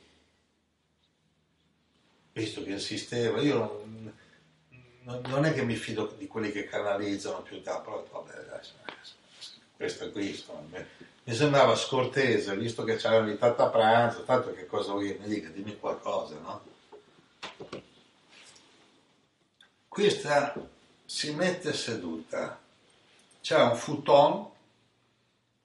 [2.32, 3.99] Visto che insisteva, io non,
[5.02, 8.72] non è che mi fido di quelli che canalizzano più da, però vabbè, adesso,
[9.76, 10.84] questo qui, insomma,
[11.24, 15.48] mi sembrava scortese, visto che c'era invitato a pranzo, tanto che cosa vuoi mi dica,
[15.48, 16.68] dimmi qualcosa, no?
[19.88, 20.54] Questa
[21.04, 22.60] si mette seduta,
[23.40, 24.48] c'è un futon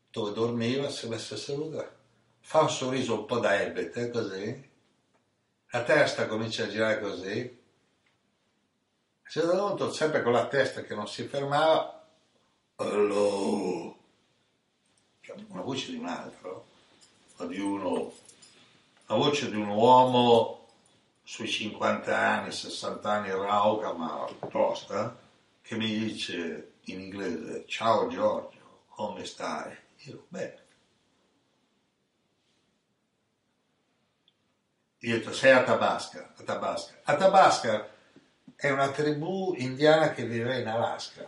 [0.09, 1.93] dove dormiva, si mette seduta,
[2.39, 4.69] fa un sorriso un po' da ebete, così,
[5.69, 7.63] la testa comincia a girare così,
[9.75, 12.07] punto, sempre con la testa che non si fermava,
[12.77, 13.93] allora,
[15.47, 16.65] una voce di un altro,
[17.47, 18.13] di uno,
[19.07, 20.67] la voce di un uomo
[21.23, 25.17] sui 50 anni, 60 anni, rauca ma tosta,
[25.61, 29.75] che mi dice in inglese, ciao Giorgio, come stai?
[30.03, 30.63] Io, bene.
[34.99, 37.01] Io ho detto, sei a Tabasca, a Tabasca.
[37.03, 37.94] A Tabasca
[38.55, 41.27] è una tribù indiana che vive in Alaska,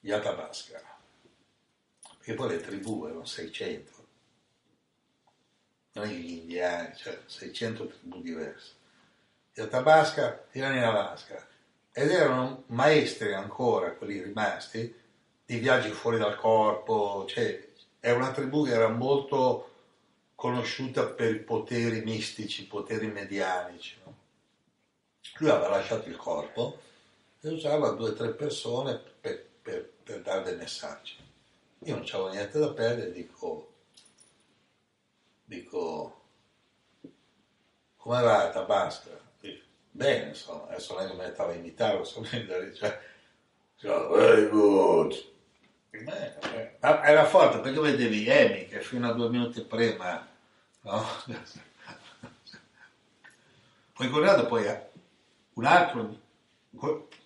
[0.00, 0.88] gli Athabasca
[2.28, 3.92] che poi le tribù erano 600,
[5.92, 8.72] non gli indiani, cioè 600 tribù diverse.
[9.54, 11.48] E Tabasca erano in Alaska
[11.90, 14.94] ed erano maestri ancora, quelli rimasti,
[15.46, 17.66] di viaggi fuori dal corpo, cioè
[17.98, 19.76] è una tribù che era molto
[20.34, 23.96] conosciuta per i poteri mistici, poteri medianici.
[24.04, 24.16] No?
[25.38, 26.80] Lui aveva lasciato il corpo
[27.40, 31.16] e usava due o tre persone per, per, per dare dei messaggi.
[31.84, 33.72] Io non avevo niente da perdere, dico,
[35.44, 36.20] dico,
[37.96, 39.26] come va Tabasca?
[39.90, 43.00] Bene, insomma, adesso che mi metteva a imitare, so cioè,
[43.76, 45.12] cioè, very good.
[45.90, 50.24] Beh, era forte perché vedevi Amy che fino a due minuti prima,
[50.82, 51.04] no?
[53.94, 54.66] Ho incontrato poi
[55.58, 56.16] un altro,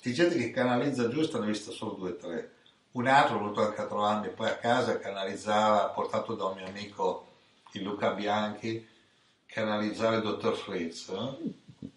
[0.00, 2.52] di gente che canalizza giusto, ne ho visto solo due o tre
[2.92, 7.26] un altro, voluto anche a trovarmi poi a casa, canalizzava, portato da un mio amico,
[7.72, 8.86] il Luca Bianchi,
[9.46, 11.90] canalizzare il dottor Fritz eh?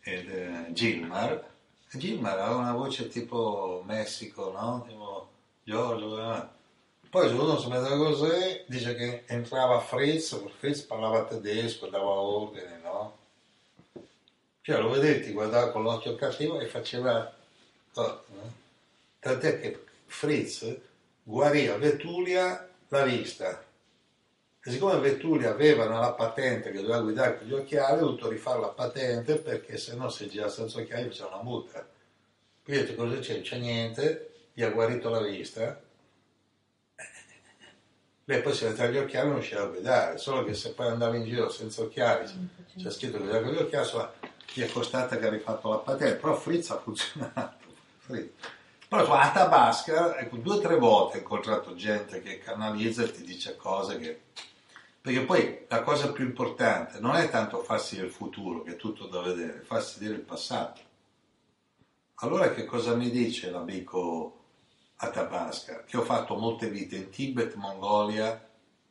[0.00, 1.48] ed eh, Gilmar.
[1.92, 4.84] Gilmar aveva una voce tipo Messico, no?
[4.86, 5.28] Tipo
[5.62, 6.58] Giorgio, eh?
[7.08, 13.19] Poi uno si mette così, dice che entrava Fritz, Fritz parlava tedesco, dava ordine, no?
[14.62, 17.34] Cioè lo vedevi, guardava con l'occhio cattivo e faceva...
[17.94, 18.52] Oh, no?
[19.18, 20.76] Tant'è che Fritz
[21.22, 23.64] guarì a Vetulia la vista.
[24.62, 28.60] E siccome Vetulia aveva la patente che doveva guidare con gli occhiali, ha dovuto rifare
[28.60, 31.86] la patente perché se no se gira senza occhiali c'è una multa.
[32.62, 33.40] Quindi cosa c'è?
[33.40, 35.80] C'è niente, gli ha guarito la vista.
[38.24, 40.86] Lei poi si metteva gli occhiali e non riusciva a guidare, solo che se poi
[40.86, 42.30] andava in giro senza occhiali,
[42.76, 44.12] c'è scritto che guidava con gli occhiali, insomma,
[44.52, 47.66] gli è costata che ha rifatto la patente, però Fritz ha funzionato.
[47.98, 48.58] Fritz.
[48.88, 53.22] Però a Tabasca, ecco, due o tre volte ho incontrato gente che canalizza e ti
[53.22, 54.22] dice cose che...
[55.00, 59.06] Perché poi la cosa più importante non è tanto farsi del futuro, che è tutto
[59.06, 60.80] da vedere, farsi vedere il passato.
[62.16, 64.44] Allora che cosa mi dice l'amico
[64.96, 65.84] a Tabasca?
[65.84, 68.44] Che ho fatto molte vite in Tibet, Mongolia,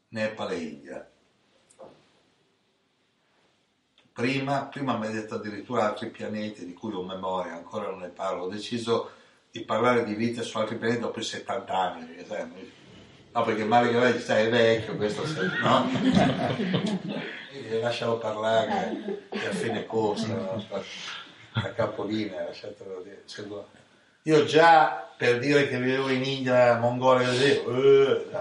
[0.07, 1.11] Nepal e India.
[4.19, 8.09] Prima, prima mi ha detto addirittura altri pianeti di cui ho memoria, ancora non ne
[8.09, 9.11] parlo, ho deciso
[9.49, 12.71] di parlare di vita su altri pianeti dopo i 70 anni, perché, sai,
[13.31, 15.89] no, perché Mario Gavelli stai è vecchio, questo sei, no?
[17.79, 20.35] lascialo parlare che a fine corsa,
[21.53, 23.23] a capolinea, lasciatelo dire.
[24.23, 28.37] Io già per dire che vivevo in India, Mongolia, così, uh,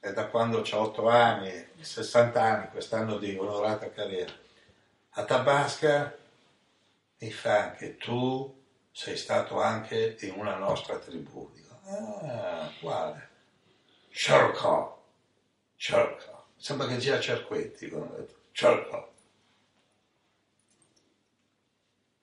[0.00, 4.32] è da quando ho 8 anni, 60 anni, quest'anno di onorata carriera.
[5.10, 6.16] A Tabasca
[7.18, 8.58] mi fa anche tu
[8.92, 11.50] sei stato anche in una nostra tribù.
[11.52, 13.28] Dico, ah, quale?
[14.10, 15.04] Cerco,
[15.76, 16.46] cerco.
[16.56, 19.12] Sembra che sia Cerquetti, come ho detto, cerco.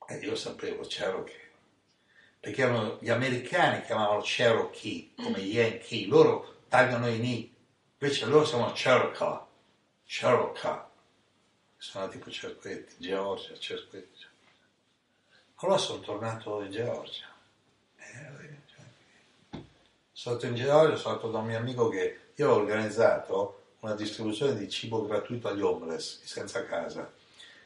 [0.09, 1.51] E io sapevo Cherokee,
[2.39, 7.55] perché erano, gli americani chiamavano Cherokee, come Yankee, loro tagliano i ni,
[7.97, 9.46] invece loro sono Cherokee,
[10.07, 10.85] Cherokee.
[11.77, 14.25] Sono tipo Cerquetti, Georgia, Cerquetti.
[15.57, 17.25] Allora sono tornato in Georgia.
[17.97, 19.59] Eh,
[20.11, 24.55] sono in Georgia, sono andato da un mio amico che io ho organizzato una distribuzione
[24.55, 27.11] di cibo gratuito agli homeless, senza casa.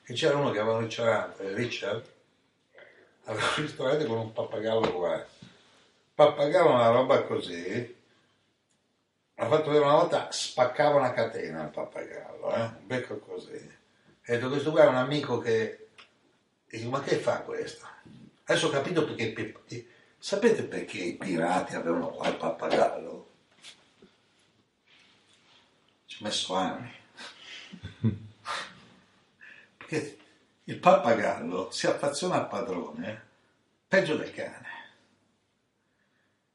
[0.04, 2.04] E c'era uno che aveva un ristorante, Richard,
[3.26, 5.26] aveva un ristorante con un pappagallo qua.
[6.16, 8.01] Pappagallo una roba così,
[9.36, 12.62] ha fatto vedere una volta, spaccava una catena il pappagallo, eh?
[12.62, 13.54] un becco così.
[13.54, 15.88] E detto, questo qua è un amico che...
[16.68, 17.88] E dico, ma che fa questo?
[18.44, 19.60] Adesso ho capito perché...
[20.18, 23.30] Sapete perché i pirati avevano qua il pappagallo?
[26.06, 26.94] Ci ho messo anni.
[29.78, 30.18] perché
[30.66, 33.30] il pappagallo si affeziona al padrone
[33.88, 34.70] peggio del cane.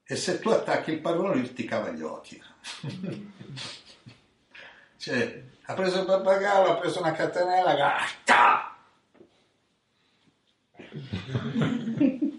[0.04, 2.40] E se tu attacchi il padrone lui ti cava gli occhi.
[4.98, 8.76] cioè, ha preso il pappagallo, ha preso una catenella, gatta!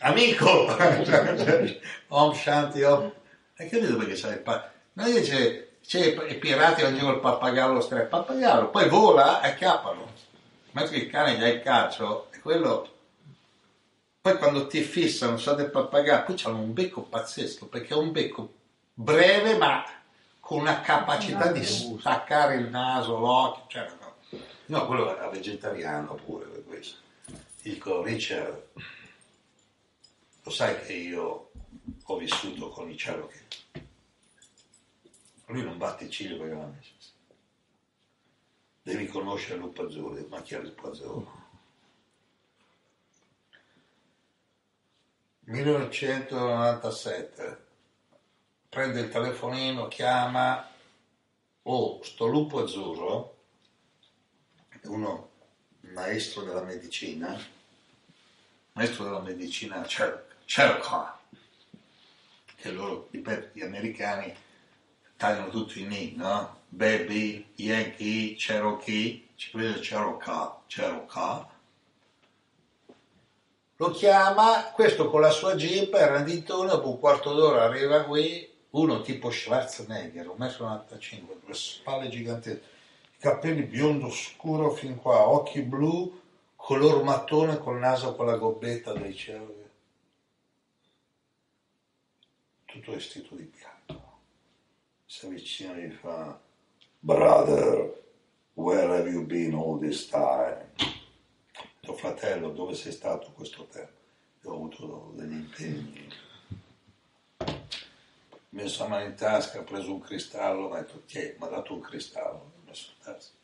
[0.00, 0.76] Amico!
[2.08, 3.12] Om Shanti Om.
[3.56, 4.72] Hai capito perché c'è il pappagallo?
[4.94, 9.48] Noi dice, c'è i pirati ogni giorno il pappagallo stra il pappagallo, poi vola e
[9.48, 10.06] acchiappano.
[10.72, 12.97] Mentre il cane gli ha il calcio, e quello
[14.28, 18.12] poi quando ti fissano, so del pappagallo, poi hanno un becco pazzesco, perché è un
[18.12, 18.54] becco
[18.92, 19.84] breve ma
[20.40, 24.40] con una capacità di staccare il naso, l'occhio, cioè, no.
[24.66, 26.98] no, quello era vegetariano pure per questo.
[27.62, 28.66] Dico, Richard,
[30.42, 31.50] lo sai che io
[32.02, 33.46] ho vissuto con i Cherokee?
[35.46, 36.92] Lui non batte il ciglio perché non ha messo.
[38.82, 41.46] Devi conoscere il lupo azzurro, ma chi è il lupo azzurro?
[45.48, 47.66] 1997
[48.68, 50.70] prende il telefonino, chiama,
[51.62, 53.36] oh, sto lupo azzurro,
[54.82, 55.30] uno
[55.80, 57.34] maestro della medicina,
[58.72, 61.12] maestro della medicina Cherokee,
[62.54, 64.36] che loro, ripeto, gli americani
[65.16, 66.60] tagliano tutto in I, no?
[66.68, 71.46] Baby, Yankee, Cherokee, ci prende Cherokee, Cherokee,
[73.80, 78.02] lo chiama, questo con la sua jeep, era di intorno, dopo un quarto d'ora arriva
[78.04, 82.62] qui, uno tipo Schwarzenegger, 1,95 m, le spalle gigantesche,
[83.20, 86.20] capelli biondo scuro fin qua, occhi blu,
[86.56, 89.66] color mattone col naso con la gobbetta dei cieli.
[92.64, 94.18] Tutto vestito di bianco.
[95.06, 96.36] Si avvicina e gli fa,
[96.98, 97.94] brother,
[98.54, 100.47] where have you been all this time?
[101.98, 103.96] Fratello dove sei stato questo tempo?
[104.42, 106.08] Io ho avuto degli impegni.
[108.50, 111.46] Mi messo la mano in tasca, ho preso un cristallo, mi ha detto, ti mi
[111.46, 113.36] ha dato un cristallo, l'ho messo in tasca.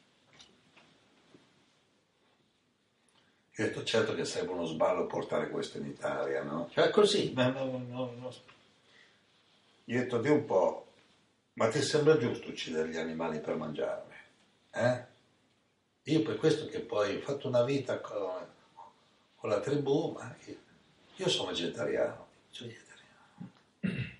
[3.56, 6.68] Io ho detto, certo che sarebbe uno sballo portare questo in Italia, no?
[6.72, 8.35] Cioè così, ma no, no, no.
[9.85, 10.86] Io ho detto, di un po',
[11.55, 14.14] ma ti sembra giusto uccidere gli animali per mangiarli?
[14.72, 15.12] Eh?
[16.06, 18.47] Io per questo che poi ho fatto una vita con,
[19.36, 20.56] con la tribù, ma io,
[21.16, 24.12] io sono vegetariano, sono vegetariano.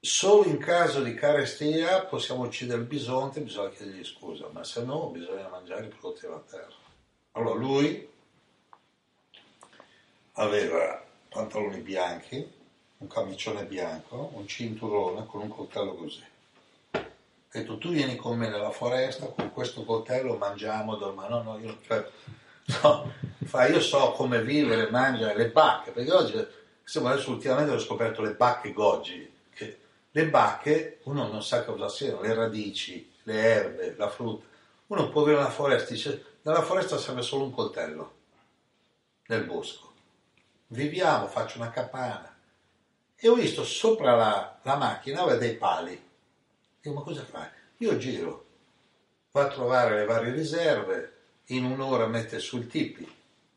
[0.00, 5.08] Solo in caso di carestia possiamo uccidere il bisonte, bisogna chiedergli scusa, ma se no
[5.08, 6.74] bisogna mangiare i prodotti della terra.
[7.32, 8.06] Allora lui
[10.32, 12.52] aveva pantaloni bianchi,
[12.98, 16.29] un camicione bianco, un cinturone con un coltello così
[17.52, 21.58] ha detto tu vieni con me nella foresta con questo coltello mangiamo domani no no
[21.58, 22.08] io cioè,
[22.82, 23.12] no,
[23.44, 26.46] fa, io so come vivere mangiare le bacche perché oggi
[26.80, 29.78] insomma adesso ultimamente ho scoperto le bacche goji che
[30.12, 34.46] le bacche uno non sa cosa siano le radici le erbe la frutta.
[34.88, 38.14] Uno può avere una foresta dice nella foresta serve solo un coltello
[39.26, 39.92] nel bosco.
[40.68, 42.32] Viviamo faccio una capanna
[43.16, 46.08] e ho visto sopra la, la macchina dei pali
[46.80, 47.46] Dico, ma cosa fai?
[47.78, 48.46] Io giro,
[49.32, 51.16] va a trovare le varie riserve,
[51.46, 53.06] in un'ora mette sul tipi.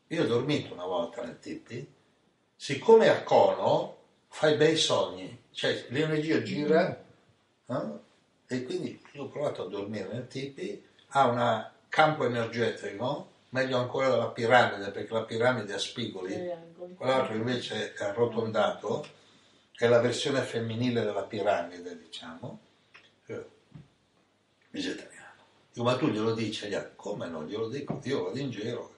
[0.08, 1.90] Io ho dormito una volta nel tipi,
[2.54, 3.96] siccome a cono
[4.28, 7.02] fai bei sogni, cioè l'energia gira
[7.66, 7.74] eh?
[8.46, 14.10] e quindi io ho provato a dormire nel tipi, ha un campo energetico, meglio ancora
[14.10, 16.50] della piramide, perché la piramide ha spigoli,
[16.94, 19.06] quell'altro invece è arrotondato,
[19.72, 22.63] è la versione femminile della piramide, diciamo
[24.74, 25.12] vegetariano.
[25.72, 26.92] Dico, ma tu glielo dici agli altri?
[26.96, 27.44] Come no?
[27.44, 28.92] Glielo dico, io vado in giro.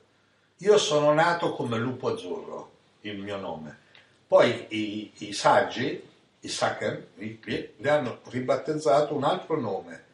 [0.59, 2.73] Io sono nato come lupo azzurro,
[3.03, 3.85] il mio nome.
[4.27, 6.03] Poi i, i saggi,
[6.41, 10.05] i Saken, gli hanno ribattezzato un altro nome,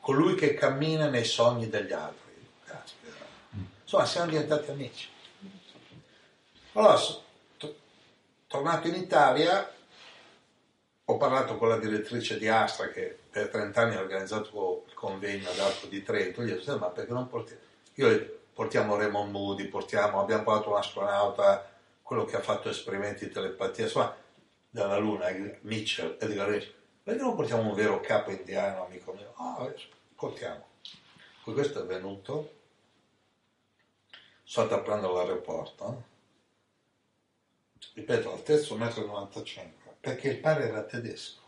[0.00, 2.26] colui che cammina nei sogni degli altri.
[3.82, 5.08] Insomma, siamo diventati amici.
[6.72, 6.98] Allora,
[8.46, 9.68] tornato in Italia,
[11.10, 15.48] ho parlato con la direttrice di Astra che per 30 anni ha organizzato il convegno
[15.48, 17.62] ad Arco di Trento, gli ho detto, ma perché non portiamo...
[17.94, 21.70] Io portiamo Raymond Moody, portiamo, abbiamo portato un astronauta,
[22.02, 24.14] quello che ha fatto esperimenti di telepatia, insomma,
[24.68, 25.30] dalla Luna,
[25.62, 29.32] Mitchell, e dico, perché non portiamo un vero capo indiano, amico mio?
[29.36, 29.72] Ah,
[30.14, 30.66] portiamo.
[31.42, 32.56] Poi questo è venuto,
[34.42, 36.04] sono andato a prendere l'aeroporto,
[37.94, 39.77] ripeto, altezza 1,95 m,
[40.08, 41.42] perché il padre era tedesco.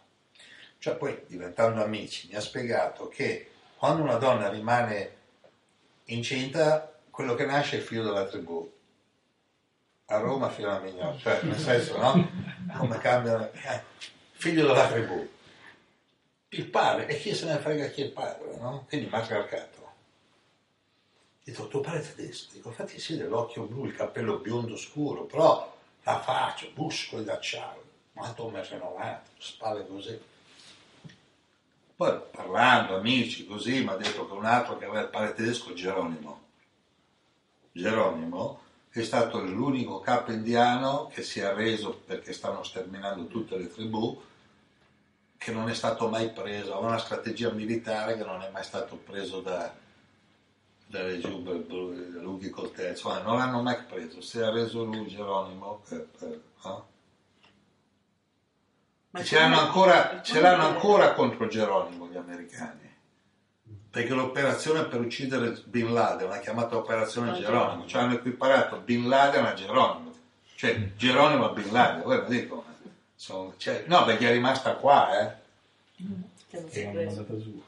[0.79, 5.17] Cioè poi, diventando amici, mi ha spiegato che quando una donna rimane
[6.05, 8.71] incinta, quello che nasce è il figlio della tribù.
[10.07, 12.31] A Roma fino a Mignone, cioè nel senso, no?
[12.77, 13.51] Come cambiano...
[13.53, 13.83] Eh,
[14.33, 15.27] figlio della tribù.
[16.49, 18.85] Il padre, e chi se ne frega chi è il padre, no?
[18.89, 19.79] Quindi matriarcato.
[21.45, 22.53] Dico, tuo padre è tedesco.
[22.53, 27.80] Dico, infatti sì, dell'occhio blu, il capello biondo scuro, però la faccia, muscoli d'acciaio,
[28.21, 30.21] quanto un metro e 90, spalle così.
[31.97, 35.73] Poi parlando, amici, così, mi ha detto che un altro che aveva il padre tedesco,
[35.73, 36.49] Geronimo.
[37.73, 38.61] Geronimo
[38.91, 44.21] è stato l'unico capo indiano che si è arreso perché stanno sterminando tutte le tribù,
[45.39, 48.97] che non è stato mai preso, aveva una strategia militare che non è mai stato
[48.97, 49.73] preso da,
[50.87, 51.65] dalle giubbe
[52.21, 56.99] lunghi coltelli, insomma non l'hanno mai preso, si è arreso lui Geronimo per, per, no?
[59.23, 62.89] Ce l'hanno, ancora, ce l'hanno ancora contro Geronimo gli americani.
[63.91, 69.45] Perché l'operazione per uccidere Bin Laden l'ha chiamata operazione Geronimo, cioè hanno equiparato Bin Laden
[69.45, 70.13] a Geronimo,
[70.55, 72.65] cioè Geronimo a Bin Laden, voi lo dico,
[73.17, 75.35] sono, cioè, no perché è rimasta qua, eh.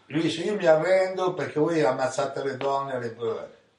[0.06, 3.16] lui dice io mi arrendo perché voi ammazzate le donne, le...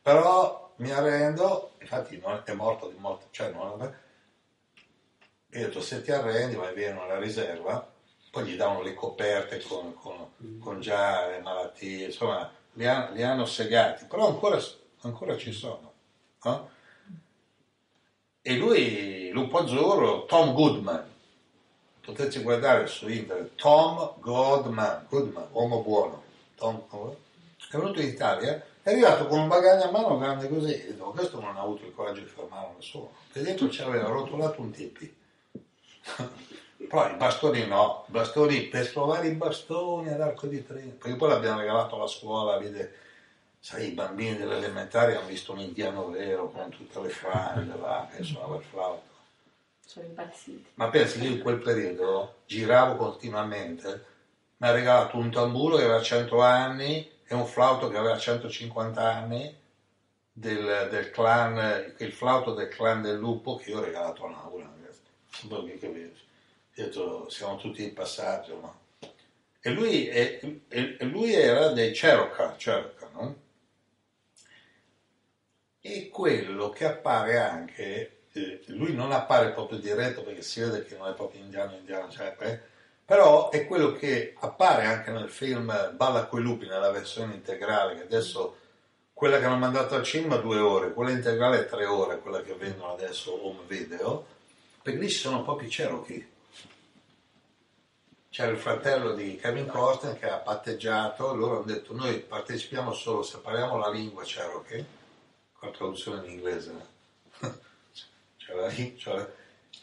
[0.01, 3.91] però mi arrendo, infatti non è morto di morte, cioè non è...
[5.55, 7.91] E ho detto se ti arrendi vai via nella riserva
[8.33, 13.21] poi gli davano le coperte con, con, con già le malattie, insomma, li, ha, li
[13.21, 14.59] hanno segati, però ancora,
[15.01, 15.93] ancora ci sono.
[16.41, 16.69] No?
[18.41, 21.07] E lui, Lupo Azzurro, Tom Goodman,
[22.01, 26.23] potete guardare su internet, Tom Goodman, Goodman uomo buono,
[26.55, 30.93] Tom, è venuto in Italia, è arrivato con un bagaglio a mano grande così, e
[30.93, 34.59] dico, questo non ha avuto il coraggio di fermare nessuno, e dentro ci aveva rotolato
[34.59, 35.21] un tipi.
[36.87, 41.29] Poi i bastoni no, bastoni per trovare i bastoni ad arco di Trento, perché poi
[41.29, 42.93] l'abbiamo regalato alla scuola, vede,
[43.59, 48.07] sai, i bambini delle elementari hanno visto un indiano vero con tutte le frange là,
[48.13, 49.11] che suonava il flauto.
[49.85, 50.65] Sono impazziti.
[50.75, 54.05] Ma pensi che io in quel periodo giravo continuamente,
[54.57, 59.01] mi ha regalato un tamburo che aveva 100 anni e un flauto che aveva 150
[59.01, 59.55] anni
[60.31, 64.72] del, del clan, il flauto del clan del lupo che io ho regalato a Naura.
[65.39, 65.47] Che
[65.89, 66.13] vedo
[66.73, 68.81] detto siamo tutti in passaggio, no?
[69.61, 73.35] E lui, è, e lui era dei Cherokee, Cherokee, no?
[75.79, 80.97] E quello che appare anche, eh, lui non appare proprio diretto perché si vede che
[80.97, 82.59] non è proprio indiano, indiano, cioè, eh,
[83.05, 88.03] però è quello che appare anche nel film Balla coi lupi nella versione integrale, che
[88.03, 88.57] adesso
[89.13, 92.93] quella che hanno mandato al cinema due ore, quella integrale tre ore, quella che vendono
[92.93, 94.25] adesso home video,
[94.83, 96.31] perché lì ci sono proprio i Cherokee
[98.33, 103.21] c'era il fratello di Kevin Costner che ha patteggiato, loro hanno detto noi partecipiamo solo
[103.21, 104.85] se parliamo la lingua Cherokee,
[105.53, 106.73] con la traduzione in inglese,
[108.37, 109.31] c'era, c'era,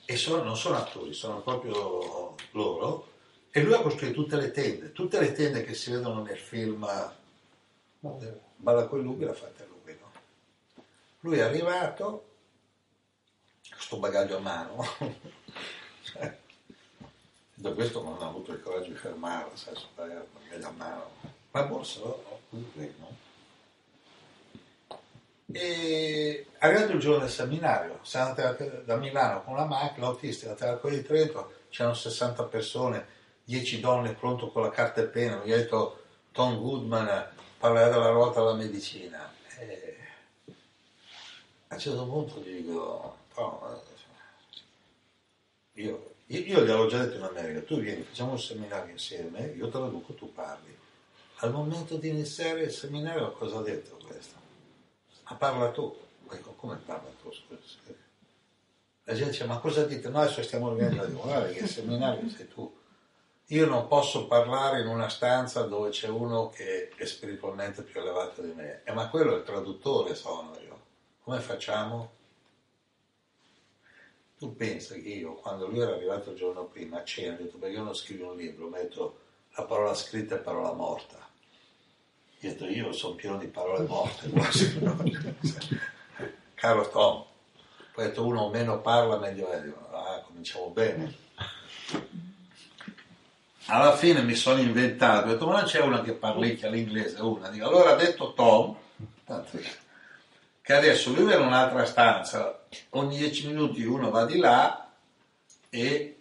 [0.05, 3.07] e sono, non sono attori, sono proprio loro,
[3.53, 6.85] e lui ha costruito tutte le tende, tutte le tende che si vedono nel film
[8.01, 9.97] Balla con lui l'ha fatta lui.
[10.01, 10.11] No?
[11.21, 12.30] Lui è arrivato,
[13.81, 14.87] questo bagaglio a mano,
[17.55, 20.27] da questo non ha avuto il coraggio di fermarla, sai, sparare
[20.59, 21.09] la mano.
[21.53, 22.41] La borsa no?
[22.51, 23.17] no?
[25.53, 30.91] E arrivato il giorno del seminario, siamo andati da Milano con la macchina, l'autistica, all'Arco
[30.91, 33.07] di Trento, c'erano 60 persone,
[33.45, 36.03] 10 donne pronto con la carta e penna, mi ha detto
[36.33, 39.33] Tom Goodman parlerà della ruota alla medicina.
[39.59, 39.97] E
[41.69, 43.20] a un certo punto gli dico,
[45.75, 49.69] io io, io gliel'ho già detto in America, tu vieni, facciamo un seminario insieme, io
[49.69, 50.77] traduco, tu parli.
[51.43, 54.37] Al momento di iniziare il seminario cosa ha detto questo?
[55.25, 55.93] Ma parla tu.
[56.31, 57.31] Ecco, come parla tu?
[59.05, 60.09] La gente dice, ma cosa dite?
[60.09, 62.79] Noi adesso stiamo organizzando, guarda che il seminario sei tu.
[63.47, 68.41] Io non posso parlare in una stanza dove c'è uno che è spiritualmente più elevato
[68.43, 68.83] di me.
[68.85, 70.81] Eh, ma quello è il traduttore, sono io.
[71.25, 72.19] Come facciamo?
[74.41, 77.59] Tu pensa che io, quando lui era arrivato il giorno prima a cena, ho detto
[77.59, 79.19] perché io non scrivo un libro, metto
[79.55, 81.17] la parola scritta e parola morta.
[81.19, 81.29] Ho
[82.39, 84.81] detto io sono pieno di parole morte quasi.
[86.55, 87.23] Caro Tom,
[87.93, 89.63] poi ho detto uno meno parla meglio è.
[89.91, 91.15] Ah, cominciamo bene.
[93.67, 97.51] Alla fine mi sono inventato, ho detto ma non c'è una che parlicchia l'inglese, una.
[97.51, 98.75] Dico, allora ha detto Tom,
[99.23, 99.59] tanto
[100.63, 102.60] che adesso lui è in un'altra stanza,
[102.91, 104.93] ogni dieci minuti uno va di là
[105.69, 106.21] e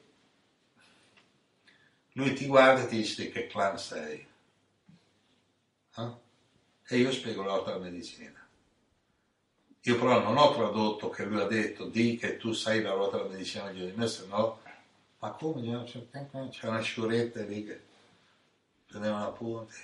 [2.13, 4.27] lui ti guarda e ti dice di che clan sei.
[5.95, 6.11] Eh?
[6.87, 8.37] E io spiego l'orto della medicina.
[9.83, 13.17] Io però non ho tradotto che lui ha detto di che tu sai la ruota
[13.17, 14.59] della medicina di me, se no,
[15.19, 15.83] ma come?
[15.83, 17.81] C'è una sciuretta lì che
[18.87, 19.75] prendevano appunti.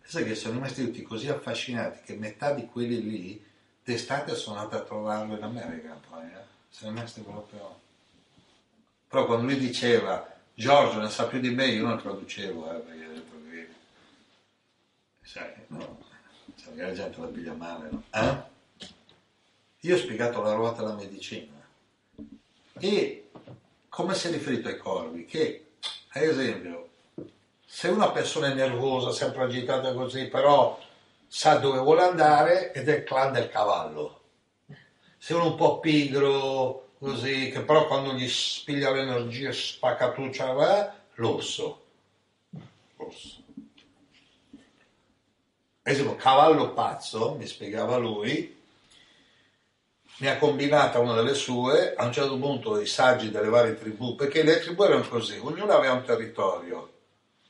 [0.00, 3.46] Pensa che sono rimasti tutti così affascinati che metà di quelli lì
[3.92, 6.44] d'estate sono andati a trovarlo in America poi, eh?
[6.68, 7.80] sono rimasti proprio...
[9.08, 13.06] Però quando lui diceva Giorgio ne sa più di me, io non traducevo, eh, perché
[13.06, 13.68] ho detto che...
[15.22, 15.98] Sai, no,
[16.56, 18.02] cioè, la gente la piglia male, no?
[18.12, 18.86] Eh?
[19.80, 21.54] Io ho spiegato la ruota della medicina
[22.78, 23.30] e
[23.88, 25.24] come si è riferito ai corvi?
[25.24, 25.70] Che,
[26.08, 26.90] ad esempio,
[27.64, 30.78] se una persona è nervosa, sempre agitata così, però
[31.28, 34.20] sa dove vuole andare ed è il clan del cavallo.
[35.18, 41.84] Se uno un po' pigro, così, che però quando gli spiglia l'energia spaccatuccia, va, l'orso.
[42.96, 43.36] L'orso.
[45.82, 48.56] Per esempio, cavallo pazzo, mi spiegava lui,
[50.18, 54.14] ne ha combinata una delle sue, a un certo punto i saggi delle varie tribù,
[54.14, 56.97] perché le tribù erano così, ognuno aveva un territorio,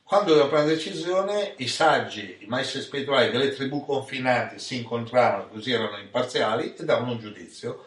[0.09, 5.71] quando doveva prendere decisione, i saggi, i maestri spirituali delle tribù confinanti si incontravano, così
[5.71, 7.85] erano imparziali, e davano un giudizio.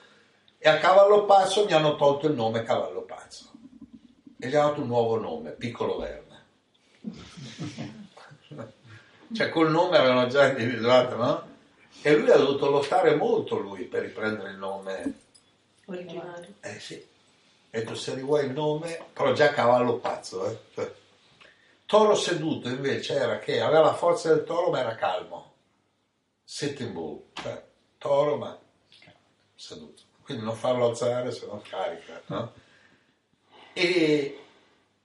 [0.56, 3.50] E a Cavallo Pazzo mi hanno tolto il nome Cavallo Pazzo.
[4.38, 6.44] E gli hanno dato un nuovo nome, Piccolo Verne.
[9.34, 11.48] cioè col nome avevano già individuato, no?
[12.02, 15.14] E lui ha dovuto lottare molto lui per riprendere il nome
[15.86, 16.54] originale.
[16.60, 16.94] Eh sì.
[16.94, 21.00] E detto se rivuoi il nome, però già Cavallo Pazzo, eh.
[21.92, 25.52] Toro seduto invece era che aveva la forza del toro ma era calmo.
[26.42, 27.62] Sitting bull, cioè
[27.98, 28.58] toro ma
[29.54, 30.00] seduto.
[30.22, 32.22] Quindi non farlo alzare se no carica.
[32.28, 32.54] No?
[33.74, 34.40] E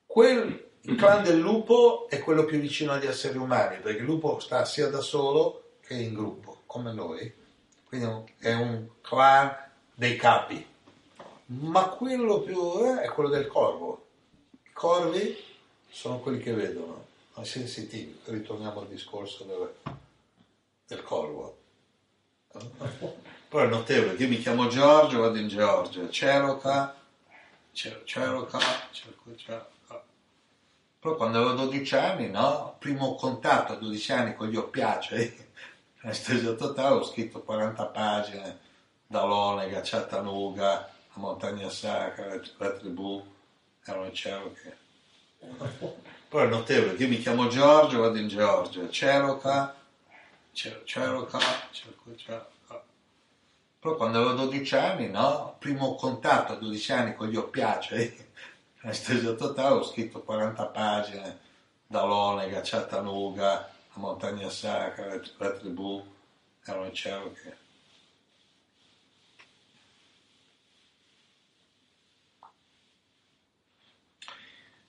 [0.06, 4.64] quel, clan del lupo è quello più vicino agli esseri umani, perché il lupo sta
[4.64, 7.36] sia da solo che in gruppo, come noi.
[7.84, 9.54] Quindi è un clan
[9.94, 10.66] dei capi.
[11.48, 14.06] Ma quello più eh, è quello del corvo.
[14.64, 15.56] I corvi
[15.90, 18.20] sono quelli che vedono, ma sensitivi.
[18.26, 19.96] Ritorniamo al discorso del,
[20.88, 21.58] del corvo.
[23.50, 26.96] Poi è notevole io mi chiamo Giorgio, vado in Georgia, Ceroca,
[27.72, 28.60] Ceroca,
[28.92, 29.70] Ceroca.
[31.00, 32.76] Però quando avevo 12 anni, no?
[32.80, 35.48] Primo contatto a 12 anni con gli oppiacei,
[36.02, 38.60] anestesia totale, ho scritto 40 pagine
[39.06, 43.24] da Lonega, Chattanooga, a Montagna Sacra, la tribù,
[43.86, 44.78] erano i Cherokee.
[45.40, 49.76] Poi è notevole io mi chiamo Giorgio, vado in Georgia, Ceroca,
[50.52, 51.40] Ceroca,
[51.72, 52.50] Ceroca.
[53.80, 55.56] Però quando avevo 12 anni, no?
[55.60, 58.28] Primo contatto a 12 anni con gli oppiacei,
[58.82, 61.40] anestesia totale, ho scritto 40 pagine
[61.86, 66.04] da Lonega, Chattanooga, a Montagna Sacra, la tribù,
[66.66, 67.66] erano i Cherokee.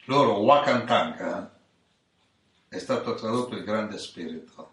[0.08, 1.54] Loro Wakantanka
[2.66, 4.72] è stato tradotto il grande spirito,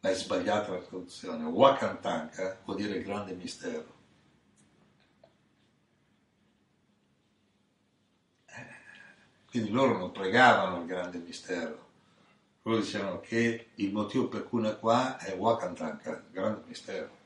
[0.00, 1.44] ma è sbagliata la traduzione.
[1.44, 3.94] Wakantanka vuol dire il grande mistero.
[8.46, 8.66] Eh,
[9.48, 11.86] quindi loro non pregavano il grande mistero,
[12.62, 17.16] loro dicevano che il motivo per cui è qua è Wakantanka, il grande mistero.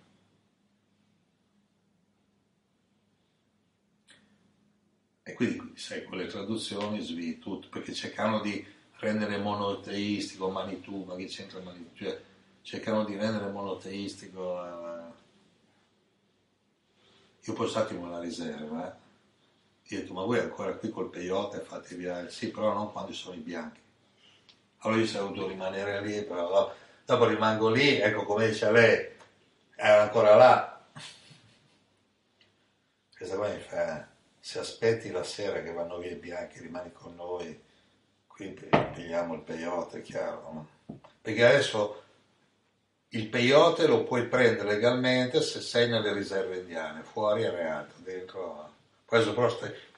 [5.24, 8.65] E quindi, sai, con le traduzioni svii tutto, perché cercano di
[8.99, 11.94] rendere monoteistico Manitou, ma che c'entra Manitou?
[11.94, 12.23] Cioè,
[12.62, 14.65] cercano di rendere monoteistico...
[14.65, 15.20] Eh,
[17.44, 19.01] io poi stato in una riserva, eh.
[19.89, 22.28] Io ho detto, ma voi ancora qui col peyote fate via?
[22.28, 23.81] Sì, però non quando sono i bianchi.
[24.78, 26.74] Allora io sono dovuto rimanere lì, però
[27.05, 29.09] dopo rimango lì, ecco come dice lei,
[29.77, 30.85] era ancora là.
[33.16, 34.11] Questa qua mi fa
[34.44, 37.62] se aspetti la sera che vanno via i bianchi, rimani con noi,
[38.27, 38.48] qui
[38.93, 40.69] pigliamo il peyote, è chiaro, no?
[41.23, 42.02] Perché adesso
[43.10, 48.73] il peyote lo puoi prendere legalmente se sei nelle riserve indiane, fuori è reato, dentro
[49.05, 49.48] Questo però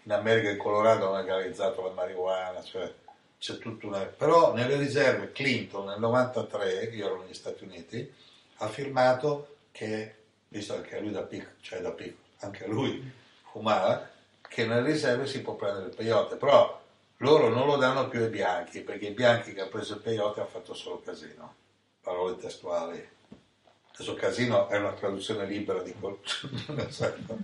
[0.03, 2.93] in America e Colorado hanno legalizzato la marijuana, cioè
[3.39, 4.01] c'è tutto una...
[4.01, 8.13] Però nelle riserve Clinton nel 93, io ero negli Stati Uniti,
[8.57, 10.17] ha firmato che,
[10.49, 13.11] visto che lui da piccolo, cioè da piccolo, anche lui
[13.51, 14.13] fumava,
[14.55, 16.81] che nelle riserve si può prendere il peyote, però
[17.19, 20.39] loro non lo danno più ai bianchi, perché i bianchi che hanno preso il peyote
[20.39, 21.55] hanno fatto solo casino,
[22.01, 23.09] parole testuali.
[23.93, 26.17] Adesso casino è una traduzione libera di quel...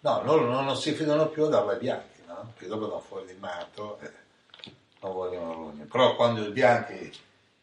[0.00, 2.52] no, loro non, si fidano più a darlo ai bianchi, no?
[2.54, 4.10] Perché dopo danno fuori di matto e
[5.00, 5.84] non vogliono rogne.
[5.84, 7.12] Però quando i bianchi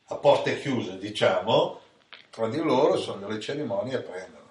[0.06, 1.82] a porte chiuse, diciamo,
[2.30, 4.43] tra di loro sono delle cerimonie e prendono.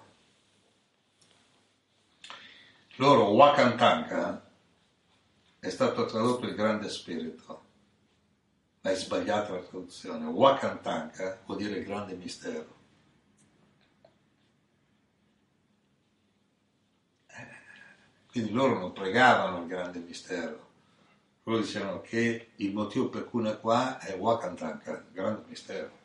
[2.97, 4.51] Loro, Wakantanka,
[5.57, 7.63] è stato tradotto il grande spirito,
[8.81, 10.25] ma è sbagliata la traduzione.
[10.25, 12.75] Wakantanka vuol dire il grande mistero.
[17.25, 17.47] Eh,
[18.29, 20.69] quindi loro non pregavano il grande mistero,
[21.43, 26.02] loro dicevano che il motivo per cui è qua è Wakantanka, il grande mistero.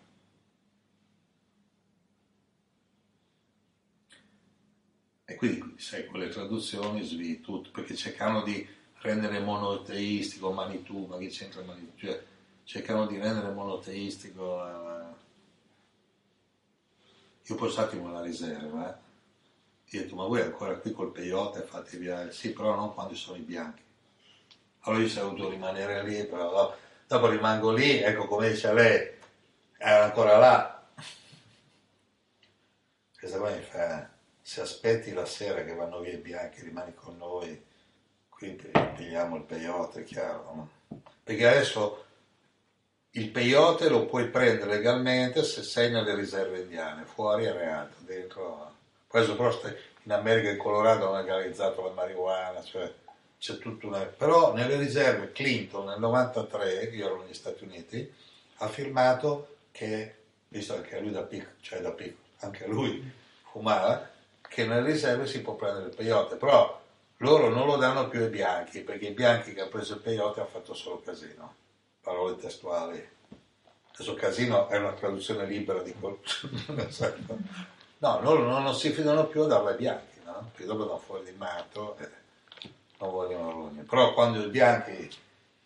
[5.31, 8.67] E quindi, sai, quelle traduzioni svii tutto, perché cercano di
[9.01, 11.99] rendere monoteistico Manitou, ma che c'entra Manitou?
[11.99, 12.25] Cioè,
[12.65, 14.67] cercano di rendere monoteistico...
[14.67, 15.17] Eh.
[17.43, 19.01] Io poi attimo la riserva, eh.
[19.91, 22.31] Io ho detto, ma voi ancora qui col peyote fate via?
[22.31, 23.83] Sì, però non quando sono i bianchi.
[24.81, 26.77] Allora io sono dovuto rimanere lì, però dopo,
[27.07, 29.11] dopo rimango lì, ecco come dice lei,
[29.77, 30.89] era ancora là.
[33.19, 34.17] Questa qua mi fa
[34.49, 37.63] se aspetti la sera che vanno via i bianchi, rimani con noi,
[38.31, 38.59] qui
[38.97, 40.71] pigliamo il peyote, chiaro, no?
[41.23, 42.05] Perché adesso
[43.11, 48.73] il peyote lo puoi prendere legalmente se sei nelle riserve indiane, fuori è reato, dentro...
[49.07, 52.91] Poi soprattutto in America e in Colorado hanno legalizzato la marijuana, cioè
[53.39, 54.01] c'è tutto una...
[54.01, 58.11] Però nelle riserve Clinton nel 93, io ero negli Stati Uniti,
[58.57, 60.15] ha firmato che,
[60.49, 63.13] visto che lui da piccolo, cioè da piccolo, anche lui
[63.43, 64.17] fumava,
[64.49, 66.81] che nelle riserve si può prendere il peyote, però
[67.19, 70.41] loro non lo danno più ai bianchi, perché i bianchi che hanno preso il peyote
[70.41, 71.55] hanno fatto solo casino,
[72.01, 73.17] parole testuali.
[73.93, 76.17] Adesso casino è una traduzione libera di quel...
[77.99, 80.51] no, loro non, si fidano più a darlo ai bianchi, no?
[80.53, 82.09] Perché dopo danno fuori di matto e
[82.99, 83.83] non vogliono rogne.
[83.83, 85.11] Però quando i bianchi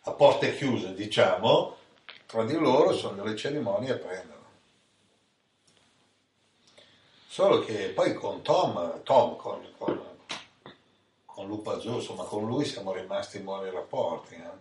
[0.05, 1.77] a porte chiuse, diciamo,
[2.25, 4.42] tra di loro sono delle cerimonie e prendono.
[7.33, 9.99] Solo che poi con Tom, Tom con, con,
[11.25, 14.35] con Lupo Azzurro, insomma con lui siamo rimasti in buoni rapporti.
[14.35, 14.51] Eh?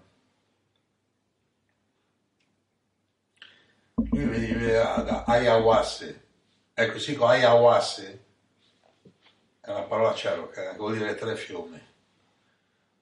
[3.93, 6.15] Lui veniva da Ayahuasca,
[6.73, 11.79] ecco sì, con Ayahuasca è una parola ceroca, che vuol dire tre fiumi.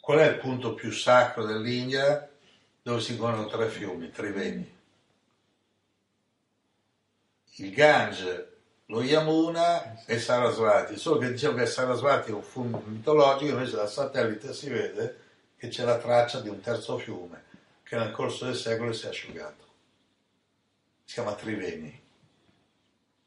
[0.00, 2.28] Qual è il punto più sacro dell'India
[2.82, 4.78] dove si incontrano tre fiumi, Triveni?
[7.58, 8.49] Il Gange
[8.90, 13.88] lo Yamuna e Sarasvati, solo che dicevo che Sarasvati è un fiume mitologico, invece dal
[13.88, 15.18] satellite si vede
[15.56, 17.44] che c'è la traccia di un terzo fiume
[17.84, 19.64] che nel corso del secolo si è asciugato.
[21.04, 21.98] Si chiama Triveni.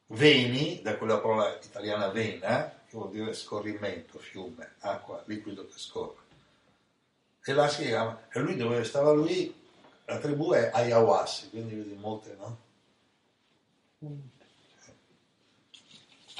[0.08, 6.22] Veni, da quella parola italiana vena, che vuol dire scorrimento, fiume, acqua, liquido che scorre.
[7.42, 9.54] E là si chiama, e lui dove stava lui,
[10.06, 12.58] la tribù è Ayawasi, quindi vedi molte, no?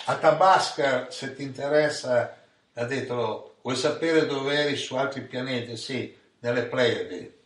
[0.06, 2.38] A Tabasca, se ti interessa,
[2.74, 5.78] ha detto, vuoi sapere dove eri su altri pianeti?
[5.78, 7.42] Sì, nelle Pleiadi.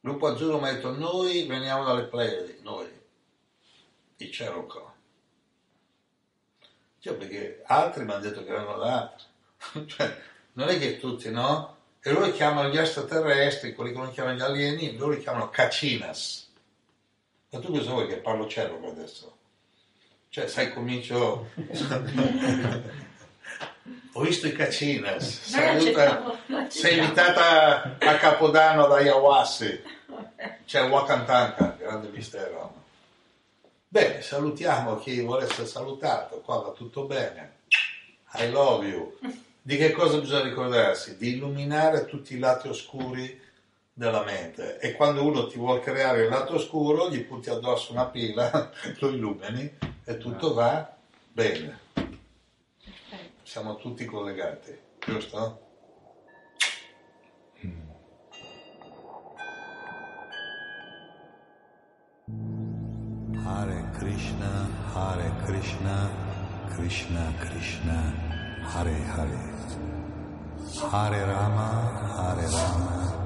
[0.00, 2.88] Lupo Azzurro mi ha detto, noi veniamo dalle Pleiadi, noi,
[4.18, 4.94] i Cherokee.
[7.00, 9.16] Cioè, perché altri mi hanno detto che erano da
[9.86, 10.16] cioè,
[10.52, 11.74] non è che tutti, no?
[12.00, 16.45] E loro chiamano gli extraterrestri, quelli che non chiamano gli alieni, loro li chiamano Cacinas
[17.50, 19.36] ma tu cosa vuoi che parlo cervo adesso?
[20.28, 21.50] Cioè, sai, comincio...
[24.12, 26.38] Ho visto i Cacinas, saluta...
[26.68, 29.82] sei invitata a Capodanno da Yawassi,
[30.64, 32.84] c'è Wakantanka, grande mistero.
[33.86, 37.58] Bene, salutiamo chi vuole essere salutato, qua va tutto bene.
[38.34, 39.18] I love you.
[39.60, 41.16] Di che cosa bisogna ricordarsi?
[41.18, 43.38] Di illuminare tutti i lati oscuri
[43.96, 44.78] della mente.
[44.78, 48.70] E quando uno ti vuole creare il lato oscuro gli punti addosso una pila,
[49.00, 50.94] lo illumini e tutto va
[51.32, 51.80] bene.
[53.42, 55.62] Siamo tutti collegati, giusto?
[63.44, 66.10] Hare Krishna, Hare Krishna,
[66.74, 68.12] Krishna Krishna
[68.62, 69.54] Hare Hare.
[70.90, 73.25] Hare Rama Hare Rama